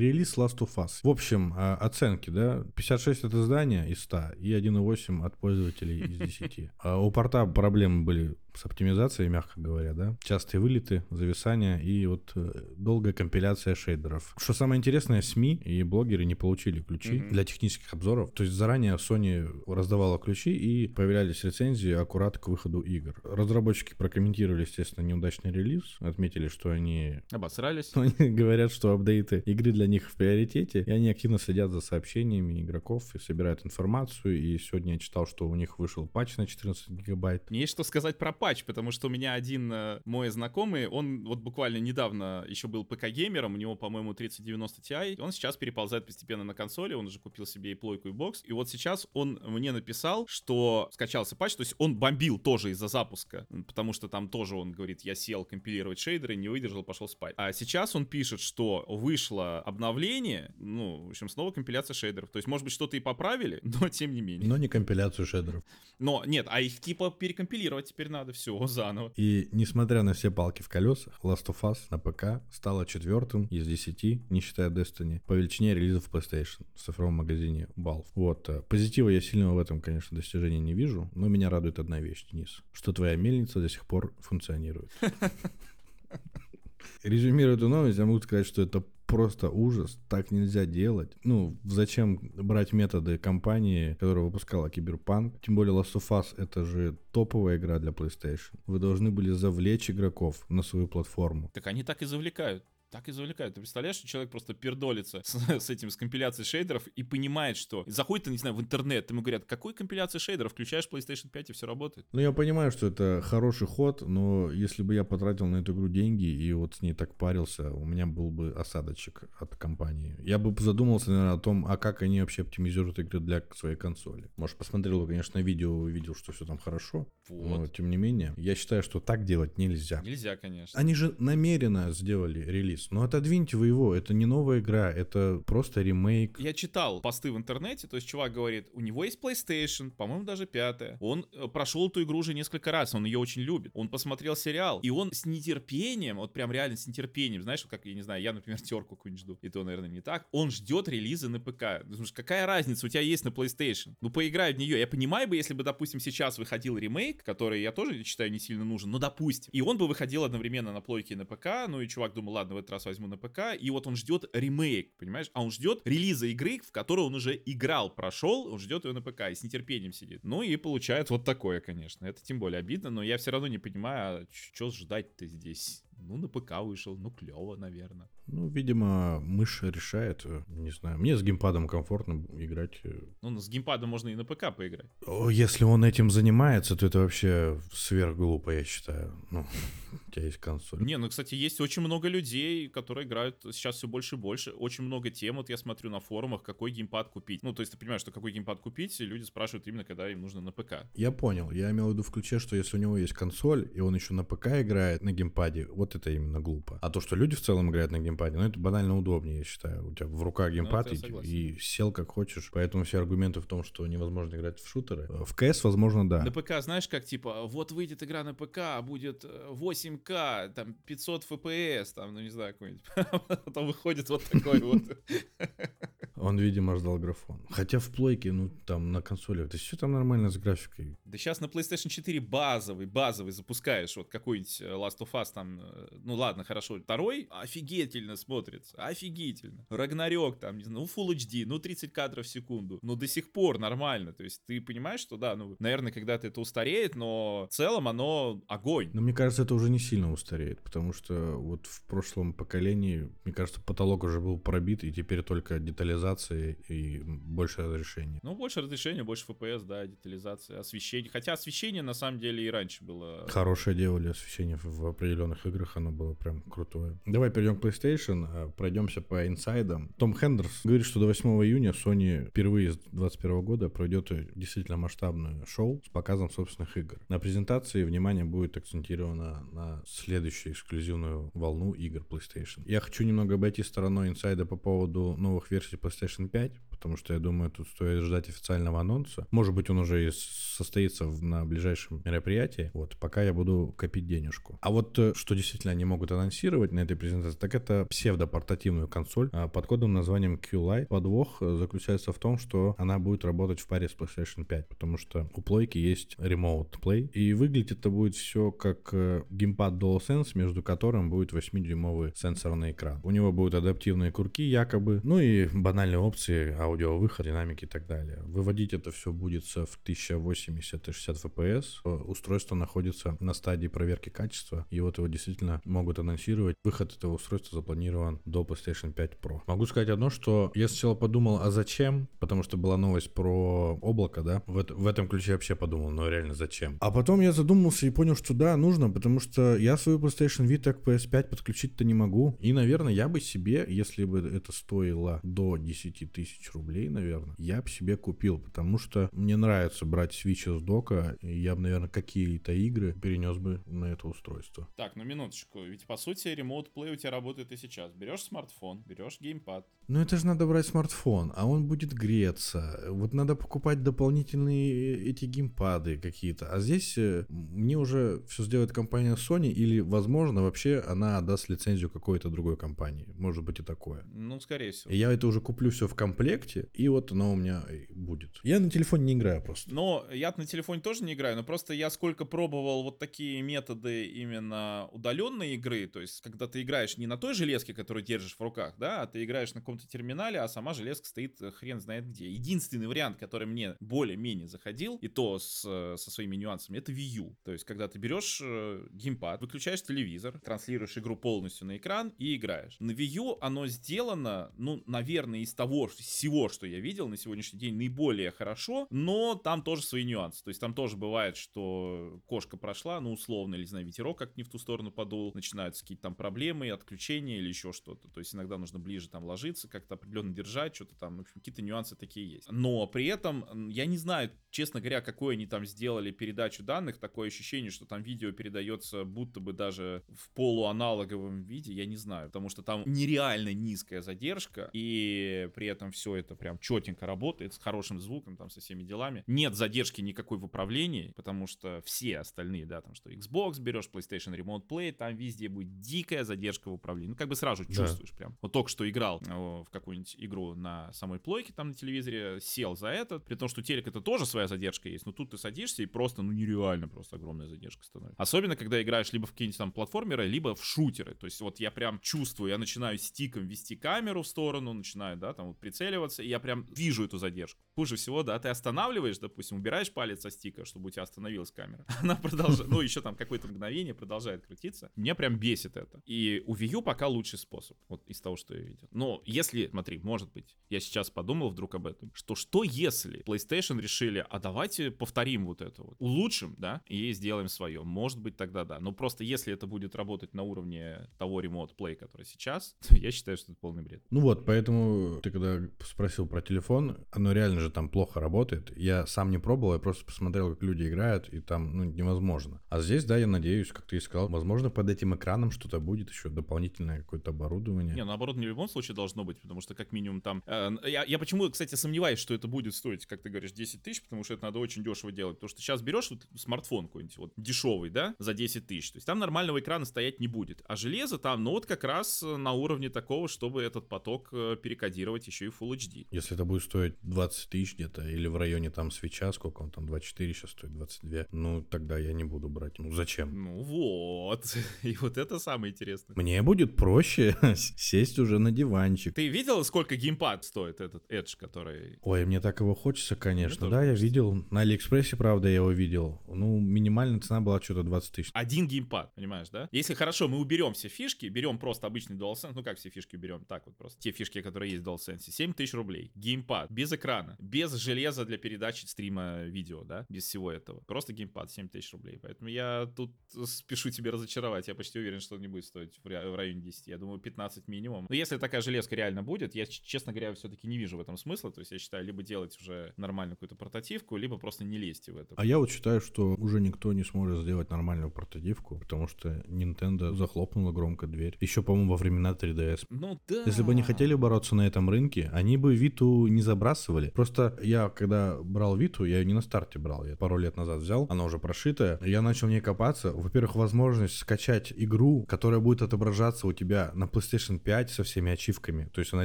Релиз 0.00 0.36
Last 0.36 0.58
of 0.58 0.74
Us. 0.76 1.00
В 1.02 1.08
общем, 1.08 1.52
а, 1.56 1.76
оценки, 1.76 2.30
да, 2.30 2.64
56 2.74 3.24
от 3.24 3.34
издания 3.34 3.84
из 3.86 4.02
100 4.02 4.32
и 4.38 4.52
1,8 4.52 5.24
от 5.24 5.36
пользователей 5.36 6.00
из 6.00 6.18
10. 6.18 6.70
А 6.78 6.98
у 6.98 7.10
порта 7.10 7.46
проблемы 7.46 8.04
были 8.04 8.36
с 8.54 8.66
оптимизацией, 8.66 9.28
мягко 9.28 9.60
говоря, 9.60 9.94
да. 9.94 10.16
Частые 10.22 10.60
вылеты, 10.60 11.04
зависания 11.10 11.78
и 11.78 12.06
вот 12.06 12.32
э, 12.34 12.52
долгая 12.76 13.12
компиляция 13.12 13.74
шейдеров. 13.74 14.34
Что 14.38 14.52
самое 14.52 14.78
интересное, 14.78 15.22
СМИ 15.22 15.54
и 15.64 15.82
блогеры 15.82 16.24
не 16.24 16.34
получили 16.34 16.80
ключи 16.80 17.18
mm-hmm. 17.18 17.30
для 17.30 17.44
технических 17.44 17.92
обзоров. 17.92 18.32
То 18.32 18.42
есть 18.42 18.54
заранее 18.54 18.94
Sony 18.94 19.48
раздавала 19.66 20.18
ключи 20.18 20.54
и 20.54 20.88
появлялись 20.88 21.44
рецензии 21.44 21.92
аккурат 21.92 22.38
к 22.38 22.48
выходу 22.48 22.80
игр. 22.80 23.14
Разработчики 23.24 23.94
прокомментировали, 23.94 24.62
естественно, 24.62 25.04
неудачный 25.04 25.52
релиз, 25.52 25.96
отметили, 26.00 26.48
что 26.48 26.70
они... 26.70 27.20
Обосрались. 27.30 27.92
Они 28.02 28.30
говорят, 28.30 28.72
что 28.72 28.92
апдейты 28.92 29.42
игры 29.46 29.72
для 29.72 29.86
них 29.86 30.10
в 30.10 30.16
приоритете, 30.16 30.82
и 30.86 30.90
они 30.90 31.08
активно 31.10 31.38
следят 31.38 31.70
за 31.70 31.80
сообщениями 31.80 32.60
игроков 32.60 33.14
и 33.14 33.18
собирают 33.18 33.64
информацию. 33.64 34.38
И 34.38 34.58
сегодня 34.58 34.94
я 34.94 34.98
читал, 34.98 35.26
что 35.26 35.48
у 35.48 35.54
них 35.54 35.78
вышел 35.78 36.06
патч 36.06 36.36
на 36.36 36.46
14 36.46 36.88
гигабайт. 36.90 37.50
Есть 37.50 37.72
что 37.72 37.84
сказать 37.84 38.18
про 38.18 38.32
патч, 38.42 38.64
потому 38.64 38.90
что 38.90 39.06
у 39.06 39.10
меня 39.10 39.34
один 39.34 39.72
э, 39.72 40.00
мой 40.04 40.28
знакомый, 40.30 40.88
он 40.88 41.22
вот 41.24 41.38
буквально 41.38 41.76
недавно 41.76 42.44
еще 42.48 42.66
был 42.66 42.84
ПК-геймером, 42.84 43.54
у 43.54 43.56
него, 43.56 43.76
по-моему, 43.76 44.14
3090 44.14 44.82
Ti, 44.82 45.20
он 45.20 45.30
сейчас 45.30 45.56
переползает 45.56 46.06
постепенно 46.06 46.42
на 46.42 46.52
консоли, 46.52 46.94
он 46.94 47.06
уже 47.06 47.20
купил 47.20 47.46
себе 47.46 47.70
и 47.70 47.74
плойку, 47.76 48.08
и 48.08 48.10
бокс, 48.10 48.42
и 48.44 48.52
вот 48.52 48.68
сейчас 48.68 49.06
он 49.12 49.40
мне 49.46 49.70
написал, 49.70 50.26
что 50.26 50.88
скачался 50.90 51.36
патч, 51.36 51.54
то 51.54 51.60
есть 51.60 51.76
он 51.78 51.96
бомбил 51.96 52.36
тоже 52.36 52.70
из-за 52.70 52.88
запуска, 52.88 53.46
потому 53.68 53.92
что 53.92 54.08
там 54.08 54.28
тоже 54.28 54.56
он 54.56 54.72
говорит, 54.72 55.02
я 55.02 55.14
сел 55.14 55.44
компилировать 55.44 56.00
шейдеры, 56.00 56.34
не 56.34 56.48
выдержал, 56.48 56.82
пошел 56.82 57.06
спать. 57.06 57.34
А 57.36 57.52
сейчас 57.52 57.94
он 57.94 58.06
пишет, 58.06 58.40
что 58.40 58.84
вышло 58.88 59.60
обновление, 59.60 60.52
ну, 60.58 61.04
в 61.06 61.10
общем, 61.10 61.28
снова 61.28 61.52
компиляция 61.52 61.94
шейдеров, 61.94 62.30
то 62.30 62.38
есть, 62.38 62.48
может 62.48 62.64
быть, 62.64 62.72
что-то 62.72 62.96
и 62.96 63.00
поправили, 63.00 63.60
но 63.80 63.88
тем 63.88 64.12
не 64.12 64.20
менее. 64.20 64.48
Но 64.48 64.56
не 64.56 64.66
компиляцию 64.66 65.26
шейдеров. 65.26 65.62
Но 66.00 66.24
нет, 66.26 66.48
а 66.50 66.60
их 66.60 66.80
типа 66.80 67.12
перекомпилировать 67.12 67.90
теперь 67.90 68.08
надо 68.08 68.31
надо 68.32 68.34
все 68.38 68.66
заново. 68.66 69.12
И 69.16 69.48
несмотря 69.52 70.02
на 70.02 70.12
все 70.12 70.30
палки 70.30 70.62
в 70.62 70.68
колесах, 70.68 71.18
Last 71.22 71.46
of 71.46 71.56
Us 71.62 71.78
на 71.90 71.98
ПК 71.98 72.42
стала 72.50 72.86
четвертым 72.86 73.46
из 73.46 73.66
десяти, 73.66 74.22
не 74.30 74.40
считая 74.40 74.70
Destiny, 74.70 75.20
по 75.26 75.34
величине 75.34 75.74
релизов 75.74 76.10
PlayStation 76.10 76.66
в 76.74 76.80
цифровом 76.80 77.14
магазине 77.14 77.68
Valve. 77.76 78.06
Вот. 78.14 78.48
Э, 78.48 78.62
позитива 78.68 79.08
я 79.08 79.20
сильного 79.20 79.54
в 79.54 79.58
этом, 79.58 79.80
конечно, 79.80 80.16
достижения 80.16 80.60
не 80.60 80.74
вижу, 80.74 81.10
но 81.14 81.28
меня 81.28 81.50
радует 81.50 81.78
одна 81.78 82.00
вещь, 82.00 82.26
Денис, 82.30 82.62
что 82.72 82.92
твоя 82.92 83.16
мельница 83.16 83.60
до 83.60 83.68
сих 83.68 83.86
пор 83.86 84.12
функционирует. 84.20 84.90
Резюмируя 87.02 87.56
эту 87.56 87.68
новость, 87.68 87.98
я 87.98 88.06
могу 88.06 88.20
сказать, 88.20 88.46
что 88.46 88.62
это 88.62 88.84
просто 89.12 89.50
ужас, 89.50 89.98
так 90.08 90.30
нельзя 90.30 90.66
делать. 90.66 91.12
Ну, 91.24 91.58
зачем 91.64 92.18
брать 92.34 92.72
методы 92.72 93.18
компании, 93.18 93.92
которая 94.00 94.24
выпускала 94.24 94.70
Киберпанк? 94.70 95.40
Тем 95.40 95.54
более 95.54 95.74
Last 95.74 95.94
of 95.94 96.08
Us 96.10 96.26
это 96.36 96.64
же 96.64 96.96
топовая 97.12 97.56
игра 97.56 97.78
для 97.78 97.90
PlayStation. 97.90 98.58
Вы 98.66 98.78
должны 98.78 99.10
были 99.10 99.30
завлечь 99.30 99.90
игроков 99.90 100.44
на 100.48 100.62
свою 100.62 100.88
платформу. 100.88 101.50
Так 101.52 101.66
они 101.66 101.82
так 101.82 102.02
и 102.02 102.06
завлекают 102.06 102.64
так 102.92 103.08
и 103.08 103.12
завлекают. 103.12 103.54
Ты 103.54 103.60
представляешь, 103.60 103.96
что 103.96 104.06
человек 104.06 104.30
просто 104.30 104.52
пердолится 104.52 105.22
с, 105.24 105.34
с 105.60 105.70
этим, 105.70 105.90
с 105.90 105.96
компиляцией 105.96 106.46
шейдеров 106.46 106.86
и 106.88 107.02
понимает, 107.02 107.56
что 107.56 107.84
заходит, 107.86 108.26
не 108.26 108.36
знаю, 108.36 108.54
в 108.54 108.60
интернет, 108.60 109.10
ему 109.10 109.22
говорят, 109.22 109.46
какой 109.46 109.72
компиляция 109.72 110.18
шейдеров, 110.18 110.52
включаешь 110.52 110.88
PlayStation 110.92 111.30
5 111.30 111.50
и 111.50 111.52
все 111.54 111.66
работает. 111.66 112.06
Ну, 112.12 112.20
я 112.20 112.32
понимаю, 112.32 112.70
что 112.70 112.86
это 112.86 113.22
хороший 113.24 113.66
ход, 113.66 114.02
но 114.02 114.50
если 114.52 114.82
бы 114.82 114.94
я 114.94 115.04
потратил 115.04 115.46
на 115.46 115.56
эту 115.56 115.72
игру 115.72 115.88
деньги 115.88 116.24
и 116.24 116.52
вот 116.52 116.74
с 116.74 116.82
ней 116.82 116.92
так 116.92 117.14
парился, 117.14 117.72
у 117.72 117.84
меня 117.86 118.06
был 118.06 118.30
бы 118.30 118.52
осадочек 118.52 119.22
от 119.38 119.56
компании. 119.56 120.14
Я 120.20 120.38
бы 120.38 120.54
задумался, 120.62 121.10
наверное, 121.10 121.34
о 121.34 121.38
том, 121.38 121.64
а 121.66 121.78
как 121.78 122.02
они 122.02 122.20
вообще 122.20 122.42
оптимизируют 122.42 122.98
игры 122.98 123.20
для 123.20 123.42
своей 123.54 123.76
консоли. 123.76 124.30
Может, 124.36 124.58
посмотрел, 124.58 125.06
конечно, 125.06 125.38
видео, 125.38 125.74
увидел, 125.74 126.14
что 126.14 126.32
все 126.32 126.44
там 126.44 126.58
хорошо, 126.58 127.08
вот. 127.28 127.58
но 127.58 127.66
тем 127.66 127.88
не 127.88 127.96
менее, 127.96 128.34
я 128.36 128.54
считаю, 128.54 128.82
что 128.82 129.00
так 129.00 129.24
делать 129.24 129.56
нельзя. 129.56 130.02
Нельзя, 130.02 130.36
конечно. 130.36 130.78
Они 130.78 130.94
же 130.94 131.14
намеренно 131.18 131.90
сделали 131.92 132.40
релиз 132.40 132.81
релиз. 132.82 132.90
Ну 132.90 133.02
отодвиньте 133.02 133.56
вы 133.56 133.68
его, 133.68 133.94
это 133.94 134.14
не 134.14 134.26
новая 134.26 134.60
игра, 134.60 134.90
это 134.90 135.42
просто 135.46 135.82
ремейк. 135.82 136.38
Я 136.38 136.52
читал 136.52 137.00
посты 137.00 137.32
в 137.32 137.36
интернете, 137.36 137.86
то 137.86 137.96
есть 137.96 138.08
чувак 138.08 138.32
говорит, 138.32 138.68
у 138.72 138.80
него 138.80 139.04
есть 139.04 139.18
PlayStation, 139.20 139.90
по-моему, 139.90 140.24
даже 140.24 140.46
пятая. 140.46 140.96
Он 141.00 141.26
э, 141.32 141.48
прошел 141.48 141.88
эту 141.88 142.02
игру 142.02 142.18
уже 142.18 142.34
несколько 142.34 142.72
раз, 142.72 142.94
он 142.94 143.04
ее 143.04 143.18
очень 143.18 143.42
любит. 143.42 143.72
Он 143.74 143.88
посмотрел 143.88 144.36
сериал, 144.36 144.80
и 144.80 144.90
он 144.90 145.12
с 145.12 145.26
нетерпением, 145.26 146.16
вот 146.16 146.32
прям 146.32 146.52
реально 146.52 146.76
с 146.76 146.86
нетерпением, 146.86 147.42
знаешь, 147.42 147.64
как, 147.64 147.84
я 147.86 147.94
не 147.94 148.02
знаю, 148.02 148.22
я, 148.22 148.32
например, 148.32 148.60
терку 148.62 148.96
какую-нибудь 148.96 149.20
жду, 149.20 149.38
и 149.42 149.48
то, 149.48 149.64
наверное, 149.64 149.88
не 149.88 150.00
так. 150.00 150.26
Он 150.32 150.50
ждет 150.50 150.88
релизы 150.88 151.28
на 151.28 151.40
ПК. 151.40 151.82
Потому 151.82 152.04
что 152.04 152.14
какая 152.14 152.46
разница, 152.46 152.86
у 152.86 152.88
тебя 152.88 153.00
есть 153.00 153.24
на 153.24 153.28
PlayStation? 153.28 153.94
Ну, 154.00 154.10
поиграй 154.10 154.54
в 154.54 154.58
нее. 154.58 154.78
Я 154.78 154.86
понимаю 154.86 155.28
бы, 155.28 155.36
если 155.36 155.54
бы, 155.54 155.62
допустим, 155.62 156.00
сейчас 156.00 156.38
выходил 156.38 156.78
ремейк, 156.78 157.22
который 157.24 157.62
я 157.62 157.72
тоже 157.72 158.02
считаю 158.04 158.30
не 158.30 158.38
сильно 158.38 158.64
нужен, 158.64 158.90
но 158.90 158.98
допустим, 158.98 159.50
и 159.52 159.60
он 159.60 159.78
бы 159.78 159.86
выходил 159.86 160.24
одновременно 160.24 160.72
на 160.72 160.80
плойке 160.80 161.14
и 161.14 161.16
на 161.16 161.24
ПК, 161.24 161.68
ну 161.68 161.80
и 161.80 161.88
чувак 161.88 162.14
думал, 162.14 162.32
ладно, 162.32 162.54
в 162.54 162.58
этот 162.58 162.71
раз 162.72 162.84
возьму 162.84 163.06
на 163.06 163.16
ПК, 163.16 163.56
и 163.58 163.70
вот 163.70 163.86
он 163.86 163.94
ждет 163.96 164.24
ремейк, 164.32 164.96
понимаешь? 164.96 165.30
А 165.32 165.42
он 165.42 165.52
ждет 165.52 165.82
релиза 165.84 166.26
игры, 166.26 166.58
в 166.58 166.72
которую 166.72 167.06
он 167.06 167.14
уже 167.14 167.40
играл, 167.46 167.94
прошел, 167.94 168.52
он 168.52 168.58
ждет 168.58 168.84
ее 168.84 168.92
на 168.92 169.02
ПК 169.02 169.30
и 169.30 169.34
с 169.34 169.42
нетерпением 169.44 169.92
сидит. 169.92 170.24
Ну 170.24 170.42
и 170.42 170.56
получает 170.56 171.10
вот 171.10 171.24
такое, 171.24 171.60
конечно. 171.60 172.06
Это 172.06 172.22
тем 172.22 172.40
более 172.40 172.58
обидно, 172.58 172.90
но 172.90 173.02
я 173.02 173.16
все 173.18 173.30
равно 173.30 173.46
не 173.46 173.58
понимаю, 173.58 174.22
а 174.22 174.26
что 174.30 174.70
ждать-то 174.70 175.26
здесь? 175.26 175.84
Ну, 176.08 176.16
на 176.16 176.28
ПК 176.28 176.60
вышел, 176.62 176.96
ну, 176.96 177.10
клево, 177.10 177.56
наверное. 177.56 178.08
Ну, 178.26 178.48
видимо, 178.48 179.20
мышь 179.20 179.62
решает, 179.62 180.22
э, 180.24 180.42
не 180.48 180.70
знаю. 180.70 180.98
Мне 180.98 181.16
с 181.16 181.22
геймпадом 181.22 181.66
комфортно 181.68 182.24
играть. 182.38 182.80
Э. 182.84 183.00
Ну, 183.22 183.38
с 183.38 183.48
геймпадом 183.48 183.90
можно 183.90 184.08
и 184.10 184.14
на 184.14 184.24
ПК 184.24 184.54
поиграть. 184.56 184.90
О, 185.06 185.28
если 185.30 185.64
он 185.64 185.84
этим 185.84 186.10
занимается, 186.10 186.76
то 186.76 186.86
это 186.86 187.00
вообще 187.00 187.60
сверхглупо, 187.72 188.50
я 188.50 188.64
считаю. 188.64 189.12
Ну, 189.30 189.44
у 190.08 190.10
тебя 190.10 190.26
есть 190.26 190.38
консоль. 190.38 190.82
Не, 190.82 190.98
ну, 190.98 191.08
кстати, 191.08 191.34
есть 191.34 191.60
очень 191.60 191.82
много 191.82 192.08
людей, 192.08 192.68
которые 192.68 193.06
играют 193.06 193.36
сейчас 193.52 193.76
все 193.76 193.88
больше 193.88 194.16
и 194.16 194.18
больше. 194.18 194.52
Очень 194.52 194.84
много 194.84 195.10
тем, 195.10 195.36
вот 195.36 195.50
я 195.50 195.56
смотрю 195.56 195.90
на 195.90 196.00
форумах, 196.00 196.42
какой 196.42 196.70
геймпад 196.70 197.08
купить. 197.08 197.42
Ну, 197.42 197.52
то 197.52 197.60
есть 197.60 197.72
ты 197.72 197.78
понимаешь, 197.78 198.02
что 198.02 198.12
какой 198.12 198.32
геймпад 198.32 198.60
купить, 198.60 199.00
и 199.00 199.04
люди 199.04 199.24
спрашивают 199.24 199.66
именно, 199.66 199.84
когда 199.84 200.10
им 200.10 200.20
нужно 200.20 200.40
на 200.40 200.52
ПК. 200.52 200.86
Я 200.94 201.10
понял. 201.10 201.50
Я 201.50 201.70
имел 201.70 201.88
в 201.88 201.92
виду 201.92 202.02
в 202.02 202.10
ключе, 202.10 202.38
что 202.38 202.56
если 202.56 202.76
у 202.76 202.80
него 202.80 202.96
есть 202.96 203.12
консоль, 203.12 203.68
и 203.74 203.80
он 203.80 203.94
еще 203.94 204.14
на 204.14 204.24
ПК 204.24 204.46
играет, 204.60 205.02
на 205.02 205.12
геймпаде, 205.12 205.66
вот 205.66 205.91
это 205.94 206.10
именно 206.10 206.40
глупо. 206.40 206.78
А 206.80 206.90
то, 206.90 207.00
что 207.00 207.16
люди 207.16 207.36
в 207.36 207.40
целом 207.40 207.70
играют 207.70 207.92
на 207.92 207.98
геймпаде, 207.98 208.36
ну, 208.36 208.44
это 208.44 208.58
банально 208.58 208.96
удобнее, 208.96 209.38
я 209.38 209.44
считаю. 209.44 209.88
У 209.88 209.94
тебя 209.94 210.06
в 210.06 210.22
руках 210.22 210.48
ну, 210.50 210.54
геймпад 210.54 210.90
ну, 210.90 211.20
и, 211.20 211.52
и 211.52 211.58
сел 211.60 211.92
как 211.92 212.12
хочешь. 212.12 212.50
Поэтому 212.52 212.84
все 212.84 212.98
аргументы 212.98 213.40
в 213.40 213.46
том, 213.46 213.64
что 213.64 213.86
невозможно 213.86 214.36
играть 214.36 214.60
в 214.60 214.68
шутеры. 214.68 215.08
В 215.08 215.34
КС, 215.34 215.64
возможно, 215.64 216.08
да. 216.08 216.22
На 216.24 216.32
ПК, 216.32 216.60
знаешь, 216.60 216.88
как 216.88 217.04
типа, 217.04 217.44
вот 217.46 217.72
выйдет 217.72 218.02
игра 218.02 218.24
на 218.24 218.34
ПК, 218.34 218.58
а 218.58 218.82
будет 218.82 219.24
8К, 219.24 220.46
э, 220.46 220.48
там 220.54 220.74
500 220.86 221.26
FPS, 221.30 221.94
там, 221.94 222.14
ну 222.14 222.20
не 222.20 222.30
знаю, 222.30 222.52
какой-нибудь. 222.52 222.84
Потом 223.44 223.66
выходит 223.66 224.08
вот 224.10 224.22
такой 224.24 224.60
вот. 224.60 224.82
Он, 226.16 226.38
видимо, 226.38 226.76
ждал 226.76 226.98
графон. 226.98 227.40
Хотя 227.50 227.78
в 227.78 227.90
плойке, 227.90 228.32
ну, 228.32 228.50
там, 228.64 228.92
на 228.92 229.02
консоли, 229.02 229.44
это 229.44 229.56
все 229.56 229.76
там 229.76 229.92
нормально 229.92 230.30
с 230.30 230.36
графикой. 230.36 230.96
Да 231.04 231.18
сейчас 231.18 231.40
на 231.40 231.46
PlayStation 231.46 231.88
4 231.88 232.20
базовый, 232.20 232.86
базовый 232.86 233.32
запускаешь, 233.32 233.96
вот 233.96 234.08
какой-нибудь 234.08 234.60
э, 234.60 234.64
Last 234.66 234.98
of 234.98 235.10
Us 235.12 235.32
там, 235.34 235.60
э, 235.60 235.71
ну 236.04 236.14
ладно, 236.14 236.44
хорошо, 236.44 236.78
второй 236.80 237.26
офигительно 237.30 238.16
смотрится, 238.16 238.76
офигительно. 238.76 239.66
Рагнарёк 239.70 240.38
там, 240.38 240.58
не 240.58 240.64
знаю, 240.64 240.80
ну, 240.80 241.02
Full 241.02 241.14
HD, 241.16 241.44
ну, 241.46 241.58
30 241.58 241.92
кадров 241.92 242.26
в 242.26 242.28
секунду, 242.28 242.78
но 242.82 242.94
до 242.96 243.06
сих 243.06 243.32
пор 243.32 243.58
нормально, 243.58 244.12
то 244.12 244.24
есть 244.24 244.42
ты 244.46 244.60
понимаешь, 244.60 245.00
что 245.00 245.16
да, 245.16 245.36
ну, 245.36 245.56
наверное, 245.58 245.92
когда-то 245.92 246.26
это 246.26 246.40
устареет, 246.40 246.94
но 246.94 247.46
в 247.50 247.54
целом 247.54 247.88
оно 247.88 248.42
огонь. 248.48 248.90
Но 248.92 249.02
мне 249.02 249.12
кажется, 249.12 249.42
это 249.42 249.54
уже 249.54 249.70
не 249.70 249.78
сильно 249.78 250.12
устареет, 250.12 250.62
потому 250.62 250.92
что 250.92 251.14
вот 251.14 251.66
в 251.66 251.86
прошлом 251.86 252.32
поколении, 252.32 253.10
мне 253.24 253.34
кажется, 253.34 253.60
потолок 253.60 254.04
уже 254.04 254.20
был 254.20 254.38
пробит, 254.38 254.84
и 254.84 254.92
теперь 254.92 255.22
только 255.22 255.58
детализация 255.58 256.56
и 256.68 257.00
больше 257.02 257.62
разрешения. 257.62 258.20
Ну, 258.22 258.34
больше 258.34 258.60
разрешения, 258.60 259.04
больше 259.04 259.24
FPS, 259.28 259.64
да, 259.64 259.86
детализация, 259.86 260.60
освещение 260.60 260.82
освещение. 260.82 261.10
Хотя 261.10 261.32
освещение 261.32 261.82
на 261.82 261.94
самом 261.94 262.18
деле 262.18 262.44
и 262.44 262.50
раньше 262.50 262.84
было. 262.84 263.26
Хорошее 263.28 263.76
делали 263.76 264.08
освещение 264.08 264.58
в 264.62 264.86
определенных 264.86 265.46
играх, 265.46 265.61
оно 265.76 265.90
было 265.90 266.14
прям 266.14 266.42
крутое. 266.42 266.98
Давай 267.06 267.30
перейдем 267.30 267.56
к 267.56 267.64
PlayStation, 267.64 268.26
а, 268.28 268.48
пройдемся 268.50 269.00
по 269.00 269.26
инсайдам. 269.26 269.92
Том 269.98 270.14
Хендерс 270.14 270.62
говорит, 270.64 270.86
что 270.86 271.00
до 271.00 271.06
8 271.06 271.28
июня 271.44 271.70
Sony 271.70 272.28
впервые 272.28 272.72
с 272.72 272.76
2021 272.76 273.42
года 273.42 273.68
пройдет 273.68 274.10
действительно 274.34 274.76
масштабное 274.76 275.44
шоу 275.46 275.82
с 275.84 275.88
показом 275.88 276.30
собственных 276.30 276.76
игр. 276.76 276.98
На 277.08 277.18
презентации 277.18 277.84
внимание 277.84 278.24
будет 278.24 278.56
акцентировано 278.56 279.46
на 279.52 279.82
следующую 279.86 280.52
эксклюзивную 280.52 281.30
волну 281.34 281.72
игр 281.72 282.04
PlayStation. 282.08 282.62
Я 282.66 282.80
хочу 282.80 283.04
немного 283.04 283.34
обойти 283.34 283.62
стороной 283.62 284.08
инсайда 284.08 284.44
по 284.46 284.56
поводу 284.56 285.16
новых 285.16 285.50
версий 285.50 285.76
PlayStation 285.76 286.28
5, 286.28 286.52
потому 286.82 286.96
что 286.96 287.14
я 287.14 287.20
думаю, 287.20 287.48
тут 287.48 287.68
стоит 287.68 288.02
ждать 288.02 288.28
официального 288.28 288.80
анонса. 288.80 289.28
Может 289.30 289.54
быть, 289.54 289.70
он 289.70 289.78
уже 289.78 290.08
и 290.08 290.10
состоится 290.10 291.04
на 291.04 291.44
ближайшем 291.44 292.02
мероприятии. 292.04 292.72
Вот, 292.74 292.96
пока 292.96 293.22
я 293.22 293.32
буду 293.32 293.72
копить 293.78 294.08
денежку. 294.08 294.58
А 294.60 294.70
вот 294.70 294.98
э, 294.98 295.12
что 295.14 295.36
действительно 295.36 295.70
они 295.70 295.84
могут 295.84 296.10
анонсировать 296.10 296.72
на 296.72 296.80
этой 296.80 296.96
презентации, 296.96 297.38
так 297.38 297.54
это 297.54 297.86
псевдопортативную 297.88 298.88
консоль 298.88 299.30
а, 299.32 299.46
под 299.46 299.66
кодовым 299.68 299.92
названием 299.92 300.38
Q-Lite. 300.38 300.86
Подвох 300.86 301.38
э, 301.40 301.56
заключается 301.56 302.12
в 302.12 302.18
том, 302.18 302.36
что 302.36 302.74
она 302.78 302.98
будет 302.98 303.24
работать 303.24 303.60
в 303.60 303.68
паре 303.68 303.88
с 303.88 303.94
PlayStation 303.94 304.44
5, 304.44 304.68
потому 304.68 304.98
что 304.98 305.30
у 305.34 305.40
плойки 305.40 305.78
есть 305.78 306.16
Remote 306.18 306.80
Play, 306.82 307.08
и 307.12 307.32
выглядит 307.32 307.78
это 307.78 307.90
будет 307.90 308.16
все 308.16 308.50
как 308.50 308.88
э, 308.92 309.22
геймпад 309.30 309.74
DualSense, 309.74 310.30
между 310.34 310.64
которым 310.64 311.10
будет 311.10 311.32
8-дюймовый 311.32 312.12
сенсорный 312.16 312.72
экран. 312.72 312.98
У 313.04 313.12
него 313.12 313.30
будут 313.30 313.54
адаптивные 313.54 314.10
курки 314.10 314.42
якобы, 314.42 315.00
ну 315.04 315.20
и 315.20 315.46
банальные 315.46 315.98
опции, 315.98 316.52
аудиовыход, 316.72 317.26
динамики 317.26 317.64
и 317.64 317.68
так 317.68 317.86
далее. 317.86 318.20
Выводить 318.24 318.72
это 318.72 318.90
все 318.90 319.12
будет 319.12 319.44
в 319.44 319.78
1080 319.82 320.88
и 320.88 320.92
60 320.92 321.24
FPS. 321.24 321.82
Устройство 322.04 322.54
находится 322.54 323.16
на 323.20 323.34
стадии 323.34 323.68
проверки 323.68 324.08
качества, 324.08 324.66
и 324.70 324.80
вот 324.80 324.98
его 324.98 325.06
действительно 325.06 325.60
могут 325.64 325.98
анонсировать. 325.98 326.56
Выход 326.64 326.94
этого 326.96 327.14
устройства 327.14 327.56
запланирован 327.56 328.20
до 328.24 328.42
PlayStation 328.42 328.92
5 328.92 329.18
Pro. 329.20 329.40
Могу 329.46 329.66
сказать 329.66 329.88
одно, 329.88 330.10
что 330.10 330.50
я 330.54 330.68
сначала 330.68 330.94
подумал, 330.94 331.40
а 331.42 331.50
зачем? 331.50 332.08
Потому 332.18 332.42
что 332.42 332.56
была 332.56 332.76
новость 332.76 333.14
про 333.14 333.78
облако, 333.80 334.22
да? 334.22 334.42
В, 334.46 334.64
в 334.70 334.86
этом 334.86 335.08
ключе 335.08 335.32
вообще 335.32 335.54
подумал, 335.54 335.90
но 335.90 336.08
реально 336.08 336.34
зачем? 336.34 336.78
А 336.80 336.90
потом 336.90 337.20
я 337.20 337.32
задумался 337.32 337.86
и 337.86 337.90
понял, 337.90 338.16
что 338.16 338.34
да, 338.34 338.56
нужно, 338.56 338.90
потому 338.90 339.20
что 339.20 339.56
я 339.56 339.76
свою 339.76 339.98
PlayStation 339.98 340.46
Vita 340.46 340.72
к 340.72 340.86
PS5 340.86 341.28
подключить-то 341.28 341.84
не 341.84 341.94
могу. 341.94 342.36
И, 342.40 342.52
наверное, 342.52 342.92
я 342.92 343.08
бы 343.08 343.20
себе, 343.20 343.64
если 343.68 344.04
бы 344.04 344.18
это 344.18 344.52
стоило 344.52 345.20
до 345.22 345.56
10 345.56 346.12
тысяч 346.12 346.52
рублей, 346.52 346.61
наверное, 346.88 347.34
я 347.38 347.62
бы 347.62 347.68
себе 347.68 347.96
купил, 347.96 348.38
потому 348.38 348.78
что 348.78 349.08
мне 349.12 349.36
нравится 349.36 349.84
брать 349.84 350.12
Switch 350.12 350.54
из 350.54 350.62
дока, 350.62 351.16
и 351.20 351.38
я 351.40 351.54
бы, 351.54 351.62
наверное, 351.62 351.88
какие-то 351.88 352.52
игры 352.52 352.94
перенес 352.94 353.36
бы 353.38 353.62
на 353.66 353.86
это 353.86 354.08
устройство. 354.08 354.68
Так, 354.76 354.96
ну 354.96 355.04
минуточку, 355.04 355.62
ведь 355.62 355.86
по 355.86 355.96
сути 355.96 356.28
Remote 356.28 356.68
Play 356.74 356.92
у 356.92 356.96
тебя 356.96 357.10
работает 357.10 357.52
и 357.52 357.56
сейчас. 357.56 357.92
Берешь 357.92 358.22
смартфон, 358.22 358.82
берешь 358.86 359.20
геймпад. 359.20 359.66
Ну 359.88 360.00
это 360.00 360.16
же 360.16 360.26
надо 360.26 360.46
брать 360.46 360.66
смартфон, 360.66 361.32
а 361.36 361.46
он 361.46 361.66
будет 361.66 361.92
греться. 361.92 362.80
Вот 362.88 363.12
надо 363.12 363.34
покупать 363.34 363.82
дополнительные 363.82 364.96
эти 365.10 365.24
геймпады 365.24 365.98
какие-то. 365.98 366.48
А 366.50 366.60
здесь 366.60 366.96
э, 366.96 367.26
мне 367.28 367.76
уже 367.76 368.22
все 368.28 368.44
сделает 368.44 368.72
компания 368.72 369.14
Sony 369.16 369.48
или, 369.48 369.80
возможно, 369.80 370.42
вообще 370.42 370.82
она 370.86 371.20
даст 371.20 371.48
лицензию 371.48 371.90
какой-то 371.90 372.28
другой 372.30 372.56
компании. 372.56 373.06
Может 373.16 373.44
быть 373.44 373.60
и 373.60 373.62
такое. 373.62 374.04
Ну, 374.12 374.40
скорее 374.40 374.72
всего. 374.72 374.92
И 374.92 374.96
я 374.96 375.12
это 375.12 375.26
уже 375.26 375.40
куплю 375.40 375.70
все 375.70 375.88
в 375.88 375.94
комплекте, 376.42 376.68
и 376.74 376.88
вот 376.88 377.12
оно 377.12 377.32
у 377.32 377.36
меня 377.36 377.64
будет. 377.90 378.40
Я 378.42 378.60
на 378.60 378.70
телефоне 378.70 379.04
не 379.04 379.12
играю 379.14 379.42
просто. 379.42 379.72
Но 379.72 380.06
я 380.12 380.32
на 380.36 380.46
телефоне 380.46 380.80
тоже 380.80 381.04
не 381.04 381.14
играю, 381.14 381.36
но 381.36 381.42
просто 381.42 381.74
я 381.74 381.90
сколько 381.90 382.24
пробовал 382.24 382.82
вот 382.82 382.98
такие 382.98 383.42
методы 383.42 384.06
именно 384.06 384.88
удаленной 384.92 385.54
игры, 385.54 385.86
то 385.86 386.00
есть 386.00 386.20
когда 386.20 386.46
ты 386.46 386.62
играешь 386.62 386.98
не 386.98 387.06
на 387.06 387.16
той 387.16 387.34
железке, 387.34 387.74
которую 387.74 388.04
держишь 388.04 388.36
в 388.36 388.40
руках, 388.40 388.74
да, 388.78 389.02
а 389.02 389.06
ты 389.06 389.24
играешь 389.24 389.54
на 389.54 389.60
каком-то 389.60 389.86
терминале, 389.86 390.40
а 390.40 390.48
сама 390.48 390.74
железка 390.74 391.06
стоит 391.06 391.40
э, 391.40 391.50
хрен 391.50 391.80
знает 391.80 392.08
где. 392.08 392.30
Единственный 392.30 392.86
вариант, 392.86 393.18
который 393.18 393.46
мне 393.46 393.76
более-менее 393.80 394.48
заходил, 394.48 394.96
и 394.96 395.08
то 395.08 395.38
с, 395.38 395.64
э, 395.66 395.96
со 395.98 396.10
своими 396.10 396.36
нюансами, 396.36 396.78
это 396.78 396.92
Wii 396.92 397.22
U. 397.22 397.36
То 397.44 397.52
есть 397.52 397.64
когда 397.64 397.88
ты 397.88 397.98
берешь 397.98 398.40
э, 398.42 398.86
геймпад, 398.92 399.40
выключаешь 399.40 399.82
телевизор, 399.82 400.38
транслируешь 400.40 400.96
игру 400.98 401.16
полностью 401.16 401.66
на 401.66 401.76
экран 401.76 402.12
и 402.18 402.36
играешь. 402.36 402.76
На 402.80 402.92
Wii 402.92 403.12
U 403.16 403.38
оно 403.40 403.66
сделано, 403.66 404.52
ну, 404.56 404.82
наверное, 404.86 405.40
из 405.40 405.54
того, 405.54 405.88
всего, 405.88 406.31
что 406.50 406.66
я 406.66 406.80
видел 406.80 407.08
на 407.08 407.16
сегодняшний 407.16 407.58
день, 407.58 407.76
наиболее 407.76 408.30
хорошо, 408.30 408.86
но 408.90 409.34
там 409.34 409.62
тоже 409.62 409.82
свои 409.82 410.04
нюансы. 410.04 410.42
То 410.44 410.48
есть 410.48 410.60
там 410.60 410.74
тоже 410.74 410.96
бывает, 410.96 411.36
что 411.36 412.20
кошка 412.26 412.56
прошла, 412.56 413.00
ну, 413.00 413.12
условно, 413.12 413.54
или, 413.54 413.64
знаю, 413.64 413.86
ветерок 413.86 414.18
как 414.18 414.36
не 414.36 414.42
в 414.42 414.48
ту 414.48 414.58
сторону 414.58 414.90
подул, 414.90 415.32
начинаются 415.34 415.82
какие-то 415.82 416.02
там 416.02 416.14
проблемы, 416.14 416.70
отключения 416.70 417.38
или 417.38 417.48
еще 417.48 417.72
что-то. 417.72 418.08
То 418.08 418.20
есть 418.20 418.34
иногда 418.34 418.58
нужно 418.58 418.78
ближе 418.78 419.08
там 419.08 419.24
ложиться, 419.24 419.68
как-то 419.68 419.94
определенно 419.94 420.32
держать, 420.32 420.74
что-то 420.74 420.94
там, 420.96 421.18
в 421.18 421.20
общем, 421.20 421.34
какие-то 421.34 421.62
нюансы 421.62 421.96
такие 421.96 422.30
есть. 422.30 422.50
Но 422.50 422.86
при 422.86 423.06
этом, 423.06 423.68
я 423.68 423.86
не 423.86 423.96
знаю, 423.96 424.30
честно 424.50 424.80
говоря, 424.80 425.00
какой 425.00 425.34
они 425.34 425.46
там 425.46 425.64
сделали 425.66 426.10
передачу 426.10 426.62
данных, 426.62 426.98
такое 426.98 427.28
ощущение, 427.28 427.70
что 427.70 427.86
там 427.86 428.02
видео 428.02 428.32
передается 428.32 429.04
будто 429.04 429.40
бы 429.40 429.52
даже 429.52 430.02
в 430.08 430.30
полуаналоговом 430.34 431.42
виде, 431.42 431.72
я 431.72 431.86
не 431.86 431.96
знаю, 431.96 432.28
потому 432.28 432.48
что 432.48 432.62
там 432.62 432.82
нереально 432.86 433.52
низкая 433.52 434.02
задержка, 434.02 434.70
и 434.72 435.50
при 435.54 435.66
этом 435.66 435.92
все 435.92 436.16
это 436.22 436.34
прям 436.34 436.58
четенько 436.58 437.06
работает, 437.06 437.54
с 437.54 437.58
хорошим 437.58 438.00
звуком, 438.00 438.36
там, 438.36 438.50
со 438.50 438.60
всеми 438.60 438.82
делами. 438.82 439.24
Нет 439.26 439.54
задержки 439.54 440.00
никакой 440.00 440.38
в 440.38 440.44
управлении, 440.44 441.12
потому 441.16 441.46
что 441.46 441.82
все 441.84 442.18
остальные, 442.18 442.66
да, 442.66 442.80
там, 442.80 442.94
что 442.94 443.10
Xbox 443.10 443.60
берешь, 443.60 443.88
PlayStation 443.92 444.36
Remote 444.36 444.66
Play, 444.66 444.92
там 444.92 445.14
везде 445.14 445.48
будет 445.48 445.80
дикая 445.80 446.24
задержка 446.24 446.70
в 446.70 446.74
управлении. 446.74 447.10
Ну, 447.10 447.16
как 447.16 447.28
бы 447.28 447.36
сразу 447.36 447.64
чувствуешь 447.64 448.10
да. 448.10 448.16
прям. 448.16 448.38
Вот 448.40 448.52
только 448.52 448.70
что 448.70 448.88
играл 448.88 449.20
в 449.20 449.66
какую-нибудь 449.70 450.16
игру 450.18 450.54
на 450.54 450.92
самой 450.92 451.18
плойке, 451.18 451.52
там, 451.52 451.68
на 451.68 451.74
телевизоре, 451.74 452.40
сел 452.40 452.76
за 452.76 452.88
этот, 452.88 453.24
при 453.24 453.34
том, 453.34 453.48
что 453.48 453.62
телек 453.62 453.86
это 453.86 454.00
тоже 454.00 454.26
своя 454.26 454.46
задержка 454.46 454.88
есть, 454.88 455.06
но 455.06 455.12
тут 455.12 455.30
ты 455.30 455.38
садишься 455.38 455.82
и 455.82 455.86
просто, 455.86 456.22
ну, 456.22 456.32
нереально 456.32 456.88
просто 456.88 457.16
огромная 457.16 457.48
задержка 457.48 457.84
становится. 457.84 458.20
Особенно, 458.22 458.56
когда 458.56 458.80
играешь 458.82 459.12
либо 459.12 459.26
в 459.26 459.32
какие-нибудь 459.32 459.58
там 459.58 459.72
платформеры, 459.72 460.26
либо 460.26 460.54
в 460.54 460.64
шутеры. 460.64 461.14
То 461.14 461.26
есть 461.26 461.40
вот 461.40 461.60
я 461.60 461.70
прям 461.70 462.00
чувствую, 462.00 462.50
я 462.50 462.58
начинаю 462.58 462.98
стиком 462.98 463.46
вести 463.46 463.76
камеру 463.76 464.22
в 464.22 464.26
сторону, 464.26 464.72
начинаю, 464.72 465.16
да, 465.16 465.32
там 465.32 465.48
вот 465.48 465.58
прицеливаться, 465.58 466.11
и 466.18 466.26
я 466.26 466.40
прям 466.40 466.66
вижу 466.74 467.04
эту 467.04 467.18
задержку. 467.18 467.60
Хуже 467.74 467.96
всего, 467.96 468.22
да, 468.22 468.38
ты 468.38 468.48
останавливаешь, 468.48 469.18
допустим, 469.18 469.58
убираешь 469.58 469.92
палец 469.92 470.22
со 470.22 470.30
стика, 470.30 470.64
чтобы 470.64 470.88
у 470.88 470.90
тебя 470.90 471.02
остановилась 471.02 471.50
камера. 471.50 471.84
Она 472.02 472.16
продолжает, 472.16 472.70
ну, 472.70 472.80
еще 472.80 473.00
там 473.00 473.16
какое-то 473.16 473.48
мгновение 473.48 473.94
продолжает 473.94 474.46
крутиться. 474.46 474.90
Меня 474.96 475.14
прям 475.14 475.38
бесит 475.38 475.76
это. 475.76 476.00
И 476.06 476.42
у 476.46 476.54
Wii 476.54 476.72
U 476.72 476.82
пока 476.82 477.08
лучший 477.08 477.38
способ, 477.38 477.76
вот 477.88 478.02
из 478.06 478.20
того, 478.20 478.36
что 478.36 478.54
я 478.54 478.60
видел. 478.60 478.88
Но 478.90 479.22
если, 479.24 479.68
смотри, 479.68 479.98
может 479.98 480.32
быть, 480.32 480.56
я 480.68 480.80
сейчас 480.80 481.10
подумал 481.10 481.50
вдруг 481.50 481.74
об 481.74 481.86
этом, 481.86 482.10
что 482.14 482.34
что 482.34 482.64
если 482.64 483.22
PlayStation 483.24 483.80
решили, 483.80 484.24
а 484.28 484.38
давайте 484.38 484.90
повторим 484.90 485.46
вот 485.46 485.60
это 485.60 485.82
вот, 485.82 485.96
улучшим, 485.98 486.54
да, 486.58 486.82
и 486.86 487.12
сделаем 487.12 487.48
свое. 487.48 487.82
Может 487.82 488.18
быть, 488.18 488.36
тогда 488.36 488.64
да. 488.64 488.80
Но 488.80 488.92
просто 488.92 489.24
если 489.24 489.52
это 489.52 489.66
будет 489.66 489.94
работать 489.94 490.34
на 490.34 490.42
уровне 490.42 491.08
того 491.18 491.40
Remote 491.40 491.76
Play, 491.76 491.94
который 491.94 492.26
сейчас, 492.26 492.76
то 492.88 492.96
я 492.96 493.10
считаю, 493.10 493.36
что 493.36 493.52
это 493.52 493.60
полный 493.60 493.82
бред. 493.82 494.02
Ну 494.10 494.20
вот, 494.20 494.44
поэтому 494.44 495.20
ты 495.22 495.30
когда 495.30 495.60
спросил 496.02 496.26
про 496.26 496.42
телефон, 496.42 496.96
оно 497.12 497.30
реально 497.30 497.60
же 497.60 497.70
там 497.70 497.88
плохо 497.88 498.18
работает. 498.18 498.76
Я 498.76 499.06
сам 499.06 499.30
не 499.30 499.38
пробовал, 499.38 499.74
я 499.74 499.78
просто 499.78 500.04
посмотрел, 500.04 500.50
как 500.50 500.60
люди 500.64 500.88
играют, 500.88 501.28
и 501.28 501.40
там, 501.40 501.76
ну, 501.76 501.84
невозможно. 501.84 502.60
А 502.70 502.80
здесь, 502.80 503.04
да, 503.04 503.16
я 503.16 503.28
надеюсь, 503.28 503.68
как 503.68 503.86
ты 503.86 503.98
и 503.98 504.00
сказал, 504.00 504.28
возможно, 504.28 504.68
под 504.68 504.90
этим 504.90 505.14
экраном 505.14 505.52
что-то 505.52 505.78
будет, 505.78 506.10
еще 506.10 506.28
дополнительное 506.28 506.98
какое-то 506.98 507.30
оборудование. 507.30 507.94
Не, 507.94 508.04
ну, 508.04 508.10
оборудование 508.10 508.48
в 508.48 508.54
любом 508.54 508.68
случае 508.68 508.96
должно 508.96 509.24
быть, 509.24 509.38
потому 509.40 509.60
что 509.60 509.76
как 509.76 509.92
минимум 509.92 510.20
там... 510.22 510.42
Э, 510.46 510.70
я, 510.84 511.04
я 511.04 511.20
почему, 511.20 511.48
кстати, 511.48 511.76
сомневаюсь, 511.76 512.18
что 512.18 512.34
это 512.34 512.48
будет 512.48 512.74
стоить, 512.74 513.06
как 513.06 513.22
ты 513.22 513.28
говоришь, 513.28 513.52
10 513.52 513.80
тысяч, 513.84 514.02
потому 514.02 514.24
что 514.24 514.34
это 514.34 514.42
надо 514.42 514.58
очень 514.58 514.82
дешево 514.82 515.12
делать. 515.12 515.36
Потому 515.36 515.50
что 515.50 515.60
сейчас 515.60 515.82
берешь 515.82 516.10
вот 516.10 516.26
смартфон 516.34 516.86
какой-нибудь, 516.86 517.16
вот 517.16 517.32
дешевый, 517.36 517.90
да, 517.90 518.16
за 518.18 518.34
10 518.34 518.66
тысяч, 518.66 518.90
то 518.90 518.96
есть 518.96 519.06
там 519.06 519.20
нормального 519.20 519.60
экрана 519.60 519.84
стоять 519.84 520.18
не 520.18 520.26
будет. 520.26 520.64
А 520.66 520.74
железо 520.74 521.18
там, 521.18 521.44
ну 521.44 521.52
вот 521.52 521.66
как 521.66 521.84
раз 521.84 522.22
на 522.22 522.50
уровне 522.50 522.90
такого, 522.90 523.28
чтобы 523.28 523.62
этот 523.62 523.88
поток 523.88 524.30
э, 524.32 524.56
перекодировать 524.60 525.28
еще 525.28 525.46
и 525.46 525.48
Full 525.48 525.76
HD. 525.76 525.91
Если 526.10 526.34
это 526.34 526.44
будет 526.44 526.62
стоить 526.62 526.94
20 527.02 527.48
тысяч 527.48 527.74
где-то, 527.74 528.06
или 528.06 528.26
в 528.26 528.36
районе 528.36 528.70
там 528.70 528.90
свеча, 528.90 529.32
сколько 529.32 529.62
он 529.62 529.70
там, 529.70 529.86
24 529.86 530.34
сейчас 530.34 530.50
стоит, 530.50 530.72
22, 530.72 531.26
ну 531.32 531.62
тогда 531.62 531.98
я 531.98 532.12
не 532.12 532.24
буду 532.24 532.48
брать. 532.48 532.78
Ну 532.78 532.92
зачем? 532.92 533.44
Ну 533.44 533.62
вот. 533.62 534.44
И 534.82 534.96
вот 535.00 535.18
это 535.18 535.38
самое 535.38 535.72
интересное. 535.72 536.14
Мне 536.16 536.42
будет 536.42 536.76
проще 536.76 537.36
сесть 537.56 538.18
уже 538.18 538.38
на 538.38 538.50
диванчик. 538.50 539.14
Ты 539.14 539.28
видел, 539.28 539.64
сколько 539.64 539.96
геймпад 539.96 540.44
стоит 540.44 540.80
этот 540.80 541.10
Edge, 541.10 541.36
который... 541.38 541.98
Ой, 542.02 542.24
мне 542.24 542.40
так 542.40 542.60
его 542.60 542.74
хочется, 542.74 543.16
конечно. 543.16 543.68
Да, 543.68 543.84
я 543.84 543.94
видел. 543.94 544.44
На 544.50 544.60
Алиэкспрессе, 544.60 545.16
правда, 545.16 545.48
я 545.48 545.56
его 545.56 545.70
видел. 545.70 546.20
Ну, 546.26 546.58
минимальная 546.58 547.20
цена 547.20 547.40
была 547.40 547.60
что-то 547.60 547.82
20 547.82 548.12
тысяч. 548.12 548.30
Один 548.34 548.66
геймпад, 548.68 549.14
понимаешь, 549.14 549.48
да? 549.50 549.68
Если 549.72 549.94
хорошо, 549.94 550.28
мы 550.28 550.38
уберем 550.38 550.72
все 550.74 550.88
фишки, 550.88 551.26
берем 551.26 551.58
просто 551.58 551.86
обычный 551.86 552.16
DualSense, 552.16 552.52
ну 552.54 552.62
как 552.62 552.78
все 552.78 552.90
фишки 552.90 553.16
уберем, 553.16 553.44
так 553.44 553.66
вот 553.66 553.76
просто. 553.76 554.00
Те 554.00 554.12
фишки, 554.12 554.40
которые 554.40 554.72
есть 554.72 554.84
в 554.84 554.88
DualSense, 554.88 555.30
7 555.30 555.52
тысяч 555.52 555.74
рублей 555.74 555.81
рублей. 555.82 556.12
Геймпад, 556.14 556.70
без 556.70 556.92
экрана, 556.92 557.36
без 557.38 557.72
железа 557.74 558.24
для 558.24 558.38
передачи 558.38 558.86
стрима 558.86 559.42
видео, 559.44 559.84
да, 559.84 560.06
без 560.08 560.24
всего 560.24 560.50
этого. 560.50 560.80
Просто 560.86 561.12
геймпад 561.12 561.50
7 561.50 561.68
тысяч 561.68 561.92
рублей. 561.92 562.18
Поэтому 562.22 562.48
я 562.48 562.90
тут 562.96 563.12
спешу 563.44 563.90
тебе 563.90 564.10
разочаровать. 564.10 564.68
Я 564.68 564.74
почти 564.74 564.98
уверен, 564.98 565.20
что 565.20 565.34
он 565.34 565.40
не 565.42 565.48
будет 565.48 565.64
стоить 565.64 565.98
в, 566.02 566.04
в 566.04 566.36
районе 566.36 566.60
10. 566.60 566.86
Я 566.86 566.98
думаю, 566.98 567.18
15 567.18 567.68
минимум. 567.68 568.06
Но 568.08 568.14
если 568.14 568.38
такая 568.38 568.60
железка 568.60 568.94
реально 568.96 569.22
будет, 569.22 569.54
я, 569.54 569.66
честно 569.66 570.12
говоря, 570.12 570.32
все-таки 570.34 570.68
не 570.68 570.78
вижу 570.78 570.96
в 570.96 571.00
этом 571.00 571.16
смысла. 571.16 571.50
То 571.50 571.60
есть 571.60 571.72
я 571.72 571.78
считаю, 571.78 572.04
либо 572.04 572.22
делать 572.22 572.56
уже 572.60 572.94
нормальную 572.96 573.36
какую-то 573.36 573.56
портативку, 573.56 574.16
либо 574.16 574.38
просто 574.38 574.64
не 574.64 574.78
лезьте 574.78 575.12
в 575.12 575.16
это. 575.16 575.34
А 575.36 575.44
я 575.44 575.58
вот 575.58 575.70
считаю, 575.70 576.00
что 576.00 576.34
уже 576.34 576.60
никто 576.60 576.92
не 576.92 577.04
сможет 577.04 577.42
сделать 577.42 577.70
нормальную 577.70 578.10
портативку, 578.10 578.78
потому 578.78 579.08
что 579.08 579.42
Nintendo 579.48 580.14
захлопнула 580.14 580.72
громко 580.72 581.06
дверь. 581.06 581.36
Еще, 581.40 581.62
по-моему, 581.62 581.92
во 581.92 581.96
времена 581.96 582.32
3DS. 582.32 582.86
Ну 582.90 583.20
да. 583.28 583.42
Если 583.46 583.62
бы 583.62 583.72
они 583.72 583.82
хотели 583.82 584.14
бороться 584.14 584.54
на 584.54 584.66
этом 584.66 584.88
рынке, 584.88 585.30
они 585.32 585.56
бы 585.56 585.71
Виту 585.74 586.26
не 586.26 586.42
забрасывали. 586.42 587.10
Просто 587.10 587.58
я, 587.62 587.88
когда 587.88 588.38
брал 588.42 588.76
Виту, 588.76 589.04
я 589.04 589.18
ее 589.18 589.24
не 589.24 589.34
на 589.34 589.42
старте 589.42 589.78
брал, 589.78 590.06
я 590.06 590.16
пару 590.16 590.36
лет 590.36 590.56
назад 590.56 590.80
взял, 590.80 591.06
она 591.10 591.24
уже 591.24 591.38
прошитая, 591.38 591.98
я 592.04 592.22
начал 592.22 592.46
в 592.46 592.50
ней 592.50 592.60
копаться. 592.60 593.12
Во-первых, 593.12 593.56
возможность 593.56 594.16
скачать 594.18 594.72
игру, 594.76 595.24
которая 595.28 595.60
будет 595.60 595.82
отображаться 595.82 596.46
у 596.46 596.52
тебя 596.52 596.90
на 596.94 597.04
PlayStation 597.04 597.58
5 597.58 597.90
со 597.90 598.04
всеми 598.04 598.32
ачивками, 598.32 598.88
то 598.92 599.00
есть 599.00 599.12
она 599.12 599.24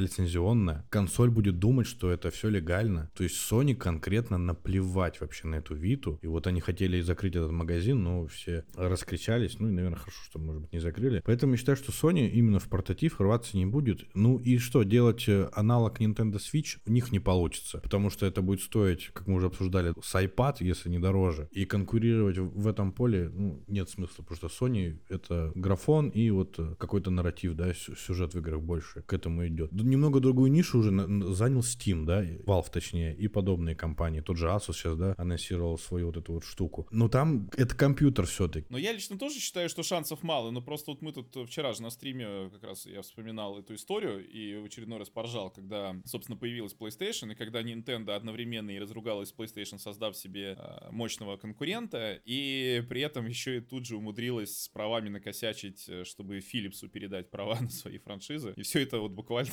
лицензионная. 0.00 0.86
Консоль 0.90 1.30
будет 1.30 1.58
думать, 1.58 1.86
что 1.86 2.10
это 2.10 2.30
все 2.30 2.48
легально. 2.48 3.10
То 3.14 3.24
есть 3.24 3.36
Sony 3.36 3.74
конкретно 3.74 4.38
наплевать 4.38 5.20
вообще 5.20 5.46
на 5.46 5.56
эту 5.56 5.74
Виту. 5.74 6.18
И 6.22 6.26
вот 6.26 6.46
они 6.46 6.60
хотели 6.60 7.00
закрыть 7.00 7.36
этот 7.36 7.52
магазин, 7.52 8.02
но 8.02 8.26
все 8.26 8.64
раскричались. 8.74 9.58
Ну 9.58 9.68
и, 9.68 9.72
наверное, 9.72 9.98
хорошо, 9.98 10.18
что, 10.24 10.38
может 10.38 10.62
быть, 10.62 10.72
не 10.72 10.80
закрыли. 10.80 11.22
Поэтому 11.24 11.52
я 11.52 11.58
считаю, 11.58 11.76
что 11.76 11.92
Sony 11.92 12.28
именно 12.28 12.58
в 12.58 12.68
портатив 12.68 13.20
рваться 13.20 13.56
не 13.56 13.66
будет. 13.66 14.04
Ну 14.14 14.38
и 14.38 14.58
что, 14.58 14.82
делать 14.82 15.28
э, 15.28 15.48
аналог 15.52 16.00
Nintendo 16.00 16.37
Switch 16.38 16.78
у 16.86 16.90
них 16.90 17.12
не 17.12 17.20
получится. 17.20 17.78
Потому 17.78 18.10
что 18.10 18.26
это 18.26 18.42
будет 18.42 18.62
стоить, 18.62 19.10
как 19.12 19.26
мы 19.26 19.34
уже 19.34 19.46
обсуждали, 19.46 19.94
с 20.02 20.14
iPad, 20.14 20.56
если 20.60 20.88
не 20.88 20.98
дороже. 20.98 21.48
И 21.52 21.64
конкурировать 21.64 22.38
в 22.38 22.66
этом 22.66 22.92
поле 22.92 23.30
ну, 23.32 23.62
нет 23.66 23.88
смысла. 23.90 24.22
Потому 24.22 24.36
что 24.36 24.46
Sony 24.48 24.98
это 25.08 25.52
графон 25.54 26.08
и 26.08 26.30
вот 26.30 26.58
э, 26.58 26.74
какой-то 26.78 27.10
нарратив, 27.10 27.54
да, 27.54 27.72
сюжет 27.74 28.34
в 28.34 28.38
играх 28.38 28.60
больше 28.60 29.02
к 29.02 29.12
этому 29.12 29.46
идет. 29.46 29.72
Немного 29.72 30.20
другую 30.20 30.50
нишу 30.50 30.78
уже 30.78 30.90
занял 30.90 31.60
Steam, 31.60 32.04
да, 32.04 32.24
Valve 32.24 32.70
точнее, 32.72 33.14
и 33.16 33.28
подобные 33.28 33.74
компании. 33.74 34.20
Тот 34.20 34.36
же 34.36 34.46
Asus 34.46 34.74
сейчас, 34.74 34.96
да, 34.96 35.14
анонсировал 35.18 35.78
свою 35.78 36.06
вот 36.06 36.16
эту 36.16 36.34
вот 36.34 36.44
штуку. 36.44 36.86
Но 36.90 37.08
там 37.08 37.50
это 37.56 37.74
компьютер 37.74 38.26
все-таки. 38.26 38.66
Но 38.70 38.78
я 38.78 38.92
лично 38.92 39.18
тоже 39.18 39.38
считаю, 39.38 39.68
что 39.68 39.82
шансов 39.82 40.22
мало. 40.22 40.50
Но 40.50 40.62
просто 40.62 40.90
вот 40.90 41.02
мы 41.02 41.12
тут 41.12 41.34
вчера 41.48 41.72
же 41.72 41.82
на 41.82 41.90
стриме 41.90 42.50
как 42.50 42.62
раз 42.62 42.86
я 42.86 43.02
вспоминал 43.02 43.58
эту 43.58 43.74
историю 43.74 44.26
и 44.26 44.56
в 44.60 44.64
очередной 44.64 44.98
раз 44.98 45.08
поржал, 45.08 45.50
когда, 45.50 45.96
собственно, 46.04 46.17
появилась 46.24 46.74
PlayStation, 46.74 47.32
и 47.32 47.34
когда 47.34 47.62
Nintendo 47.62 48.14
одновременно 48.14 48.70
и 48.70 48.78
разругалась 48.78 49.30
с 49.30 49.34
PlayStation, 49.34 49.78
создав 49.78 50.16
себе 50.16 50.56
э, 50.58 50.90
мощного 50.90 51.36
конкурента, 51.36 52.20
и 52.24 52.82
при 52.88 53.02
этом 53.02 53.26
еще 53.26 53.58
и 53.58 53.60
тут 53.60 53.86
же 53.86 53.96
умудрилась 53.96 54.62
с 54.62 54.68
правами 54.68 55.08
накосячить, 55.08 55.88
э, 55.88 56.04
чтобы 56.04 56.38
Philipsу 56.38 56.88
передать 56.88 57.30
права 57.30 57.58
на 57.60 57.70
свои 57.70 57.98
франшизы. 57.98 58.52
И 58.56 58.62
все 58.62 58.82
это 58.82 58.98
вот 59.00 59.12
буквально 59.12 59.52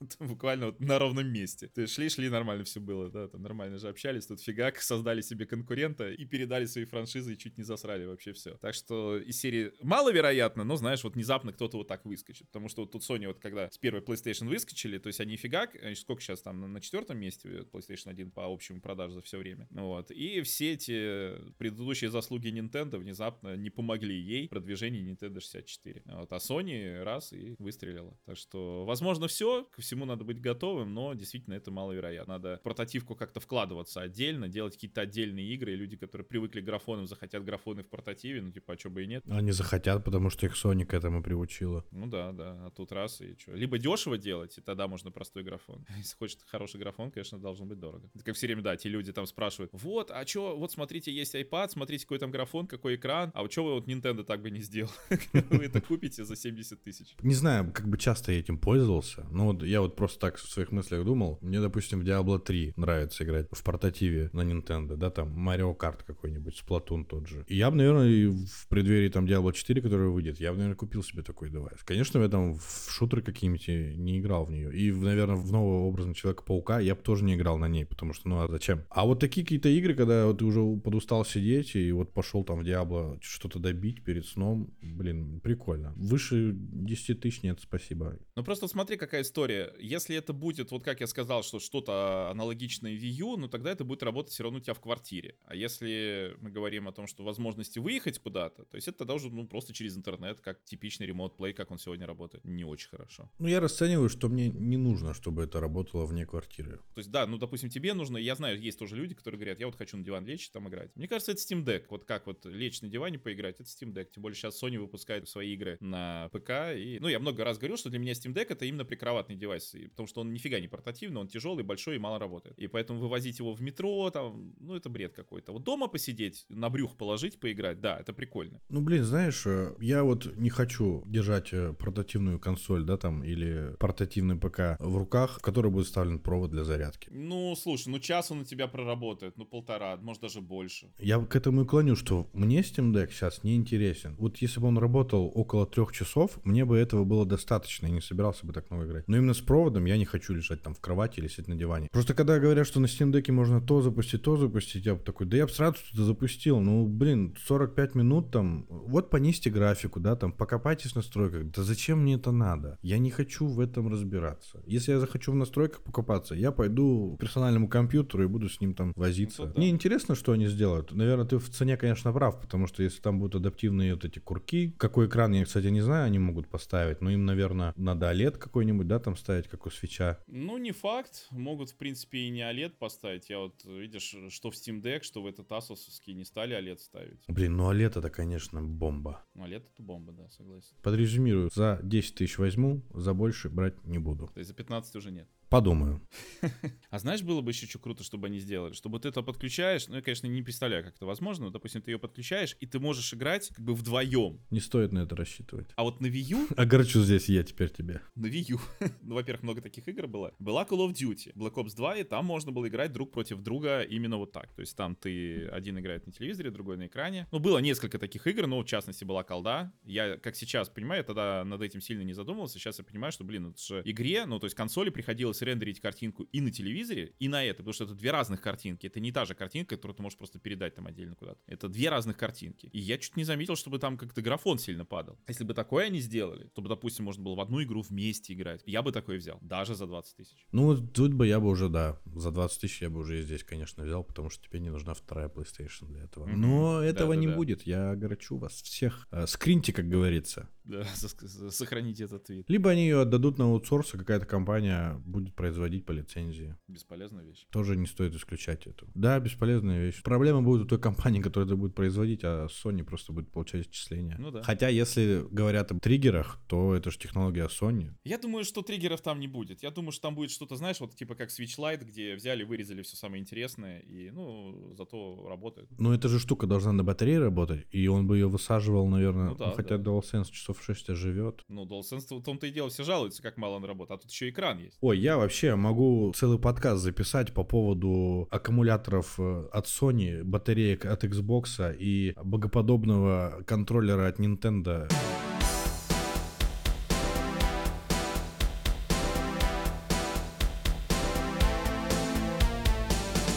буквально 0.20 0.66
вот 0.66 0.80
на 0.80 0.98
ровном 0.98 1.28
месте. 1.28 1.70
Есть 1.76 1.94
шли-шли, 1.94 2.28
нормально 2.28 2.64
все 2.64 2.80
было, 2.80 3.10
да, 3.10 3.28
там 3.28 3.42
нормально 3.42 3.78
же 3.78 3.88
общались, 3.88 4.26
тут 4.26 4.40
фигак, 4.40 4.78
создали 4.80 5.20
себе 5.20 5.46
конкурента 5.46 6.10
и 6.10 6.24
передали 6.24 6.66
свои 6.66 6.84
франшизы 6.84 7.34
и 7.34 7.38
чуть 7.38 7.58
не 7.58 7.64
засрали 7.64 8.04
вообще 8.04 8.32
все. 8.32 8.56
Так 8.58 8.74
что 8.74 9.16
из 9.16 9.38
серии 9.38 9.72
маловероятно, 9.82 10.64
но 10.64 10.76
знаешь, 10.76 11.04
вот 11.04 11.14
внезапно 11.14 11.52
кто-то 11.52 11.78
вот 11.78 11.88
так 11.88 12.04
выскочит, 12.04 12.46
потому 12.48 12.68
что 12.68 12.82
вот 12.82 12.92
тут 12.92 13.02
Sony 13.02 13.26
вот 13.26 13.38
когда 13.38 13.70
с 13.70 13.78
первой 13.78 14.02
PlayStation 14.02 14.48
выскочили, 14.48 14.98
то 14.98 15.08
есть 15.08 15.20
они 15.20 15.36
фигак, 15.36 15.76
сколько 15.94 16.22
сейчас 16.22 16.42
там 16.42 16.72
на 16.72 16.80
четвертом 16.80 17.18
месте 17.18 17.64
PlayStation 17.72 18.10
1 18.10 18.30
по 18.30 18.46
общему 18.46 18.80
продажу 18.80 19.14
за 19.14 19.22
все 19.22 19.38
время, 19.38 19.68
вот, 19.70 20.10
и 20.10 20.42
все 20.42 20.72
эти 20.72 21.52
предыдущие 21.58 22.10
заслуги 22.10 22.48
Nintendo 22.48 22.98
внезапно 22.98 23.56
не 23.56 23.70
помогли 23.70 24.18
ей 24.18 24.46
в 24.46 24.50
продвижении 24.50 25.02
Nintendo 25.02 25.40
64. 25.40 26.02
Вот, 26.06 26.32
а 26.32 26.36
Sony 26.36 27.02
раз 27.02 27.32
и 27.32 27.56
выстрелила. 27.58 28.16
Так 28.24 28.36
что, 28.36 28.84
возможно, 28.84 29.28
все, 29.28 29.64
ко 29.64 29.80
всему 29.86 29.95
надо 30.04 30.24
быть 30.24 30.40
готовым, 30.40 30.92
но 30.94 31.14
действительно 31.14 31.54
это 31.54 31.70
маловероятно. 31.70 32.34
Надо 32.34 32.56
в 32.58 32.62
портативку 32.62 33.14
как-то 33.14 33.40
вкладываться 33.40 34.00
отдельно, 34.02 34.48
делать 34.48 34.74
какие-то 34.74 35.00
отдельные 35.00 35.46
игры, 35.54 35.72
и 35.72 35.76
люди, 35.76 35.96
которые 35.96 36.26
привыкли 36.26 36.60
к 36.60 36.64
графонам, 36.64 37.06
захотят 37.06 37.44
графоны 37.44 37.82
в 37.82 37.88
портативе, 37.88 38.42
ну 38.42 38.50
типа, 38.52 38.74
а 38.74 38.78
что 38.78 38.90
бы 38.90 39.04
и 39.04 39.06
нет. 39.06 39.24
Они 39.28 39.52
захотят, 39.52 40.04
потому 40.04 40.30
что 40.30 40.46
их 40.46 40.54
Sony 40.54 40.84
к 40.84 40.94
этому 40.94 41.22
приучила. 41.22 41.84
Ну 41.90 42.06
да, 42.06 42.32
да, 42.32 42.66
а 42.66 42.70
тут 42.70 42.92
раз 42.92 43.20
и 43.20 43.36
что. 43.38 43.52
Либо 43.52 43.78
дешево 43.78 44.18
делать, 44.18 44.58
и 44.58 44.60
тогда 44.60 44.88
можно 44.88 45.10
простой 45.10 45.42
графон. 45.42 45.86
Если 45.96 46.16
хочешь 46.16 46.38
хороший 46.46 46.80
графон, 46.80 47.10
конечно, 47.10 47.38
должен 47.38 47.68
быть 47.68 47.78
дорого. 47.78 48.10
Это 48.14 48.24
как 48.24 48.34
все 48.34 48.46
время, 48.46 48.62
да, 48.62 48.76
те 48.76 48.88
люди 48.88 49.12
там 49.12 49.26
спрашивают, 49.26 49.70
вот, 49.72 50.10
а 50.10 50.26
что, 50.26 50.56
вот 50.56 50.72
смотрите, 50.72 51.12
есть 51.12 51.34
iPad, 51.34 51.70
смотрите, 51.70 52.04
какой 52.04 52.18
там 52.18 52.30
графон, 52.30 52.66
какой 52.66 52.96
экран, 52.96 53.30
а 53.34 53.42
вот 53.42 53.52
что 53.52 53.64
вы 53.64 53.74
вот 53.74 53.88
Nintendo 53.88 54.24
так 54.24 54.42
бы 54.42 54.50
не 54.50 54.60
сделал? 54.60 54.90
Вы 55.50 55.64
это 55.64 55.80
купите 55.80 56.24
за 56.24 56.36
70 56.36 56.82
тысяч. 56.82 57.14
Не 57.22 57.34
знаю, 57.34 57.70
как 57.72 57.88
бы 57.88 57.98
часто 57.98 58.32
я 58.32 58.40
этим 58.40 58.58
пользовался, 58.58 59.26
но 59.30 59.46
вот 59.46 59.62
я 59.62 59.75
вот 59.80 59.96
просто 59.96 60.18
так 60.18 60.36
в 60.36 60.48
своих 60.48 60.72
мыслях 60.72 61.04
думал. 61.04 61.38
Мне, 61.40 61.60
допустим, 61.60 62.00
в 62.00 62.04
Diablo 62.04 62.38
3 62.38 62.74
нравится 62.76 63.24
играть 63.24 63.46
в 63.50 63.62
портативе 63.62 64.30
на 64.32 64.42
Nintendo, 64.42 64.96
да, 64.96 65.10
там 65.10 65.28
Mario 65.48 65.76
Kart 65.76 66.00
какой-нибудь, 66.06 66.62
Splatoon 66.66 67.04
тот 67.04 67.26
же. 67.28 67.44
И 67.48 67.56
я 67.56 67.70
бы, 67.70 67.76
наверное, 67.76 68.30
в 68.30 68.68
преддверии 68.68 69.08
там 69.08 69.26
Diablo 69.26 69.52
4, 69.52 69.82
который 69.82 70.08
выйдет, 70.08 70.40
я 70.40 70.50
бы, 70.50 70.58
наверное, 70.58 70.76
купил 70.76 71.02
себе 71.02 71.22
такой 71.22 71.50
девайс. 71.50 71.82
Конечно, 71.84 72.18
я 72.18 72.28
там 72.28 72.54
в 72.54 72.88
шутеры 72.90 73.22
какие-нибудь 73.22 73.68
не 73.98 74.18
играл 74.18 74.44
в 74.44 74.50
нее. 74.50 74.76
И, 74.76 74.92
наверное, 74.92 75.36
в 75.36 75.52
нового 75.52 75.86
образа 75.86 76.14
Человека-паука 76.14 76.80
я 76.80 76.94
бы 76.94 77.02
тоже 77.02 77.24
не 77.24 77.34
играл 77.34 77.58
на 77.58 77.68
ней, 77.68 77.84
потому 77.84 78.12
что, 78.12 78.28
ну 78.28 78.40
а 78.40 78.48
зачем? 78.48 78.84
А 78.90 79.04
вот 79.04 79.20
такие 79.20 79.44
какие-то 79.44 79.68
игры, 79.68 79.94
когда 79.94 80.26
вот 80.26 80.38
ты 80.38 80.44
уже 80.44 80.60
подустал 80.80 81.24
сидеть 81.24 81.76
и 81.76 81.92
вот 81.92 82.12
пошел 82.12 82.44
там 82.44 82.60
в 82.60 82.62
Diablo 82.62 83.18
что-то 83.20 83.58
добить 83.58 84.02
перед 84.04 84.26
сном, 84.26 84.74
блин, 84.80 85.40
прикольно. 85.40 85.92
Выше 85.96 86.52
10 86.54 87.20
тысяч 87.20 87.42
нет, 87.42 87.58
спасибо. 87.60 88.18
Ну 88.34 88.44
просто 88.44 88.68
смотри, 88.68 88.96
какая 88.96 89.22
история. 89.22 89.65
Если 89.78 90.16
это 90.16 90.32
будет, 90.32 90.70
вот 90.70 90.84
как 90.84 91.00
я 91.00 91.06
сказал, 91.06 91.42
что 91.42 91.60
что-то 91.60 92.28
аналогичное 92.30 92.92
Wii 92.92 93.10
U, 93.20 93.36
ну 93.36 93.48
тогда 93.48 93.70
это 93.70 93.84
будет 93.84 94.02
работать 94.02 94.32
все 94.32 94.42
равно 94.42 94.58
у 94.58 94.60
тебя 94.60 94.74
в 94.74 94.80
квартире. 94.80 95.36
А 95.44 95.54
если 95.54 96.36
мы 96.40 96.50
говорим 96.50 96.88
о 96.88 96.92
том, 96.92 97.06
что 97.06 97.24
возможности 97.24 97.78
выехать 97.78 98.18
куда-то, 98.18 98.64
то 98.64 98.76
есть 98.76 98.88
это 98.88 99.04
должен, 99.04 99.34
ну, 99.34 99.46
просто 99.46 99.72
через 99.72 99.96
интернет, 99.96 100.40
как 100.40 100.64
типичный 100.64 101.06
ремонт 101.06 101.36
плей, 101.36 101.52
как 101.52 101.70
он 101.70 101.78
сегодня 101.78 102.06
работает. 102.06 102.44
Не 102.44 102.64
очень 102.64 102.88
хорошо. 102.88 103.30
Ну, 103.38 103.48
я 103.48 103.60
расцениваю, 103.60 104.08
что 104.08 104.28
мне 104.28 104.48
не 104.48 104.76
нужно, 104.76 105.14
чтобы 105.14 105.44
это 105.44 105.60
работало 105.60 106.06
вне 106.06 106.26
квартиры. 106.26 106.78
То 106.94 106.98
есть, 106.98 107.10
да, 107.10 107.26
ну, 107.26 107.38
допустим, 107.38 107.70
тебе 107.70 107.94
нужно, 107.94 108.16
я 108.18 108.34
знаю, 108.34 108.60
есть 108.60 108.78
тоже 108.78 108.96
люди, 108.96 109.14
которые 109.14 109.38
говорят, 109.38 109.60
я 109.60 109.66
вот 109.66 109.76
хочу 109.76 109.96
на 109.96 110.04
диван 110.04 110.26
лечь, 110.26 110.50
там 110.50 110.68
играть. 110.68 110.94
Мне 110.94 111.08
кажется, 111.08 111.32
это 111.32 111.40
Steam 111.40 111.64
Deck. 111.64 111.86
Вот 111.90 112.04
как 112.04 112.26
вот 112.26 112.44
лечь 112.46 112.82
на 112.82 112.88
диване 112.88 113.18
поиграть, 113.18 113.60
это 113.60 113.68
Steam 113.68 113.92
Deck. 113.92 114.10
Тем 114.14 114.22
более 114.22 114.36
сейчас 114.36 114.62
Sony 114.62 114.78
выпускает 114.78 115.28
свои 115.28 115.52
игры 115.54 115.76
на 115.80 116.28
ПК. 116.32 116.74
И, 116.74 116.98
ну, 117.00 117.08
я 117.08 117.18
много 117.18 117.44
раз 117.44 117.58
говорил, 117.58 117.76
что 117.76 117.90
для 117.90 117.98
меня 117.98 118.12
Steam 118.12 118.32
Deck 118.32 118.46
это 118.48 118.64
именно 118.64 118.84
прикроватный 118.84 119.36
девайс, 119.36 119.55
потому 119.90 120.06
что 120.06 120.20
он 120.20 120.32
нифига 120.32 120.60
не 120.60 120.68
портативный, 120.68 121.20
он 121.20 121.28
тяжелый, 121.28 121.64
большой 121.64 121.96
и 121.96 121.98
мало 121.98 122.18
работает. 122.18 122.58
И 122.58 122.66
поэтому 122.66 123.00
вывозить 123.00 123.38
его 123.38 123.52
в 123.52 123.62
метро, 123.62 124.10
там, 124.10 124.54
ну, 124.60 124.74
это 124.74 124.88
бред 124.88 125.14
какой-то. 125.14 125.52
Вот 125.52 125.64
дома 125.64 125.88
посидеть, 125.88 126.46
на 126.48 126.70
брюх 126.70 126.96
положить, 126.96 127.40
поиграть, 127.40 127.80
да, 127.80 127.98
это 127.98 128.12
прикольно. 128.12 128.60
Ну, 128.68 128.80
блин, 128.80 129.04
знаешь, 129.04 129.46
э, 129.46 129.74
я 129.80 130.02
вот 130.02 130.36
не 130.36 130.50
хочу 130.50 131.02
держать 131.06 131.52
э, 131.52 131.72
портативную 131.72 132.38
консоль, 132.38 132.84
да, 132.84 132.96
там, 132.96 133.24
или 133.24 133.74
портативный 133.78 134.36
ПК 134.36 134.76
в 134.78 134.96
руках, 134.96 135.38
в 135.38 135.42
который 135.42 135.70
будет 135.70 135.86
вставлен 135.86 136.18
провод 136.18 136.50
для 136.50 136.64
зарядки. 136.64 137.08
Ну, 137.10 137.54
слушай, 137.56 137.88
ну 137.88 137.98
час 137.98 138.30
он 138.30 138.40
у 138.40 138.44
тебя 138.44 138.68
проработает, 138.68 139.36
ну, 139.36 139.44
полтора, 139.44 139.96
может, 139.96 140.22
даже 140.22 140.40
больше. 140.40 140.92
Я 140.98 141.18
к 141.18 141.36
этому 141.36 141.62
и 141.62 141.66
клоню, 141.66 141.96
что 141.96 142.28
мне 142.32 142.60
Steam 142.60 142.92
Deck 142.92 143.10
сейчас 143.10 143.42
не 143.44 143.56
интересен. 143.56 144.16
Вот 144.18 144.38
если 144.38 144.60
бы 144.60 144.68
он 144.68 144.78
работал 144.78 145.30
около 145.34 145.66
трех 145.66 145.92
часов, 145.92 146.38
мне 146.44 146.64
бы 146.64 146.76
этого 146.76 147.04
было 147.04 147.26
достаточно, 147.26 147.86
и 147.86 147.90
не 147.90 148.00
собирался 148.00 148.46
бы 148.46 148.52
так 148.52 148.70
много 148.70 148.86
играть. 148.86 149.08
Но 149.08 149.16
именно 149.16 149.34
с 149.34 149.40
проводом 149.46 149.84
я 149.86 149.96
не 149.96 150.04
хочу 150.04 150.34
лежать 150.34 150.62
там 150.62 150.74
в 150.74 150.80
кровати 150.80 151.20
или 151.20 151.28
сидеть 151.28 151.48
на 151.48 151.54
диване. 151.54 151.88
Просто 151.92 152.14
когда 152.14 152.38
говорят, 152.38 152.66
что 152.66 152.80
на 152.80 152.86
Steam 152.86 153.12
Deck 153.12 153.30
можно 153.32 153.60
то 153.60 153.80
запустить, 153.80 154.22
то 154.22 154.36
запустить, 154.36 154.86
я 154.86 154.96
такой, 154.96 155.26
да 155.26 155.36
я 155.36 155.46
бы 155.46 155.52
сразу 155.52 155.76
что-то 155.76 156.04
запустил. 156.04 156.60
Ну, 156.60 156.86
блин, 156.86 157.36
45 157.46 157.94
минут 157.94 158.30
там, 158.30 158.66
вот 158.68 159.10
понизьте 159.10 159.50
графику, 159.50 160.00
да, 160.00 160.16
там, 160.16 160.32
покопайтесь 160.32 160.92
в 160.92 160.96
настройках. 160.96 161.50
Да 161.50 161.62
зачем 161.62 162.02
мне 162.02 162.14
это 162.14 162.32
надо? 162.32 162.78
Я 162.82 162.98
не 162.98 163.10
хочу 163.10 163.46
в 163.46 163.60
этом 163.60 163.88
разбираться. 163.88 164.62
Если 164.66 164.92
я 164.92 165.00
захочу 165.00 165.32
в 165.32 165.36
настройках 165.36 165.82
покопаться, 165.82 166.34
я 166.34 166.52
пойду 166.52 167.16
к 167.16 167.20
персональному 167.20 167.68
компьютеру 167.68 168.24
и 168.24 168.26
буду 168.26 168.48
с 168.48 168.60
ним 168.60 168.74
там 168.74 168.92
возиться. 168.96 169.42
Ну, 169.42 169.48
да. 169.48 169.54
Мне 169.56 169.70
интересно, 169.70 170.14
что 170.14 170.32
они 170.32 170.46
сделают. 170.48 170.92
Наверное, 170.92 171.26
ты 171.26 171.38
в 171.38 171.48
цене, 171.50 171.76
конечно, 171.76 172.12
прав, 172.12 172.40
потому 172.40 172.66
что 172.66 172.82
если 172.82 173.00
там 173.00 173.18
будут 173.18 173.36
адаптивные 173.36 173.94
вот 173.94 174.04
эти 174.04 174.18
курки, 174.18 174.74
какой 174.78 175.06
экран, 175.06 175.32
я, 175.32 175.44
кстати, 175.44 175.66
не 175.66 175.82
знаю, 175.82 176.06
они 176.06 176.18
могут 176.18 176.48
поставить, 176.48 177.00
но 177.00 177.10
им, 177.10 177.24
наверное, 177.26 177.72
надо 177.76 178.10
OLED 178.10 178.38
какой-нибудь, 178.38 178.86
да, 178.86 178.98
там 178.98 179.16
ставить, 179.16 179.35
как 179.42 179.66
у 179.66 179.70
свеча. 179.70 180.18
Ну, 180.26 180.58
не 180.58 180.72
факт. 180.72 181.28
Могут, 181.30 181.70
в 181.70 181.76
принципе, 181.76 182.18
и 182.18 182.30
не 182.30 182.40
OLED 182.40 182.70
поставить. 182.70 183.28
Я 183.30 183.38
вот, 183.38 183.64
видишь, 183.64 184.14
что 184.30 184.50
в 184.50 184.54
Steam 184.54 184.80
Deck, 184.80 185.02
что 185.02 185.22
в 185.22 185.26
этот 185.26 185.50
Asus 185.50 185.76
не 186.06 186.24
стали 186.24 186.56
OLED 186.56 186.78
ставить. 186.78 187.20
Блин, 187.28 187.56
ну 187.56 187.70
OLED 187.72 187.98
это, 187.98 188.10
конечно, 188.10 188.62
бомба. 188.62 189.24
OLED 189.34 189.64
это 189.72 189.82
бомба, 189.82 190.12
да, 190.12 190.28
согласен. 190.30 190.74
Подрезюмирую. 190.82 191.50
За 191.54 191.78
10 191.82 192.14
тысяч 192.14 192.38
возьму, 192.38 192.82
за 192.94 193.14
больше 193.14 193.48
брать 193.48 193.84
не 193.84 193.98
буду. 193.98 194.28
То 194.28 194.38
есть 194.38 194.48
за 194.48 194.54
15 194.54 194.96
уже 194.96 195.10
нет? 195.10 195.28
Подумаю. 195.48 196.00
А 196.88 196.98
знаешь, 196.98 197.22
было 197.22 197.42
бы 197.42 197.50
еще 197.50 197.66
что 197.66 197.78
круто, 197.78 198.02
чтобы 198.04 198.28
они 198.28 198.38
сделали? 198.38 198.72
Чтобы 198.72 198.98
ты 198.98 199.08
это 199.08 199.20
подключаешь, 199.20 199.86
ну, 199.88 199.96
я, 199.96 200.02
конечно, 200.02 200.26
не 200.26 200.40
представляю, 200.40 200.82
как 200.82 200.96
это 200.96 201.04
возможно, 201.04 201.46
но, 201.46 201.50
допустим, 201.50 201.82
ты 201.82 201.90
ее 201.90 201.98
подключаешь, 201.98 202.56
и 202.58 202.66
ты 202.66 202.78
можешь 202.78 203.12
играть 203.12 203.48
как 203.48 203.62
бы 203.62 203.74
вдвоем. 203.74 204.40
Не 204.50 204.60
стоит 204.60 204.92
на 204.92 205.00
это 205.00 205.14
рассчитывать. 205.14 205.68
А 205.76 205.82
вот 205.82 206.00
на 206.00 206.06
Wii 206.06 206.20
U... 206.30 206.46
Огорчу 206.56 207.02
здесь 207.02 207.28
я 207.28 207.42
теперь 207.42 207.68
тебе. 207.68 208.00
На 208.14 208.26
Wii 208.26 208.52
U. 208.52 208.60
ну, 209.02 209.14
во-первых, 209.14 209.42
много 209.42 209.60
таких 209.60 209.86
игр 209.88 210.06
было. 210.06 210.32
Была 210.38 210.64
Call 210.64 210.88
of 210.88 210.94
Duty, 210.94 211.34
Black 211.34 211.54
Ops 211.54 211.76
2, 211.76 211.96
и 211.96 212.04
там 212.04 212.24
можно 212.24 212.50
было 212.50 212.66
играть 212.68 212.92
друг 212.92 213.12
против 213.12 213.42
друга 213.42 213.82
именно 213.82 214.16
вот 214.16 214.32
так. 214.32 214.54
То 214.54 214.60
есть 214.60 214.74
там 214.74 214.94
ты 214.96 215.48
один 215.48 215.78
играет 215.78 216.06
на 216.06 216.12
телевизоре, 216.12 216.50
другой 216.50 216.78
на 216.78 216.86
экране. 216.86 217.26
Ну, 217.30 217.40
было 217.40 217.58
несколько 217.58 217.98
таких 217.98 218.26
игр, 218.26 218.46
но, 218.46 218.62
в 218.62 218.64
частности, 218.64 219.04
была 219.04 219.22
колда. 219.22 219.72
Я, 219.84 220.16
как 220.16 220.34
сейчас 220.34 220.70
понимаю, 220.70 221.00
я 221.00 221.04
тогда 221.04 221.44
над 221.44 221.60
этим 221.60 221.82
сильно 221.82 222.02
не 222.02 222.14
задумывался. 222.14 222.58
Сейчас 222.58 222.78
я 222.78 222.84
понимаю, 222.84 223.12
что, 223.12 223.24
блин, 223.24 223.50
это 223.50 223.60
же 223.60 223.82
игре, 223.84 224.24
ну, 224.24 224.38
то 224.38 224.46
есть 224.46 224.56
консоли 224.56 224.88
приходилось 224.88 225.35
рендерить 225.44 225.80
картинку 225.80 226.24
и 226.24 226.40
на 226.40 226.50
телевизоре, 226.50 227.14
и 227.18 227.28
на 227.28 227.44
это, 227.44 227.58
потому 227.58 227.72
что 227.72 227.84
это 227.84 227.94
две 227.94 228.10
разных 228.10 228.40
картинки. 228.40 228.86
Это 228.86 229.00
не 229.00 229.12
та 229.12 229.24
же 229.24 229.34
картинка, 229.34 229.76
которую 229.76 229.96
ты 229.96 230.02
можешь 230.02 230.18
просто 230.18 230.38
передать 230.38 230.74
там 230.74 230.86
отдельно 230.86 231.14
куда-то. 231.14 231.40
Это 231.46 231.68
две 231.68 231.90
разных 231.90 232.16
картинки. 232.16 232.66
И 232.72 232.78
я 232.78 232.98
чуть 232.98 233.16
не 233.16 233.24
заметил, 233.24 233.56
чтобы 233.56 233.78
там 233.78 233.96
как-то 233.98 234.22
графон 234.22 234.58
сильно 234.58 234.84
падал. 234.84 235.18
Если 235.28 235.44
бы 235.44 235.54
такое 235.54 235.86
они 235.86 236.00
сделали, 236.00 236.48
то 236.54 236.62
бы, 236.62 236.68
допустим, 236.68 237.04
можно 237.04 237.22
было 237.22 237.34
в 237.34 237.40
одну 237.40 237.62
игру 237.62 237.82
вместе 237.82 238.32
играть. 238.32 238.62
Я 238.66 238.82
бы 238.82 238.92
такое 238.92 239.18
взял, 239.18 239.38
даже 239.40 239.74
за 239.74 239.86
20 239.86 240.16
тысяч. 240.16 240.46
Ну, 240.52 240.76
тут 240.76 241.12
бы 241.12 241.26
я 241.26 241.40
бы 241.40 241.48
уже, 241.48 241.68
да, 241.68 242.00
за 242.14 242.30
20 242.30 242.60
тысяч 242.60 242.82
я 242.82 242.90
бы 242.90 243.00
уже 243.00 243.20
и 243.20 243.22
здесь, 243.22 243.44
конечно, 243.44 243.84
взял, 243.84 244.04
потому 244.04 244.30
что 244.30 244.42
тебе 244.48 244.60
не 244.60 244.70
нужна 244.70 244.94
вторая 244.94 245.28
PlayStation 245.28 245.86
для 245.88 246.04
этого. 246.04 246.26
Но 246.26 246.82
этого 246.82 247.14
Да-да-да. 247.14 247.20
не 247.20 247.28
будет, 247.28 247.62
я 247.62 247.90
огорчу 247.90 248.36
вас 248.36 248.52
всех. 248.62 249.06
Э, 249.10 249.26
Скриньте, 249.26 249.72
как 249.72 249.88
говорится. 249.88 250.48
Сохраните 251.50 252.04
этот 252.04 252.24
твит. 252.24 252.48
Либо 252.48 252.70
они 252.70 252.82
ее 252.82 253.00
отдадут 253.02 253.38
на 253.38 253.44
аутсорс, 253.46 253.94
и 253.94 253.98
какая-то 253.98 254.26
компания 254.26 255.00
будет 255.04 255.34
производить 255.34 255.84
по 255.84 255.92
лицензии. 255.92 256.56
Бесполезная 256.68 257.24
вещь. 257.24 257.46
Тоже 257.50 257.76
не 257.76 257.86
стоит 257.86 258.14
исключать 258.14 258.66
эту. 258.66 258.88
Да, 258.94 259.18
бесполезная 259.20 259.84
вещь. 259.84 260.02
Проблема 260.02 260.42
будет 260.42 260.62
у 260.62 260.66
той 260.66 260.78
компании, 260.80 261.20
которая 261.20 261.46
это 261.46 261.56
будет 261.56 261.74
производить, 261.74 262.20
а 262.24 262.46
Sony 262.46 262.84
просто 262.84 263.12
будет 263.12 263.30
получать 263.30 263.66
отчисления. 263.66 264.16
Ну 264.18 264.30
да. 264.30 264.42
Хотя, 264.42 264.68
если 264.68 265.26
говорят 265.30 265.70
об 265.70 265.80
триггерах, 265.80 266.40
то 266.48 266.74
это 266.74 266.90
же 266.90 266.98
технология 266.98 267.46
Sony. 267.46 267.92
Я 268.04 268.18
думаю, 268.18 268.44
что 268.44 268.62
триггеров 268.62 269.00
там 269.00 269.20
не 269.20 269.28
будет. 269.28 269.62
Я 269.62 269.70
думаю, 269.70 269.92
что 269.92 270.02
там 270.02 270.14
будет 270.14 270.30
что-то, 270.30 270.56
знаешь, 270.56 270.80
вот 270.80 270.94
типа 270.94 271.14
как 271.14 271.30
Switch 271.30 271.58
Lite, 271.58 271.84
где 271.84 272.14
взяли, 272.14 272.44
вырезали 272.44 272.82
все 272.82 272.96
самое 272.96 273.20
интересное, 273.20 273.80
и, 273.80 274.10
ну, 274.10 274.74
зато 274.76 275.26
работает. 275.28 275.68
Но 275.78 275.94
эта 275.94 276.08
же 276.08 276.18
штука 276.18 276.46
должна 276.46 276.72
на 276.72 276.84
батарее 276.84 277.18
работать, 277.20 277.66
и 277.70 277.86
он 277.88 278.06
бы 278.06 278.16
ее 278.16 278.28
высаживал, 278.28 278.86
наверное, 278.88 279.30
Ну 279.30 279.34
да, 279.36 279.52
хотя 279.52 279.78
да. 279.78 279.90
DualSense 279.90 280.30
часов 280.30 280.55
6 280.62 280.94
живет. 280.94 281.42
Ну, 281.48 281.66
DualSense 281.66 282.18
в 282.18 282.22
том-то 282.22 282.46
и 282.46 282.50
дело, 282.50 282.68
все 282.68 282.84
жалуются, 282.84 283.22
как 283.22 283.36
мало 283.36 283.56
он 283.56 283.64
работает, 283.64 283.98
а 283.98 284.02
тут 284.02 284.10
еще 284.10 284.30
экран 284.30 284.58
есть. 284.58 284.78
Ой, 284.80 284.98
я 284.98 285.16
вообще 285.16 285.54
могу 285.54 286.12
целый 286.14 286.38
подкаст 286.38 286.82
записать 286.82 287.32
по 287.32 287.44
поводу 287.44 288.28
аккумуляторов 288.30 289.18
э, 289.18 289.48
от 289.52 289.66
Sony, 289.66 290.22
батареек 290.22 290.84
от 290.86 291.04
Xbox 291.04 291.76
и 291.76 292.14
богоподобного 292.22 293.42
контроллера 293.46 294.08
от 294.08 294.18
Nintendo. 294.18 294.88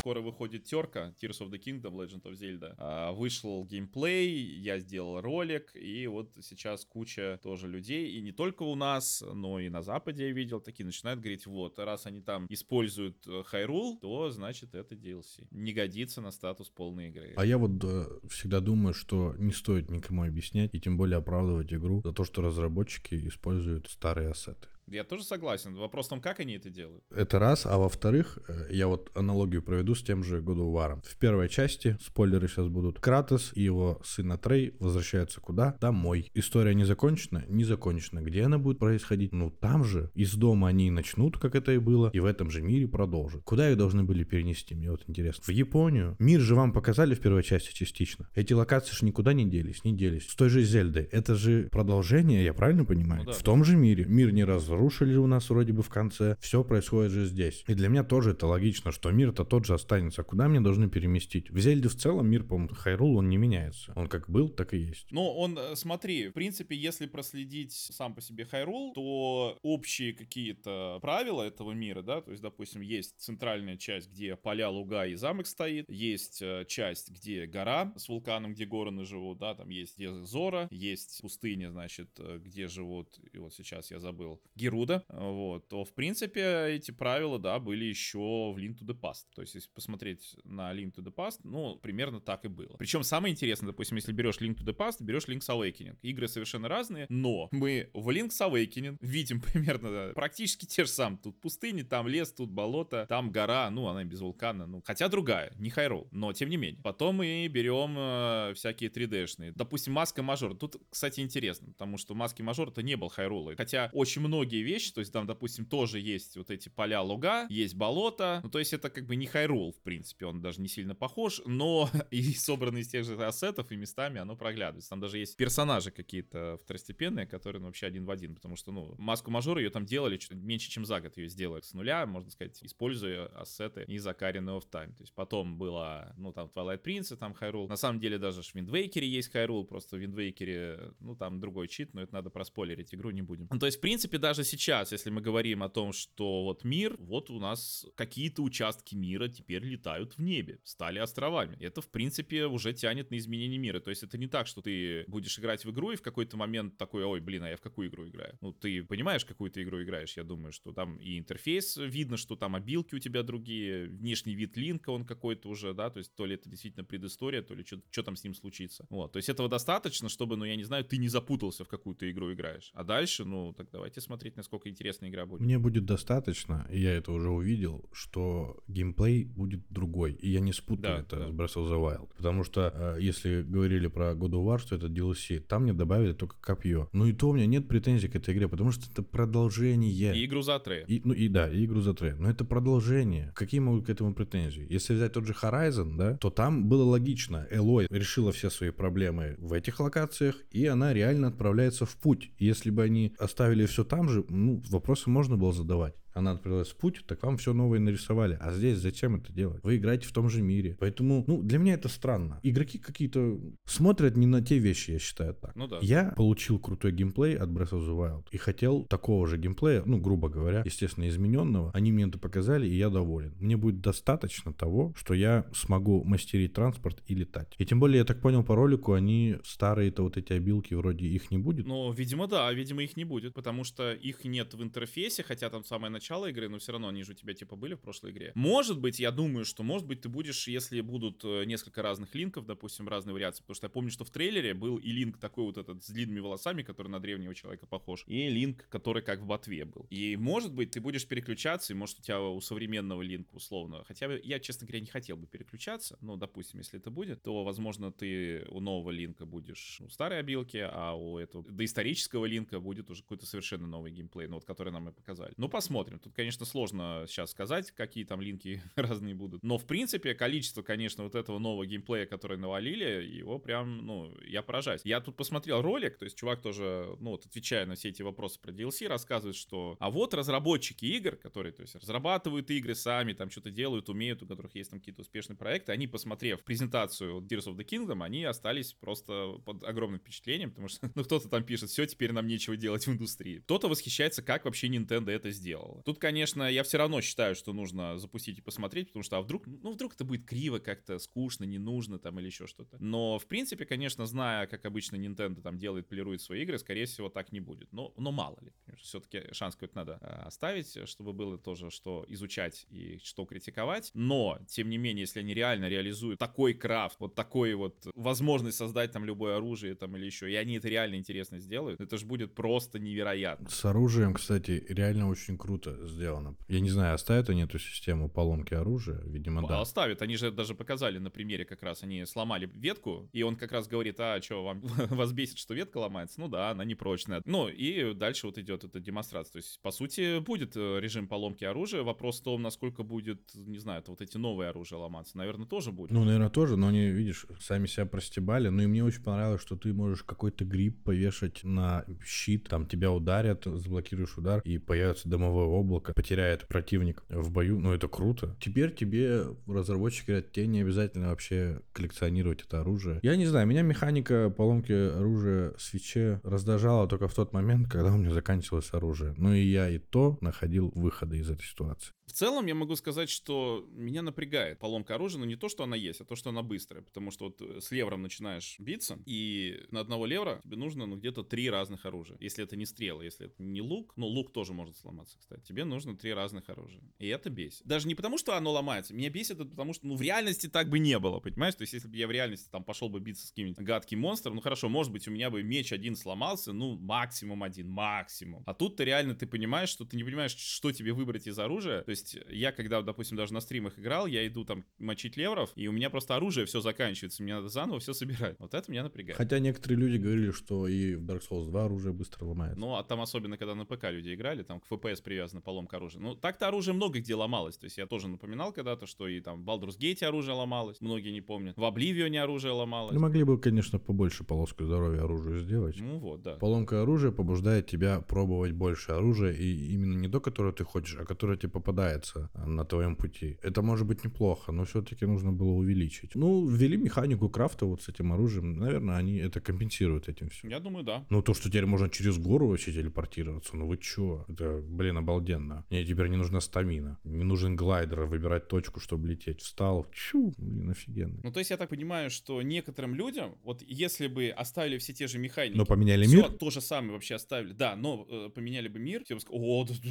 Скоро 0.10 0.22
выходит 0.22 0.64
терка 0.64 1.14
Tears 1.22 1.40
of 1.40 1.52
the 1.52 1.60
Kingdom, 1.64 1.94
Legend 1.94 2.24
of 2.24 2.34
Zelda. 2.34 2.74
А, 2.80 3.12
Вышел 3.12 3.64
геймплей, 3.64 4.60
я 4.60 4.80
сделал 4.80 5.22
ролик, 5.22 5.70
и 5.76 6.08
вот 6.08 6.32
сейчас 6.42 6.84
куча 6.84 7.40
тоже 7.44 7.68
людей, 7.68 8.10
и 8.18 8.22
не 8.22 8.32
только 8.32 8.64
у 8.64 8.74
нас, 8.74 9.24
но 9.36 9.60
и 9.60 9.70
на 9.70 9.84
Западе 9.84 10.26
я 10.26 10.34
видел, 10.34 10.62
такие 10.62 10.84
начинают 10.84 11.20
говорить, 11.20 11.46
вот, 11.46 11.78
раз 11.78 12.08
они 12.08 12.22
там 12.22 12.48
используют 12.50 13.18
э, 13.28 13.44
Hyrule, 13.54 14.00
то 14.02 14.32
значит 14.32 14.74
это 14.74 14.96
DLC. 14.96 15.46
Не 15.52 15.74
годится 15.74 16.22
на 16.22 16.32
статус 16.32 16.70
полной 16.70 17.10
игры. 17.10 17.34
А 17.36 17.46
я 17.46 17.60
вот 17.60 17.84
э, 17.84 18.08
всегда 18.32 18.62
думаю, 18.62 18.96
что 18.96 19.36
не 19.38 19.52
стоит 19.52 19.92
никому 19.92 20.24
объяснять 20.24 20.74
и 20.74 20.80
тем 20.80 20.98
более 20.98 21.18
оправдывать 21.18 21.72
игру 21.72 22.02
за 22.04 22.14
то, 22.14 22.24
что 22.24 22.42
разработчики 22.42 23.28
используют 23.28 23.88
старые 23.92 24.32
ассеты. 24.32 24.70
Я 24.92 25.04
тоже 25.04 25.24
согласен. 25.24 25.76
Вопрос 25.76 26.08
в 26.08 26.10
том, 26.10 26.22
как 26.22 26.40
они 26.40 26.54
это 26.54 26.70
делают. 26.70 27.04
Это 27.12 27.40
раз, 27.40 27.66
а 27.66 27.78
во-вторых, 27.78 28.40
э, 28.48 28.68
я 28.72 28.88
вот 28.88 29.12
аналогию 29.16 29.62
проведу 29.62 29.96
с 29.96 30.04
тем 30.04 30.24
же 30.24 30.40
God 30.40 30.58
of 30.58 30.74
War. 30.74 31.02
В 31.04 31.18
первой 31.18 31.50
части, 31.50 31.98
спойлеры 32.02 32.48
сейчас 32.48 32.68
будут, 32.68 33.00
Кратос 33.00 33.52
и 33.56 33.62
его 33.62 34.02
сын 34.04 34.32
Атрей 34.32 34.74
возвращаются 34.80 35.40
куда? 35.42 35.78
Домой. 35.80 36.32
История 36.34 36.74
не 36.74 36.86
закончена? 36.86 37.46
Не 37.48 37.64
закончена. 37.64 38.22
Где 38.22 38.44
она 38.44 38.58
будет 38.58 38.80
происходить? 38.80 39.34
Ну 39.34 39.50
там 39.52 39.84
же. 39.84 40.12
Из 40.16 40.34
дома 40.34 40.70
они 40.70 40.90
начнут, 40.92 41.38
как 41.38 41.56
это 41.56 41.72
и 41.72 41.78
было, 41.78 42.10
и 42.14 42.20
в 42.20 42.26
этом 42.26 42.50
же 42.50 42.62
мире 42.62 42.88
продолжат. 42.88 43.44
Куда 43.44 43.70
их 43.70 43.78
должны 43.78 44.04
были 44.04 44.24
перенести? 44.24 44.76
Мне 44.76 44.92
вот 44.92 45.04
интересно. 45.08 45.44
В 45.46 45.50
Японию. 45.50 46.16
Мир 46.20 46.40
же 46.40 46.56
вам 46.56 46.74
показали 46.74 47.14
в 47.14 47.20
первой 47.20 47.44
части 47.44 47.74
частично. 47.74 48.28
Эти 48.36 48.54
локации 48.54 48.96
же 48.96 49.06
никуда 49.06 49.34
не 49.34 49.46
делись, 49.46 49.84
не 49.84 49.96
делись. 49.96 50.28
С 50.28 50.36
той 50.36 50.50
же 50.50 50.64
Зельдой. 50.64 51.04
Это 51.12 51.36
же 51.36 51.70
продолжение, 51.72 52.44
я 52.44 52.54
правильно 52.54 52.86
понимаю? 52.86 53.24
Ну 53.24 53.32
да, 53.32 53.38
в 53.38 53.44
том 53.44 53.64
же 53.64 53.76
мире. 53.76 54.06
Мир 54.06 54.32
не 54.32 54.44
разрушили 54.80 55.16
у 55.18 55.28
нас 55.28 55.50
вроде 55.50 55.74
бы 55.74 55.84
в 55.84 55.90
конце. 55.90 56.38
Все 56.40 56.64
происходит 56.64 57.12
же 57.12 57.26
здесь. 57.26 57.64
И 57.68 57.74
для 57.74 57.90
меня 57.90 58.04
тоже 58.04 58.32
это 58.32 58.48
логично, 58.48 58.92
что 58.92 59.12
мир-то 59.12 59.44
тот 59.44 59.66
же 59.66 59.74
останется. 59.74 60.24
Куда 60.24 60.48
мне 60.48 60.62
должны 60.62 60.90
переместить? 60.90 61.52
В 61.52 61.60
Зельде 61.60 61.90
в 61.90 61.96
целом 61.96 62.30
мир, 62.30 62.44
по-моему, 62.44 62.74
Хайрул, 62.74 63.18
он 63.18 63.30
не 63.30 63.38
меняется. 63.38 63.92
Он 63.96 64.08
как 64.08 64.30
был, 64.30 64.50
так 64.50 64.74
и 64.74 64.78
есть. 64.78 65.08
Ну, 65.12 65.28
он, 65.28 65.58
э, 65.58 65.76
смотри, 65.76 66.30
в 66.30 66.34
принципе, 66.34 66.76
если 66.76 67.08
проследить 67.08 67.74
сам 67.74 68.16
по 68.16 68.22
себе 68.22 68.46
Хайрул, 68.46 68.94
то 68.94 69.58
общие 69.62 70.14
какие-то 70.14 71.00
правила 71.02 71.44
этого 71.44 71.74
мира, 71.74 72.02
да, 72.02 72.22
то 72.22 72.32
есть, 72.32 72.42
допустим, 72.42 72.82
есть 72.82 73.16
центральная 73.20 73.78
часть, 73.78 74.10
где 74.12 74.36
поля, 74.36 74.70
луга 74.70 75.06
и 75.06 75.16
замок 75.16 75.48
стоит, 75.48 75.86
есть 75.90 76.42
э, 76.42 76.66
часть, 76.68 77.12
где 77.12 77.46
гора 77.46 77.94
с 77.98 78.08
вулканом, 78.08 78.54
где 78.54 78.66
гороны 78.66 79.06
живут, 79.06 79.40
да, 79.40 79.56
там 79.56 79.70
есть 79.70 79.98
где 79.98 80.10
Зора, 80.24 80.68
есть 80.72 81.20
пустыня, 81.22 81.72
значит, 81.72 82.10
э, 82.20 82.40
где 82.44 82.68
живут, 82.68 83.20
и 83.34 83.38
вот 83.38 83.54
сейчас 83.54 83.92
я 83.92 84.00
забыл, 84.00 84.42
Геруда, 84.70 85.04
вот, 85.10 85.68
то, 85.68 85.84
в 85.84 85.94
принципе, 85.94 86.68
эти 86.70 86.92
правила, 86.92 87.40
да, 87.40 87.60
были 87.60 87.86
еще 87.86 88.20
в 88.20 88.58
Link 88.58 88.78
to 88.78 88.86
the 88.86 89.00
Past, 89.00 89.26
то 89.34 89.42
есть, 89.42 89.56
если 89.56 89.70
посмотреть 89.74 90.36
на 90.44 90.72
Link 90.74 90.94
to 90.94 91.04
the 91.04 91.14
Past, 91.14 91.40
ну, 91.44 91.78
примерно 91.78 92.22
так 92.22 92.46
и 92.46 92.48
было. 92.48 92.76
Причем 92.78 93.04
самое 93.04 93.32
интересное, 93.32 93.68
допустим, 93.68 93.98
если 93.98 94.12
берешь 94.12 94.38
Link 94.38 94.58
to 94.58 94.64
the 94.64 94.76
Past, 94.76 94.98
берешь 95.04 95.26
Link's 95.26 95.50
Awakening. 95.50 95.98
Игры 96.04 96.28
совершенно 96.28 96.68
разные, 96.68 97.08
но 97.10 97.50
мы 97.52 97.90
в 97.94 98.10
Link's 98.10 98.40
Awakening 98.40 98.98
видим 99.02 99.42
примерно 99.54 99.92
да, 99.92 100.14
практически 100.14 100.66
те 100.66 100.86
же 100.86 100.92
самые. 100.92 101.20
Тут 101.20 101.42
пустыни, 101.42 101.82
там 101.82 102.08
лес, 102.08 102.32
тут 102.32 102.52
болото, 102.52 103.06
там 103.10 103.32
гора, 103.32 103.70
ну, 103.72 103.88
она 103.88 104.04
без 104.04 104.22
вулкана, 104.22 104.68
ну, 104.68 104.84
хотя 104.86 105.10
другая, 105.10 105.52
не 105.58 105.70
Хайрол, 105.70 106.08
но 106.12 106.32
тем 106.34 106.50
не 106.50 106.58
менее. 106.58 106.82
Потом 106.84 107.16
мы 107.16 107.48
берем 107.48 107.96
э, 107.98 108.54
всякие 108.54 108.90
3D-шные. 108.92 109.54
Допустим, 109.56 109.94
Маска 109.94 110.22
Мажор. 110.22 110.56
Тут, 110.56 110.76
кстати, 110.90 111.22
интересно, 111.22 111.70
потому 111.70 111.98
что 111.98 112.14
в 112.14 112.18
Маске 112.18 112.44
Мажор 112.44 112.70
это 112.70 112.84
не 112.84 112.96
был 112.96 113.10
Хайрол. 113.10 113.56
Хотя 113.56 113.90
очень 113.94 114.22
многие 114.22 114.59
вещи, 114.64 114.94
то 114.94 115.00
есть 115.00 115.12
там, 115.14 115.26
допустим, 115.28 115.66
тоже 115.66 116.00
есть 116.00 116.38
вот 116.38 116.52
эти 116.52 116.70
поля 116.70 117.02
луга, 117.02 117.48
есть 117.50 117.76
болото, 117.76 118.40
ну, 118.44 118.50
то 118.50 118.60
есть 118.60 118.74
это 118.74 118.90
как 118.90 119.06
бы 119.06 119.16
не 119.16 119.26
Хайрул, 119.26 119.72
в 119.72 119.82
принципе, 119.82 120.26
он 120.26 120.42
даже 120.42 120.62
не 120.62 120.68
сильно 120.68 120.96
похож, 120.96 121.42
но 121.46 121.90
и 122.12 122.34
собранный 122.34 122.82
из 122.82 122.90
тех 122.90 123.06
же 123.06 123.16
ассетов 123.26 123.72
и 123.72 123.76
местами 123.76 124.20
оно 124.20 124.36
проглядывается. 124.36 124.90
Там 124.90 125.00
даже 125.00 125.18
есть 125.18 125.38
персонажи 125.38 125.92
какие-то 125.92 126.58
второстепенные, 126.64 127.26
которые 127.26 127.60
ну, 127.60 127.68
вообще 127.68 127.88
один 127.88 128.06
в 128.06 128.12
один, 128.12 128.36
потому 128.36 128.56
что, 128.56 128.72
ну, 128.72 128.96
маску 128.98 129.32
мажора 129.32 129.62
ее 129.62 129.70
там 129.70 129.86
делали 129.86 130.18
чуть 130.18 130.32
меньше, 130.32 130.70
чем 130.70 130.86
за 130.86 131.02
год 131.02 131.18
ее 131.18 131.28
сделали 131.30 131.62
с 131.62 131.74
нуля, 131.74 132.06
можно 132.06 132.32
сказать, 132.32 132.58
используя 132.64 133.28
ассеты 133.28 133.84
из 133.88 134.06
Ocarina 134.06 134.58
of 134.58 134.64
Time. 134.70 134.94
То 134.96 135.02
есть 135.02 135.14
потом 135.14 135.58
была, 135.58 136.14
ну, 136.18 136.32
там 136.32 136.52
Twilight 136.54 136.82
Princess, 136.84 137.18
там 137.18 137.36
Hyrule. 137.40 137.68
На 137.68 137.78
самом 137.78 138.00
деле 138.00 138.18
даже 138.18 138.42
в 138.42 138.56
Waker 138.56 139.04
есть 139.04 139.34
Hyrule, 139.34 139.66
просто 139.66 139.98
в 139.98 140.00
Waker, 140.00 140.96
ну, 141.00 141.16
там 141.16 141.40
другой 141.40 141.68
чит, 141.68 141.94
но 141.94 142.02
это 142.02 142.14
надо 142.14 142.30
проспойлерить, 142.30 142.94
игру 142.94 143.12
не 143.12 143.22
будем. 143.22 143.48
Ну, 143.52 143.60
то 143.60 143.66
есть, 143.66 143.78
в 143.78 143.82
принципе, 143.82 144.18
даже 144.18 144.39
сейчас, 144.44 144.92
если 144.92 145.10
мы 145.10 145.22
говорим 145.22 145.64
о 145.64 145.70
том, 145.70 145.94
что 145.94 146.44
вот 146.44 146.64
мир, 146.64 146.96
вот 147.00 147.30
у 147.30 147.40
нас 147.40 147.86
какие-то 147.96 148.42
участки 148.42 148.96
мира 148.96 149.28
теперь 149.28 149.64
летают 149.64 150.14
в 150.14 150.22
небе, 150.22 150.60
стали 150.64 151.00
островами. 151.00 151.58
Это, 151.60 151.82
в 151.82 151.90
принципе, 151.90 152.46
уже 152.46 152.74
тянет 152.74 153.12
на 153.12 153.18
изменение 153.18 153.58
мира. 153.58 153.80
То 153.80 153.90
есть 153.90 154.04
это 154.04 154.18
не 154.18 154.28
так, 154.28 154.48
что 154.48 154.62
ты 154.62 155.04
будешь 155.08 155.38
играть 155.40 155.66
в 155.66 155.72
игру 155.72 155.92
и 155.92 155.96
в 155.96 156.02
какой-то 156.02 156.38
момент 156.38 156.78
такой, 156.78 157.04
ой, 157.04 157.20
блин, 157.20 157.44
а 157.44 157.50
я 157.50 157.56
в 157.56 157.62
какую 157.62 157.90
игру 157.90 158.08
играю? 158.08 158.38
Ну, 158.42 158.54
ты 158.54 158.84
понимаешь, 158.84 159.26
какую 159.26 159.52
ты 159.52 159.64
игру 159.64 159.82
играешь, 159.82 160.18
я 160.18 160.24
думаю, 160.24 160.52
что 160.52 160.72
там 160.72 160.98
и 160.98 161.18
интерфейс 161.18 161.78
видно, 161.78 162.18
что 162.18 162.36
там 162.36 162.56
обилки 162.56 162.96
у 162.96 163.00
тебя 163.00 163.24
другие, 163.24 163.88
внешний 163.88 164.36
вид 164.36 164.58
линка 164.58 164.90
он 164.90 165.06
какой-то 165.06 165.50
уже, 165.50 165.74
да, 165.74 165.90
то 165.90 166.00
есть 166.00 166.16
то 166.16 166.26
ли 166.26 166.36
это 166.36 166.50
действительно 166.50 166.84
предыстория, 166.84 167.42
то 167.42 167.54
ли 167.54 167.66
что 167.66 168.04
там 168.04 168.16
с 168.16 168.24
ним 168.24 168.34
случится. 168.34 168.86
Вот, 168.90 169.12
то 169.14 169.18
есть 169.18 169.30
этого 169.30 169.50
достаточно, 169.50 170.10
чтобы, 170.10 170.38
ну, 170.38 170.46
я 170.46 170.56
не 170.56 170.64
знаю, 170.64 170.84
ты 170.86 170.98
не 170.98 171.08
запутался, 171.08 171.64
в 171.64 171.68
какую 171.68 171.96
ты 171.96 172.10
игру 172.12 172.34
играешь. 172.34 172.72
А 172.74 172.84
дальше, 172.84 173.26
ну, 173.26 173.54
так 173.54 173.70
давайте 173.72 174.02
смотреть 174.02 174.29
посмотреть, 174.30 174.38
насколько 174.38 174.70
интересная 174.70 175.10
игра 175.10 175.26
будет. 175.26 175.42
Мне 175.42 175.60
будет 175.60 175.86
достаточно, 175.86 176.68
и 176.72 176.80
я 176.80 176.94
это 176.94 177.12
уже 177.12 177.30
увидел, 177.30 177.86
что 177.92 178.58
геймплей 178.68 179.26
будет 179.26 179.62
другой. 179.70 180.14
И 180.14 180.30
я 180.30 180.40
не 180.40 180.54
спутаю 180.54 180.96
Да, 180.96 181.02
это 181.02 181.16
да. 181.18 181.28
с 181.28 181.30
Breath 181.30 181.56
of 181.56 181.70
the 181.70 181.80
Wild. 181.80 182.10
Потому 182.18 182.44
что, 182.44 182.74
э, 182.74 183.02
если 183.02 183.42
говорили 183.42 183.88
про 183.88 184.12
God 184.14 184.32
of 184.32 184.46
War, 184.46 184.60
что 184.60 184.76
это 184.76 184.88
DLC, 184.88 185.40
там 185.40 185.64
мне 185.64 185.74
добавили 185.74 186.14
только 186.14 186.36
копье. 186.42 186.90
Ну 186.94 187.06
и 187.06 187.14
то 187.14 187.30
у 187.30 187.34
меня 187.34 187.46
нет 187.46 187.68
претензий 187.68 188.08
к 188.08 188.16
этой 188.16 188.34
игре, 188.34 188.48
потому 188.48 188.72
что 188.72 188.90
это 188.92 189.04
продолжение. 189.04 190.16
И 190.16 190.26
игру 190.26 190.42
за 190.42 190.56
Атрея. 190.56 190.86
И, 190.86 191.02
ну 191.04 191.14
и 191.14 191.28
да, 191.28 191.50
и 191.50 191.66
игру 191.66 191.82
за 191.82 191.94
трек. 191.94 192.20
Но 192.20 192.30
это 192.30 192.46
продолжение. 192.46 193.32
Какие 193.36 193.60
могут 193.62 193.86
к 193.86 193.90
этому 193.90 194.14
претензии? 194.14 194.66
Если 194.70 194.94
взять 194.94 195.14
тот 195.14 195.26
же 195.26 195.34
Horizon, 195.34 195.98
да, 195.98 196.18
то 196.18 196.30
там 196.30 196.68
было 196.70 196.84
логично. 196.84 197.48
Элой 197.52 197.88
решила 197.90 198.32
все 198.32 198.50
свои 198.50 198.72
проблемы 198.72 199.36
в 199.40 199.54
этих 199.54 199.80
локациях, 199.80 200.36
и 200.52 200.66
она 200.66 200.94
реально 200.94 201.28
отправляется 201.28 201.86
в 201.86 201.96
путь. 201.98 202.32
Если 202.40 202.70
бы 202.70 202.84
они 202.84 203.14
оставили 203.20 203.66
все 203.66 203.84
там 203.84 204.10
же, 204.10 204.19
ну, 204.30 204.62
вопросы 204.70 205.10
можно 205.10 205.38
было 205.38 205.54
задавать. 205.54 205.96
Она 206.20 206.32
отправилась 206.32 206.70
в 206.70 206.76
путь, 206.76 207.02
так 207.08 207.24
вам 207.24 207.38
все 207.38 207.54
новое 207.54 207.80
нарисовали. 207.80 208.38
А 208.42 208.52
здесь 208.52 208.78
зачем 208.78 209.16
это 209.16 209.32
делать? 209.32 209.64
Вы 209.64 209.78
играете 209.78 210.06
в 210.06 210.12
том 210.12 210.30
же 210.30 210.42
мире. 210.42 210.76
Поэтому, 210.80 211.24
ну, 211.28 211.42
для 211.42 211.58
меня 211.60 211.76
это 211.76 211.88
странно. 211.88 212.40
Игроки 212.44 212.78
какие-то 212.78 213.40
смотрят 213.66 214.18
не 214.18 214.26
на 214.26 214.42
те 214.42 214.58
вещи, 214.58 214.92
я 214.92 215.00
считаю 215.00 215.34
так. 215.34 215.56
Ну 215.56 215.68
да. 215.68 215.80
Я 215.82 216.14
получил 216.18 216.60
крутой 216.60 216.92
геймплей 216.92 217.38
от 217.38 217.50
Breath 217.50 217.72
of 217.72 217.88
the 217.88 217.98
Wild 217.98 218.26
и 218.32 218.38
хотел 218.38 218.84
такого 218.84 219.28
же 219.28 219.38
геймплея, 219.38 219.84
ну, 219.86 219.98
грубо 219.98 220.28
говоря, 220.28 220.62
естественно, 220.66 221.08
измененного. 221.08 221.72
Они 221.74 221.92
мне 221.94 222.04
это 222.04 222.20
показали, 222.20 222.68
и 222.68 222.76
я 222.76 222.90
доволен. 222.90 223.34
Мне 223.40 223.56
будет 223.56 223.80
достаточно 223.80 224.54
того, 224.54 224.94
что 224.98 225.14
я 225.14 225.46
смогу 225.54 226.04
мастерить 226.04 226.54
транспорт 226.54 227.02
и 227.08 227.16
летать. 227.16 227.56
И 227.58 227.66
тем 227.66 227.80
более, 227.80 228.00
я 228.00 228.06
так 228.06 228.22
понял 228.22 228.44
по 228.44 228.56
ролику, 228.56 228.92
они 228.92 229.38
старые-то 229.46 230.04
вот 230.04 230.18
эти 230.18 230.34
обилки, 230.34 230.74
вроде 230.74 231.06
их 231.06 231.32
не 231.32 231.38
будет. 231.38 231.66
Ну, 231.66 231.94
видимо, 231.94 232.28
да, 232.28 232.52
видимо, 232.52 232.84
их 232.84 232.98
не 232.98 233.06
будет, 233.06 233.34
потому 233.34 233.64
что 233.64 233.94
их 233.94 234.26
нет 234.26 234.54
в 234.54 234.62
интерфейсе, 234.62 235.24
хотя 235.24 235.50
там 235.50 235.64
самое 235.64 235.92
начало 235.92 236.09
игры, 236.10 236.50
но 236.50 236.60
все 236.60 236.72
равно 236.72 236.88
они 236.88 237.04
же 237.04 237.12
у 237.12 237.16
тебя 237.16 237.34
типа 237.34 237.56
были 237.56 237.76
в 237.76 237.80
прошлой 237.80 238.12
игре. 238.12 238.32
Может 238.36 238.80
быть, 238.80 239.00
я 239.00 239.12
думаю, 239.12 239.46
что 239.46 239.64
может 239.64 239.88
быть 239.88 240.02
ты 240.02 240.10
будешь, 240.10 240.48
если 240.48 240.82
будут 240.82 241.24
э, 241.24 241.44
несколько 241.46 241.82
разных 241.82 242.16
линков, 242.16 242.46
допустим, 242.46 242.88
разные 242.88 243.14
вариации, 243.14 243.42
потому 243.42 243.56
что 243.56 243.66
я 243.66 243.70
помню, 243.70 243.92
что 243.92 244.04
в 244.04 244.10
трейлере 244.10 244.54
был 244.54 244.78
и 244.78 244.92
линк 244.92 245.18
такой 245.18 245.46
вот 245.46 245.58
этот 245.58 245.84
с 245.84 245.90
длинными 245.90 246.20
волосами, 246.20 246.64
который 246.64 246.88
на 246.88 247.00
древнего 247.00 247.36
человека 247.36 247.68
похож, 247.68 248.04
и 248.08 248.30
линк, 248.30 248.68
который 248.70 249.04
как 249.04 249.20
в 249.22 249.26
ботве 249.26 249.66
был. 249.66 249.86
И 249.90 250.16
может 250.18 250.54
быть, 250.54 250.72
ты 250.72 250.82
будешь 250.82 251.08
переключаться, 251.08 251.74
и 251.74 251.76
может 251.76 252.00
у 252.00 252.02
тебя 252.02 252.22
у 252.22 252.42
современного 252.42 253.02
линка 253.02 253.36
условно, 253.36 253.84
хотя 253.88 254.08
бы 254.08 254.20
я, 254.24 254.40
честно 254.40 254.68
говоря, 254.68 254.82
не 254.82 254.88
хотел 254.88 255.18
бы 255.18 255.28
переключаться, 255.28 255.98
но, 256.02 256.16
допустим, 256.16 256.60
если 256.60 256.80
это 256.80 256.90
будет, 256.90 257.22
то, 257.22 257.44
возможно, 257.44 257.92
ты 257.92 258.46
у 258.50 258.60
нового 258.60 258.92
линка 258.92 259.26
будешь 259.26 259.82
у 259.82 259.90
старой 259.90 260.20
обилки, 260.20 260.58
а 260.58 260.94
у 260.94 261.18
этого 261.18 261.44
доисторического 261.50 262.26
линка 262.26 262.60
будет 262.60 262.90
уже 262.90 263.04
какой-то 263.04 263.26
совершенно 263.26 263.68
новый 263.68 263.92
геймплей, 263.92 264.28
ну 264.28 264.36
вот 264.36 264.46
который 264.46 264.72
нам 264.72 264.90
и 264.90 264.92
показали. 264.92 265.34
Ну, 265.38 265.50
посмотрим. 265.50 265.89
Тут, 265.98 266.14
конечно, 266.14 266.46
сложно 266.46 267.06
сейчас 267.08 267.32
сказать, 267.32 267.72
какие 267.72 268.04
там 268.04 268.22
линки 268.22 268.62
разные 268.76 269.16
будут. 269.16 269.44
Но, 269.44 269.58
в 269.58 269.66
принципе, 269.66 270.14
количество, 270.14 270.62
конечно, 270.62 271.04
вот 271.04 271.16
этого 271.16 271.40
нового 271.40 271.66
геймплея, 271.66 272.06
который 272.06 272.38
навалили, 272.38 273.04
его 273.04 273.40
прям, 273.40 273.86
ну, 273.86 274.14
я 274.26 274.42
поражаюсь. 274.42 274.82
Я 274.84 275.02
тут 275.02 275.16
посмотрел 275.16 275.62
ролик, 275.62 275.98
то 275.98 276.06
есть 276.06 276.18
чувак 276.18 276.42
тоже, 276.42 276.96
ну, 277.00 277.12
вот 277.12 277.26
отвечая 277.26 277.66
на 277.66 277.76
все 277.76 277.90
эти 277.90 278.02
вопросы 278.02 278.40
про 278.40 278.52
DLC, 278.52 278.88
рассказывает, 278.88 279.36
что 279.36 279.76
а 279.80 279.90
вот 279.90 280.14
разработчики 280.14 280.86
игр, 280.86 281.16
которые, 281.16 281.54
то 281.54 281.62
есть, 281.62 281.76
разрабатывают 281.76 282.50
игры 282.52 282.76
сами, 282.76 283.14
там 283.14 283.30
что-то 283.30 283.52
делают, 283.52 283.90
умеют, 283.90 284.22
у 284.24 284.28
которых 284.28 284.56
есть 284.56 284.70
там 284.70 284.80
какие-то 284.80 285.02
успешные 285.02 285.38
проекты, 285.38 285.72
они, 285.72 285.88
посмотрев 285.88 286.44
презентацию 286.44 287.22
Tears 287.22 287.48
of 287.48 287.58
the 287.58 287.66
Kingdom, 287.66 288.04
они 288.04 288.24
остались 288.24 288.74
просто 288.74 289.40
под 289.46 289.64
огромным 289.64 290.00
впечатлением, 290.00 290.50
потому 290.50 290.68
что, 290.68 290.92
ну, 290.96 291.04
кто-то 291.04 291.30
там 291.30 291.44
пишет, 291.44 291.70
все, 291.70 291.86
теперь 291.86 292.12
нам 292.12 292.28
нечего 292.28 292.58
делать 292.58 292.88
в 292.88 292.92
индустрии. 292.92 293.40
Кто-то 293.40 293.68
восхищается, 293.68 294.22
как 294.22 294.46
вообще 294.46 294.68
Nintendo 294.68 295.12
это 295.12 295.32
сделала. 295.80 295.84
Тут, 295.84 296.00
конечно, 296.00 296.44
я 296.50 296.64
все 296.64 296.78
равно 296.78 297.02
считаю, 297.02 297.36
что 297.36 297.54
нужно 297.54 297.98
запустить 297.98 298.40
и 298.40 298.42
посмотреть, 298.42 298.88
потому 298.88 299.04
что, 299.04 299.18
а 299.18 299.22
вдруг, 299.22 299.48
ну, 299.48 299.72
вдруг 299.72 299.96
это 299.96 300.04
будет 300.04 300.26
криво, 300.26 300.60
как-то 300.60 301.00
скучно, 301.00 301.46
не 301.46 301.58
нужно 301.58 302.00
там 302.00 302.20
или 302.20 302.28
еще 302.28 302.48
что-то. 302.48 302.78
Но, 302.80 303.18
в 303.20 303.28
принципе, 303.28 303.66
конечно, 303.66 304.06
зная, 304.06 304.48
как 304.48 304.66
обычно 304.66 304.98
Nintendo 304.98 305.42
там 305.42 305.58
делает, 305.58 305.88
полирует 305.88 306.22
свои 306.22 306.44
игры, 306.44 306.60
скорее 306.60 306.86
всего, 306.86 307.10
так 307.10 307.32
не 307.32 307.40
будет. 307.40 307.72
Но, 307.74 307.94
но 307.98 308.12
мало 308.12 308.38
ли. 308.42 308.52
Все-таки 308.82 309.24
шанс 309.34 309.56
какой-то 309.56 309.76
надо 309.76 309.98
э, 310.02 310.28
оставить, 310.28 310.88
чтобы 310.88 311.14
было 311.14 311.38
тоже 311.38 311.70
что 311.70 312.06
изучать 312.08 312.66
и 312.70 313.00
что 313.04 313.26
критиковать. 313.26 313.92
Но, 313.94 314.40
тем 314.48 314.70
не 314.70 314.78
менее, 314.78 315.02
если 315.02 315.20
они 315.20 315.34
реально 315.34 315.70
реализуют 315.70 316.20
такой 316.20 316.54
крафт, 316.54 317.00
вот 317.00 317.16
такой 317.16 317.54
вот 317.56 317.88
возможность 317.96 318.58
создать 318.58 318.92
там 318.92 319.06
любое 319.06 319.38
оружие 319.38 319.76
там 319.76 319.96
или 319.98 320.06
еще, 320.06 320.32
и 320.32 320.36
они 320.36 320.58
это 320.58 320.68
реально 320.68 320.96
интересно 320.96 321.40
сделают, 321.40 321.82
это 321.82 321.98
же 321.98 322.06
будет 322.06 322.36
просто 322.36 322.80
невероятно. 322.80 323.50
С 323.50 323.66
оружием, 323.66 324.14
кстати, 324.14 324.64
реально 324.70 325.10
очень 325.10 325.38
круто 325.38 325.69
сделано. 325.88 326.36
Я 326.48 326.60
не 326.60 326.70
знаю, 326.70 326.96
оставят 326.96 327.30
они 327.30 327.42
эту 327.42 327.60
систему 327.60 328.10
поломки 328.10 328.54
оружия, 328.54 329.02
видимо, 329.06 329.48
да. 329.48 329.62
Оставят. 329.62 330.02
Они 330.02 330.16
же 330.16 330.32
даже 330.32 330.56
показали 330.56 330.98
на 330.98 331.10
примере 331.10 331.46
как 331.46 331.64
раз. 331.64 331.84
Они 331.84 332.06
сломали 332.06 332.50
ветку, 332.54 333.10
и 333.14 333.24
он 333.24 333.36
как 333.36 333.52
раз 333.52 333.68
говорит, 333.68 334.00
а 334.00 334.22
что, 334.22 334.44
вам 334.44 334.62
вас 334.90 335.12
бесит, 335.12 335.38
что 335.38 335.54
ветка 335.54 335.78
ломается? 335.78 336.20
Ну 336.20 336.28
да, 336.28 336.52
она 336.52 336.64
непрочная. 336.66 337.22
Ну 337.26 337.48
и 337.48 337.94
дальше 337.94 338.28
вот 338.28 338.38
идет 338.38 338.64
эта 338.64 338.80
демонстрация. 338.80 339.34
То 339.34 339.38
есть, 339.38 339.60
по 339.62 339.72
сути, 339.72 340.20
будет 340.20 340.56
э, 340.56 340.80
режим 340.80 341.08
поломки 341.08 341.44
оружия. 341.44 341.84
Вопрос 341.84 342.20
в 342.20 342.24
том, 342.24 342.42
насколько 342.42 342.84
будет, 342.84 343.22
не 343.36 343.58
знаю, 343.58 343.82
это 343.82 343.92
вот 343.92 344.02
эти 344.02 344.18
новые 344.18 344.50
оружия 344.50 344.80
ломаться. 344.80 345.18
Наверное, 345.18 345.48
тоже 345.48 345.72
будет. 345.72 345.92
Ну, 345.92 346.04
наверное, 346.04 346.30
тоже, 346.30 346.58
но 346.58 346.68
они, 346.68 346.88
видишь, 346.88 347.26
сами 347.40 347.68
себя 347.68 347.86
простебали. 347.86 348.50
Ну 348.50 348.64
и 348.64 348.68
мне 348.68 348.84
очень 348.84 349.04
понравилось, 349.04 349.42
что 349.42 349.56
ты 349.56 349.74
можешь 349.74 350.04
какой-то 350.04 350.46
гриб 350.46 350.84
повешать 350.84 351.44
на 351.44 351.86
щит, 352.06 352.48
там 352.50 352.66
тебя 352.66 352.92
ударят, 352.92 353.44
заблокируешь 353.46 354.18
удар, 354.18 354.42
и 354.44 354.58
появится 354.58 355.10
дымовое 355.10 355.46
облако, 355.60 355.94
потеряет 355.94 356.48
противник 356.48 357.04
в 357.10 357.32
бою. 357.32 357.60
Ну, 357.60 357.74
это 357.74 357.88
круто. 357.88 358.36
Теперь 358.40 358.74
тебе 358.74 359.26
разработчики 359.48 360.08
говорят, 360.08 360.32
тебе 360.32 360.48
не 360.48 360.62
обязательно 360.62 361.10
вообще 361.10 361.62
коллекционировать 361.74 362.44
это 362.44 362.62
оружие. 362.62 363.00
Я 363.04 363.16
не 363.16 363.26
знаю, 363.26 363.48
меня 363.48 363.62
механика 363.62 364.30
поломки 364.30 364.72
оружия 364.72 365.54
свече 365.58 366.22
раздражала 366.24 366.88
только 366.88 367.08
в 367.08 367.14
тот 367.14 367.34
момент, 367.34 367.68
когда 367.70 367.94
у 367.94 367.98
меня 367.98 368.12
заканчивалось 368.12 368.74
оружие. 368.74 369.14
Ну 369.18 369.34
и 369.34 369.42
я 369.42 369.70
и 369.70 369.78
то 369.78 370.18
находил 370.22 370.72
выходы 370.76 371.20
из 371.20 371.30
этой 371.30 371.44
ситуации. 371.44 371.94
В 372.10 372.12
целом 372.12 372.48
я 372.48 372.56
могу 372.56 372.76
сказать, 372.76 373.08
что 373.08 373.68
меня 373.70 374.02
напрягает 374.02 374.58
поломка 374.58 374.96
оружия, 374.96 375.20
но 375.20 375.26
не 375.26 375.36
то, 375.36 375.48
что 375.48 375.64
она 375.64 375.76
есть, 375.76 376.02
а 376.02 376.06
то, 376.06 376.16
что 376.16 376.32
она 376.32 376.42
быстрая. 376.42 376.82
Потому 376.82 377.12
что 377.12 377.26
вот 377.26 377.40
э, 377.40 377.62
с 377.62 377.70
левром 377.70 378.02
начинаешь 378.02 378.56
биться, 378.60 378.98
и 379.06 379.64
на 379.70 379.80
одного 379.80 380.08
левра 380.08 380.42
тебе 380.44 380.58
нужно 380.58 380.88
ну, 380.88 380.96
где-то 380.96 381.22
три 381.24 381.52
разных 381.52 381.86
оружия. 381.86 382.18
Если 382.20 382.44
это 382.44 382.56
не 382.56 382.66
стрелы, 382.66 383.04
если 383.04 383.28
это 383.28 383.36
не 383.44 383.62
лук, 383.62 383.94
ну 383.96 384.08
лук 384.08 384.34
тоже 384.34 384.54
может 384.54 384.76
сломаться, 384.78 385.20
кстати. 385.20 385.49
Тебе 385.50 385.66
нужно 385.66 385.98
три 385.98 386.14
разных 386.14 386.48
оружия. 386.48 386.84
И 387.00 387.08
это 387.08 387.32
бесит. 387.32 387.66
Даже 387.66 387.88
не 387.88 387.96
потому, 387.96 388.20
что 388.20 388.36
оно 388.36 388.52
ломается, 388.52 388.94
меня 388.94 389.10
бесит 389.10 389.40
это 389.40 389.50
потому, 389.50 389.74
что 389.74 389.88
ну 389.88 389.96
в 389.96 390.02
реальности 390.02 390.46
так 390.46 390.70
бы 390.70 390.78
не 390.78 391.00
было, 391.00 391.20
понимаешь? 391.20 391.56
То 391.56 391.64
есть 391.64 391.74
если 391.74 391.88
бы 391.88 391.98
я 391.98 392.06
в 392.06 392.12
реальности 392.12 392.48
там 392.52 392.64
пошел 392.64 392.88
бы 392.88 393.00
биться 393.00 393.26
с 393.26 393.32
каким-нибудь 393.32 393.66
гадким 393.66 394.00
монстром, 394.00 394.36
ну 394.36 394.42
хорошо, 394.42 394.70
может 394.70 394.94
быть 394.94 395.08
у 395.08 395.12
меня 395.12 395.32
бы 395.32 395.42
меч 395.42 395.74
один 395.74 395.96
сломался, 395.96 396.54
ну 396.54 396.78
максимум 396.78 397.42
один, 397.42 397.68
максимум. 397.68 398.44
А 398.46 398.54
тут 398.54 398.76
ты 398.76 398.86
реально 398.86 399.16
ты 399.16 399.26
понимаешь, 399.26 399.70
что 399.70 399.86
ты 399.86 399.98
не 399.98 400.04
понимаешь, 400.04 400.36
что 400.36 400.72
тебе 400.72 400.94
выбрать 400.94 401.26
из 401.26 401.40
оружия. 401.40 401.82
То 401.82 401.90
есть 401.90 402.16
я, 402.30 402.52
когда, 402.52 402.84
допустим, 402.84 403.18
даже 403.18 403.34
на 403.34 403.42
стримах 403.42 403.80
играл, 403.80 404.06
я 404.06 404.28
иду 404.28 404.46
там 404.46 404.66
мочить 404.78 405.18
левров, 405.18 405.52
и 405.56 405.68
у 405.68 405.72
меня 405.72 405.90
просто 405.90 406.16
оружие 406.16 406.46
все 406.46 406.62
заканчивается, 406.62 407.24
мне 407.24 407.34
надо 407.34 407.48
заново 407.48 407.80
все 407.80 407.94
собирать. 407.94 408.36
Вот 408.38 408.54
это 408.54 408.70
меня 408.70 408.84
напрягает. 408.84 409.18
Хотя 409.18 409.40
некоторые 409.40 409.80
люди 409.80 409.98
говорили, 409.98 410.30
что 410.30 410.68
и 410.68 410.94
в 410.94 411.04
Dark 411.06 411.24
Souls 411.28 411.50
2 411.50 411.66
оружие 411.66 411.92
быстро 411.92 412.26
ломается. 412.26 412.60
Ну, 412.60 412.76
а 412.76 412.84
там 412.84 413.02
особенно, 413.02 413.36
когда 413.36 413.56
на 413.56 413.66
ПК 413.66 413.86
люди 413.86 414.14
играли, 414.14 414.44
там 414.44 414.60
к 414.60 414.68
FPS 414.70 415.02
привязана 415.40 415.42
поломка 415.42 415.78
оружия. 415.78 416.02
Ну, 416.02 416.16
так-то 416.16 416.48
оружие 416.48 416.74
много 416.74 417.00
где 417.00 417.16
ломалось. 417.16 417.58
То 417.58 417.66
есть 417.66 417.78
я 417.78 417.86
тоже 417.86 418.08
напоминал 418.08 418.54
когда-то, 418.54 418.86
что 418.86 419.08
и 419.08 419.20
там 419.20 419.44
в 419.44 419.46
Baldur's 419.46 419.78
Gate 419.80 420.06
оружие 420.06 420.36
ломалось, 420.36 420.82
многие 420.82 421.12
не 421.12 421.22
помнят. 421.22 421.58
В 421.58 421.64
Обливионе 421.64 422.22
оружие 422.22 422.54
ломалось. 422.54 422.94
Ну, 422.94 423.00
могли 423.00 423.24
бы, 423.24 423.38
конечно, 423.38 423.80
побольше 423.80 424.24
полоску 424.24 424.66
здоровья 424.66 425.04
оружию 425.04 425.40
сделать. 425.40 425.76
Ну 425.80 426.00
вот, 426.00 426.22
да. 426.22 426.36
Поломка 426.40 426.82
оружия 426.82 427.12
побуждает 427.12 427.68
тебя 427.68 428.02
пробовать 428.02 428.52
больше 428.52 428.92
оружия, 428.92 429.34
и 429.34 429.74
именно 429.74 429.98
не 430.00 430.08
то, 430.10 430.20
которое 430.20 430.54
ты 430.54 430.64
хочешь, 430.64 430.98
а 431.00 431.06
которое 431.06 431.38
тебе 431.38 431.52
попадается 431.52 432.30
на 432.46 432.66
твоем 432.66 432.96
пути. 432.96 433.38
Это 433.44 433.62
может 433.62 433.88
быть 433.88 434.06
неплохо, 434.06 434.52
но 434.52 434.64
все-таки 434.64 435.06
нужно 435.06 435.32
было 435.32 435.52
увеличить. 435.52 436.16
Ну, 436.16 436.48
ввели 436.48 436.78
механику 436.78 437.30
крафта 437.30 437.66
вот 437.66 437.82
с 437.82 437.90
этим 437.90 438.12
оружием, 438.12 438.58
наверное, 438.58 438.98
они 438.98 439.18
это 439.18 439.40
компенсируют 439.40 440.10
этим 440.10 440.30
все. 440.30 440.48
Я 440.48 440.60
думаю, 440.60 440.84
да. 440.84 441.06
Ну, 441.10 441.22
то, 441.22 441.34
что 441.34 441.50
теперь 441.50 441.66
можно 441.66 441.90
через 441.90 442.18
гору 442.18 442.48
вообще 442.48 442.72
телепортироваться, 442.72 443.56
ну 443.56 443.68
вы 443.68 443.78
чё? 443.78 444.26
Это, 444.28 444.62
блин, 444.68 444.98
обалденно. 444.98 445.29
Обалденно. 445.30 445.66
Мне 445.70 445.86
теперь 445.86 446.08
не 446.08 446.18
нужна 446.18 446.42
стамина, 446.42 446.98
не 447.04 447.24
нужен 447.24 447.56
глайдер, 447.56 448.02
выбирать 448.06 448.48
точку, 448.48 448.80
чтобы 448.80 449.08
лететь. 449.08 449.42
Встал, 449.42 449.86
чу, 449.92 450.34
блин, 450.38 450.70
офигенно. 450.72 451.20
Ну, 451.24 451.32
то 451.32 451.40
есть 451.40 451.52
я 451.52 451.58
так 451.58 451.70
понимаю, 451.70 452.10
что 452.10 452.42
некоторым 452.42 452.96
людям, 452.96 453.36
вот 453.44 453.62
если 453.62 454.08
бы 454.08 454.30
оставили 454.30 454.78
все 454.78 454.94
те 454.94 455.08
же 455.08 455.20
механики, 455.20 455.58
Но 455.58 455.66
поменяли 455.66 456.06
всё 456.06 456.18
мир? 456.18 456.32
то 456.32 456.50
же 456.50 456.62
самое 456.62 456.94
вообще 456.94 457.16
оставили, 457.16 457.54
да, 457.54 457.76
но 457.76 458.08
э, 458.10 458.30
поменяли 458.34 458.68
бы 458.68 458.80
мир, 458.80 459.04
все 459.06 459.16
бы 459.16 459.22
сказали, 459.22 459.44
о, 459.44 459.66
да, 459.66 459.74
да, 459.84 459.90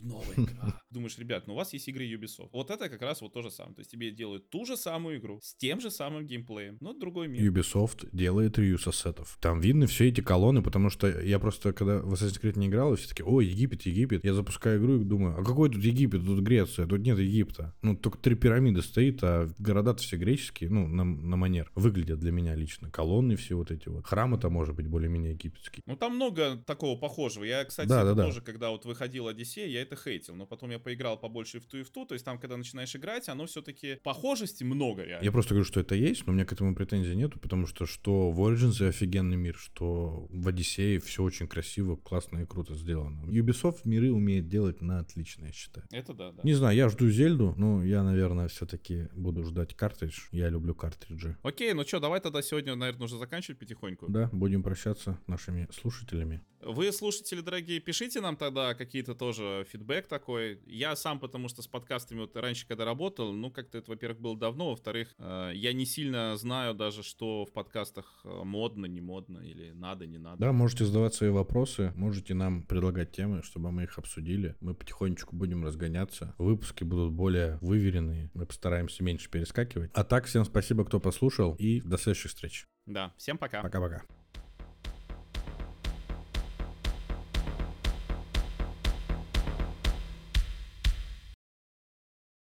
новая 0.00 0.34
игра. 0.36 0.80
Думаешь, 0.90 1.18
ребят, 1.18 1.46
ну 1.46 1.54
у 1.54 1.56
вас 1.56 1.72
есть 1.72 1.88
игры 1.88 2.04
Ubisoft. 2.04 2.50
Вот 2.52 2.70
это 2.70 2.88
как 2.88 3.02
раз 3.02 3.20
вот 3.20 3.32
то 3.32 3.42
же 3.42 3.50
самое. 3.50 3.74
То 3.74 3.80
есть 3.80 3.90
тебе 3.90 4.10
делают 4.10 4.50
ту 4.50 4.64
же 4.64 4.76
самую 4.76 5.18
игру 5.18 5.40
с 5.42 5.54
тем 5.54 5.80
же 5.80 5.90
самым 5.90 6.26
геймплеем, 6.26 6.78
но 6.80 6.92
другой 6.92 7.28
мир. 7.28 7.42
Ubisoft 7.50 8.08
делает 8.12 8.58
реюз 8.58 8.86
ассетов. 8.86 9.38
Там 9.40 9.60
видны 9.60 9.86
все 9.86 10.08
эти 10.08 10.20
колонны, 10.20 10.62
потому 10.62 10.90
что 10.90 11.06
я 11.20 11.38
просто, 11.38 11.72
когда 11.72 11.98
в 11.98 12.12
Assassin's 12.14 12.40
Creed 12.40 12.58
не 12.58 12.66
играл, 12.68 12.94
и 12.94 12.96
все 12.96 13.08
таки 13.08 13.22
о, 13.22 13.40
Египет, 13.40 13.82
Египет. 13.82 14.24
Я 14.24 14.34
запускаю 14.34 14.65
игру 14.76 15.00
и 15.00 15.04
думаю, 15.04 15.38
а 15.38 15.44
какой 15.44 15.70
тут 15.70 15.82
Египет? 15.82 16.24
Тут 16.24 16.40
Греция, 16.40 16.86
тут 16.86 17.00
нет 17.00 17.18
Египта. 17.18 17.74
Ну, 17.82 17.96
только 17.96 18.18
три 18.18 18.34
пирамиды 18.34 18.82
стоит, 18.82 19.22
а 19.22 19.48
города-то 19.58 20.02
все 20.02 20.16
греческие, 20.16 20.70
ну, 20.70 20.86
на, 20.86 21.04
на 21.04 21.36
манер. 21.36 21.70
Выглядят 21.74 22.18
для 22.18 22.32
меня 22.32 22.54
лично. 22.54 22.90
Колонны 22.90 23.36
все 23.36 23.54
вот 23.54 23.70
эти 23.70 23.88
вот. 23.88 24.06
Храмы-то, 24.06 24.50
может 24.50 24.74
быть, 24.74 24.86
более-менее 24.86 25.32
египетские. 25.32 25.82
Ну 25.86 25.96
там 25.96 26.16
много 26.16 26.56
такого 26.66 26.98
похожего. 26.98 27.44
Я, 27.44 27.64
кстати, 27.64 27.88
Да, 27.88 28.04
да, 28.04 28.14
да. 28.14 28.24
тоже, 28.24 28.40
когда 28.40 28.70
вот 28.70 28.84
выходил 28.84 29.28
Одиссей, 29.28 29.70
я 29.70 29.82
это 29.82 29.96
хейтил. 29.96 30.34
Но 30.34 30.46
потом 30.46 30.70
я 30.70 30.78
поиграл 30.78 31.18
побольше 31.18 31.60
в 31.60 31.66
ту 31.66 31.78
и 31.78 31.82
в 31.82 31.90
ту. 31.90 32.06
То 32.06 32.14
есть 32.14 32.24
там, 32.24 32.38
когда 32.38 32.56
начинаешь 32.56 32.94
играть, 32.96 33.28
оно 33.28 33.46
все-таки 33.46 33.98
похожести 34.02 34.64
много 34.64 35.02
реально. 35.04 35.24
Я 35.24 35.32
просто 35.32 35.54
говорю, 35.54 35.66
что 35.66 35.80
это 35.80 35.94
есть, 35.94 36.26
но 36.26 36.32
у 36.32 36.34
меня 36.34 36.44
к 36.44 36.52
этому 36.52 36.74
претензий 36.74 37.14
нету, 37.14 37.38
потому 37.38 37.66
что 37.66 37.86
что 37.86 38.30
в 38.30 38.40
Origins 38.40 38.86
офигенный 38.86 39.36
мир, 39.36 39.56
что 39.56 40.26
в 40.30 40.48
Одиссее 40.48 41.00
все 41.00 41.22
очень 41.22 41.48
красиво, 41.48 41.96
классно 41.96 42.40
и 42.40 42.46
круто 42.46 42.74
сделано. 42.74 43.26
Ubisoft 43.30 43.80
миры 43.84 44.12
умеет 44.12 44.45
делать 44.46 44.80
на 44.80 44.98
отлично, 45.00 45.46
я 45.46 45.52
считаю. 45.52 45.86
Это 45.90 46.14
да, 46.14 46.32
да. 46.32 46.42
Не 46.42 46.54
знаю, 46.54 46.76
я 46.76 46.88
жду 46.88 47.08
Зельду, 47.10 47.54
но 47.56 47.82
я, 47.84 48.02
наверное, 48.02 48.48
все-таки 48.48 49.08
буду 49.14 49.44
ждать 49.44 49.74
картридж. 49.74 50.28
Я 50.32 50.48
люблю 50.48 50.74
картриджи. 50.74 51.36
Окей, 51.42 51.72
ну 51.72 51.84
что, 51.84 52.00
давай 52.00 52.20
тогда 52.20 52.42
сегодня, 52.42 52.74
наверное, 52.74 53.00
нужно 53.00 53.18
заканчивать 53.18 53.58
потихоньку. 53.58 54.06
Да, 54.08 54.28
будем 54.32 54.62
прощаться 54.62 55.18
нашими 55.26 55.68
слушателями. 55.72 56.42
Вы, 56.66 56.90
слушатели 56.90 57.40
дорогие, 57.40 57.78
пишите 57.78 58.20
нам 58.20 58.36
тогда 58.36 58.74
какие-то 58.74 59.14
тоже 59.14 59.64
фидбэк 59.70 60.08
такой. 60.08 60.60
Я 60.66 60.96
сам, 60.96 61.20
потому 61.20 61.48
что 61.48 61.62
с 61.62 61.68
подкастами 61.68 62.20
вот 62.20 62.36
раньше, 62.36 62.66
когда 62.66 62.84
работал, 62.84 63.32
ну, 63.32 63.52
как-то 63.52 63.78
это, 63.78 63.92
во-первых, 63.92 64.20
было 64.20 64.36
давно, 64.36 64.70
во-вторых, 64.70 65.14
э, 65.18 65.52
я 65.54 65.72
не 65.72 65.86
сильно 65.86 66.36
знаю 66.36 66.74
даже, 66.74 67.04
что 67.04 67.44
в 67.44 67.52
подкастах 67.52 68.20
э, 68.24 68.42
модно, 68.42 68.86
не 68.86 69.00
модно, 69.00 69.38
или 69.38 69.70
надо, 69.70 70.06
не 70.06 70.18
надо. 70.18 70.38
Да, 70.38 70.52
можете 70.52 70.84
задавать 70.84 71.14
свои 71.14 71.30
вопросы, 71.30 71.92
можете 71.94 72.34
нам 72.34 72.64
предлагать 72.64 73.12
темы, 73.12 73.42
чтобы 73.44 73.70
мы 73.70 73.84
их 73.84 73.96
обсудили. 73.96 74.56
Мы 74.60 74.74
потихонечку 74.74 75.36
будем 75.36 75.64
разгоняться. 75.64 76.34
Выпуски 76.36 76.82
будут 76.82 77.12
более 77.12 77.58
выверенные. 77.60 78.30
Мы 78.34 78.44
постараемся 78.44 79.04
меньше 79.04 79.30
перескакивать. 79.30 79.92
А 79.94 80.02
так, 80.02 80.24
всем 80.24 80.44
спасибо, 80.44 80.84
кто 80.84 80.98
послушал, 80.98 81.54
и 81.60 81.80
до 81.80 81.96
следующих 81.96 82.32
встреч. 82.32 82.66
Да, 82.86 83.14
всем 83.16 83.38
пока. 83.38 83.62
Пока-пока. 83.62 84.02